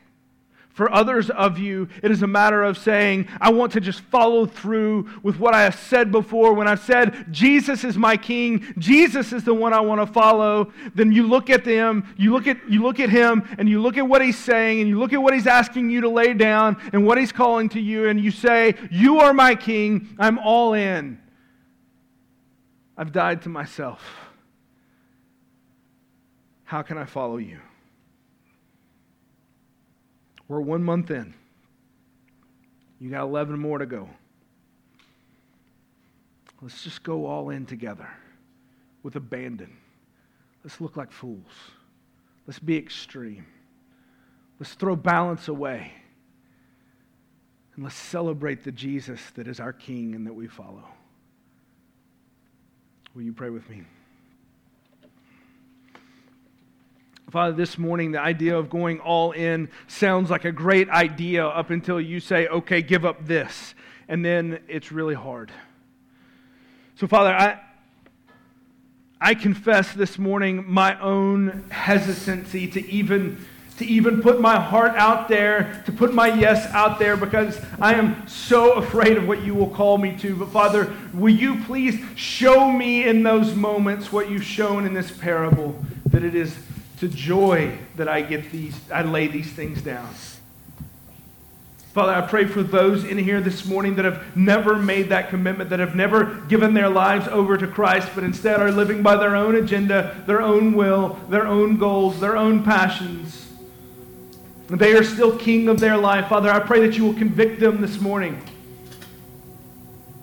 For 0.80 0.90
others 0.94 1.30
of 1.30 1.60
you, 1.60 1.90
it 2.02 2.10
is 2.10 2.22
a 2.22 2.28
matter 2.28 2.64
of 2.64 2.78
saying, 2.78 3.28
I 3.42 3.52
want 3.52 3.74
to 3.74 3.82
just 3.82 4.00
follow 4.00 4.46
through 4.46 5.10
with 5.24 5.38
what 5.38 5.54
I 5.54 5.64
have 5.64 5.76
said 5.76 6.10
before. 6.10 6.54
When 6.54 6.70
I've 6.70 6.80
said, 6.80 7.34
Jesus 7.34 7.84
is 7.84 7.98
my 7.98 8.16
king, 8.16 8.74
Jesus 8.78 9.34
is 9.34 9.44
the 9.44 9.54
one 9.54 9.74
I 9.74 9.82
want 9.82 10.00
to 10.00 10.08
follow, 10.08 10.72
then 10.96 11.12
you 11.12 11.28
look 11.28 11.50
at 11.50 11.66
them, 11.66 12.08
you 12.16 12.32
look 12.32 12.48
at, 12.48 12.58
you 12.70 12.82
look 12.82 13.02
at 13.02 13.10
him, 13.10 13.46
and 13.58 13.68
you 13.68 13.82
look 13.82 13.98
at 13.98 14.08
what 14.08 14.22
he's 14.22 14.38
saying, 14.38 14.80
and 14.80 14.88
you 14.90 14.98
look 14.98 15.12
at 15.12 15.22
what 15.22 15.34
he's 15.34 15.48
asking 15.48 15.90
you 15.90 16.00
to 16.00 16.08
lay 16.08 16.34
down, 16.34 16.78
and 16.94 17.06
what 17.06 17.18
he's 17.18 17.34
calling 17.34 17.68
to 17.68 17.82
you, 17.82 18.08
and 18.08 18.18
you 18.18 18.32
say, 18.32 18.74
You 18.90 19.20
are 19.20 19.34
my 19.34 19.56
king, 19.56 20.16
I'm 20.18 20.40
all 20.40 20.76
in. 20.76 21.20
I've 22.98 23.12
died 23.12 23.42
to 23.42 23.50
myself. 23.50 24.02
How 26.64 26.84
can 26.84 26.98
I 26.98 27.04
follow 27.04 27.36
you? 27.36 27.60
We're 30.50 30.60
one 30.60 30.84
month 30.84 31.12
in. 31.12 31.34
You 33.00 33.10
got 33.10 33.22
11 33.24 33.58
more 33.58 33.78
to 33.78 33.86
go. 33.86 34.10
Let's 36.62 36.84
just 36.84 37.04
go 37.04 37.26
all 37.26 37.52
in 37.52 37.66
together 37.66 38.10
with 39.04 39.16
abandon. 39.16 39.78
Let's 40.64 40.82
look 40.82 40.98
like 40.98 41.12
fools. 41.12 41.46
Let's 42.46 42.60
be 42.60 42.76
extreme. 42.76 43.46
Let's 44.60 44.74
throw 44.74 44.98
balance 44.98 45.48
away. 45.48 45.94
And 47.76 47.84
let's 47.86 47.96
celebrate 47.96 48.66
the 48.66 48.74
Jesus 48.74 49.22
that 49.36 49.48
is 49.48 49.62
our 49.62 49.72
King 49.72 50.16
and 50.16 50.28
that 50.28 50.34
we 50.34 50.48
follow. 50.48 50.84
Will 53.14 53.22
you 53.22 53.32
pray 53.32 53.50
with 53.50 53.70
me? 53.70 53.84
Father, 57.32 57.56
this 57.56 57.78
morning, 57.78 58.12
the 58.12 58.20
idea 58.20 58.58
of 58.58 58.70
going 58.72 59.00
all 59.00 59.34
in 59.34 59.70
sounds 59.88 60.32
like 60.32 60.46
a 60.46 60.52
great 60.52 60.90
idea 60.90 61.46
up 61.46 61.70
until 61.70 62.02
you 62.02 62.20
say, 62.20 62.48
okay, 62.48 62.82
give 62.82 63.06
up 63.06 63.26
this. 63.26 63.76
And 64.08 64.26
then 64.26 64.60
it's 64.68 64.92
really 64.92 65.14
hard. 65.14 65.52
So, 66.96 67.08
Father, 67.08 67.32
I, 67.32 67.60
I 69.22 69.36
confess 69.36 69.94
this 69.94 70.18
morning 70.18 70.66
my 70.68 71.00
own 71.00 71.66
hesitancy 71.70 72.68
to 72.72 72.90
even, 72.90 73.46
to 73.78 73.86
even 73.86 74.24
put 74.24 74.42
my 74.42 74.60
heart 74.60 74.96
out 74.96 75.28
there, 75.28 75.84
to 75.86 75.92
put 75.92 76.14
my 76.14 76.30
yes 76.34 76.66
out 76.74 76.98
there, 76.98 77.16
because 77.16 77.62
I 77.80 77.94
am 77.94 78.28
so 78.28 78.74
afraid 78.74 79.18
of 79.18 79.28
what 79.28 79.44
you 79.44 79.54
will 79.54 79.70
call 79.70 80.00
me 80.00 80.18
to. 80.18 80.36
But, 80.36 80.50
Father, 80.50 80.92
will 81.14 81.34
you 81.34 81.64
please 81.66 82.04
show 82.16 82.72
me 82.72 83.08
in 83.08 83.22
those 83.22 83.54
moments 83.54 84.12
what 84.12 84.32
you've 84.32 84.44
shown 84.44 84.88
in 84.88 84.96
this 84.96 85.12
parable, 85.12 85.80
that 86.08 86.24
it 86.24 86.34
is 86.34 86.58
to 87.00 87.08
joy 87.08 87.78
that 87.96 88.08
I 88.08 88.22
get 88.22 88.52
these, 88.52 88.76
I 88.92 89.04
lay 89.04 89.28
these 89.28 89.52
things 89.52 89.82
down. 89.82 90.10
Father, 91.94 92.14
I 92.14 92.22
pray 92.22 92.46
for 92.46 92.62
those 92.62 93.04
in 93.04 93.18
here 93.18 93.42
this 93.42 93.66
morning 93.66 93.96
that 93.96 94.06
have 94.06 94.38
never 94.38 94.76
made 94.76 95.10
that 95.10 95.30
commitment, 95.30 95.72
that 95.72 95.80
have 95.80 95.96
never 95.96 96.36
given 96.48 96.74
their 96.74 96.90
lives 96.90 97.28
over 97.28 97.58
to 97.58 97.68
Christ, 97.68 98.10
but 98.14 98.24
instead 98.24 98.62
are 98.62 98.72
living 98.72 99.02
by 99.02 99.16
their 99.16 99.36
own 99.36 99.56
agenda, 99.56 100.22
their 100.28 100.42
own 100.42 100.74
will, 100.74 101.20
their 101.30 101.48
own 101.48 101.78
goals, 101.78 102.20
their 102.20 102.38
own 102.38 102.64
passions. 102.64 103.52
They 104.68 104.94
are 104.94 105.04
still 105.04 105.36
king 105.36 105.68
of 105.68 105.80
their 105.80 105.98
life. 105.98 106.28
Father, 106.28 106.52
I 106.52 106.60
pray 106.60 106.86
that 106.86 106.96
you 106.96 107.06
will 107.06 107.16
convict 107.16 107.60
them 107.60 107.82
this 107.82 108.00
morning. 108.00 108.40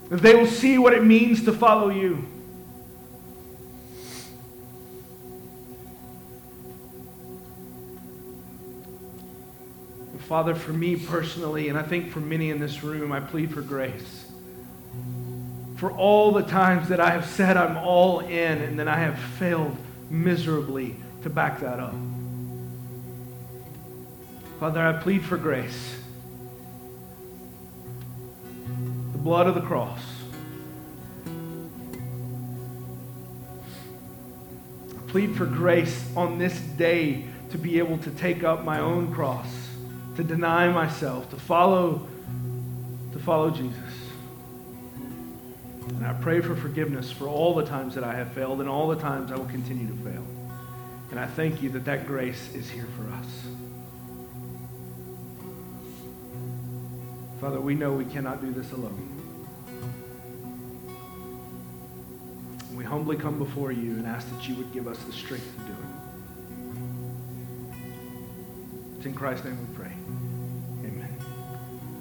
That 0.08 0.22
they 0.22 0.36
will 0.36 0.46
see 0.46 0.78
what 0.78 0.92
it 0.92 1.04
means 1.04 1.44
to 1.46 1.52
follow 1.52 1.90
you. 1.90 2.24
Father, 10.26 10.56
for 10.56 10.72
me 10.72 10.96
personally, 10.96 11.68
and 11.68 11.78
I 11.78 11.84
think 11.84 12.10
for 12.10 12.18
many 12.18 12.50
in 12.50 12.58
this 12.58 12.82
room, 12.82 13.12
I 13.12 13.20
plead 13.20 13.54
for 13.54 13.60
grace. 13.60 14.26
For 15.76 15.92
all 15.92 16.32
the 16.32 16.42
times 16.42 16.88
that 16.88 16.98
I 16.98 17.10
have 17.10 17.26
said 17.26 17.56
I'm 17.56 17.76
all 17.76 18.18
in 18.18 18.60
and 18.60 18.76
then 18.76 18.88
I 18.88 18.96
have 18.96 19.20
failed 19.20 19.76
miserably 20.10 20.96
to 21.22 21.30
back 21.30 21.60
that 21.60 21.78
up. 21.78 21.94
Father, 24.58 24.80
I 24.80 24.94
plead 24.94 25.24
for 25.24 25.36
grace. 25.36 25.96
The 29.12 29.18
blood 29.18 29.46
of 29.46 29.54
the 29.54 29.60
cross. 29.60 30.00
I 34.90 35.08
plead 35.08 35.36
for 35.36 35.46
grace 35.46 36.04
on 36.16 36.38
this 36.38 36.58
day 36.58 37.26
to 37.50 37.58
be 37.58 37.78
able 37.78 37.98
to 37.98 38.10
take 38.10 38.42
up 38.42 38.64
my 38.64 38.80
own 38.80 39.14
cross 39.14 39.65
to 40.16 40.24
deny 40.24 40.68
myself, 40.70 41.30
to 41.30 41.36
follow, 41.36 42.06
to 43.12 43.18
follow 43.18 43.50
Jesus. 43.50 43.76
And 45.88 46.06
I 46.06 46.12
pray 46.14 46.40
for 46.40 46.56
forgiveness 46.56 47.10
for 47.10 47.28
all 47.28 47.54
the 47.54 47.64
times 47.64 47.94
that 47.94 48.04
I 48.04 48.14
have 48.14 48.32
failed 48.32 48.60
and 48.60 48.68
all 48.68 48.88
the 48.88 48.96
times 48.96 49.30
I 49.30 49.36
will 49.36 49.46
continue 49.46 49.86
to 49.86 49.94
fail. 50.02 50.24
And 51.10 51.20
I 51.20 51.26
thank 51.26 51.62
you 51.62 51.70
that 51.70 51.84
that 51.84 52.06
grace 52.06 52.54
is 52.54 52.68
here 52.68 52.88
for 52.96 53.08
us. 53.12 53.26
Father, 57.40 57.60
we 57.60 57.74
know 57.74 57.92
we 57.92 58.06
cannot 58.06 58.40
do 58.40 58.50
this 58.52 58.72
alone. 58.72 59.12
We 62.74 62.84
humbly 62.84 63.16
come 63.16 63.38
before 63.38 63.72
you 63.72 63.92
and 63.92 64.06
ask 64.06 64.28
that 64.30 64.48
you 64.48 64.54
would 64.56 64.72
give 64.72 64.88
us 64.88 64.98
the 65.04 65.12
strength 65.12 65.50
to 65.56 65.62
do 65.64 65.72
it. 65.72 65.78
It's 68.96 69.06
in 69.06 69.14
Christ's 69.14 69.44
name 69.44 69.58
we 69.68 69.74
pray. 69.74 69.85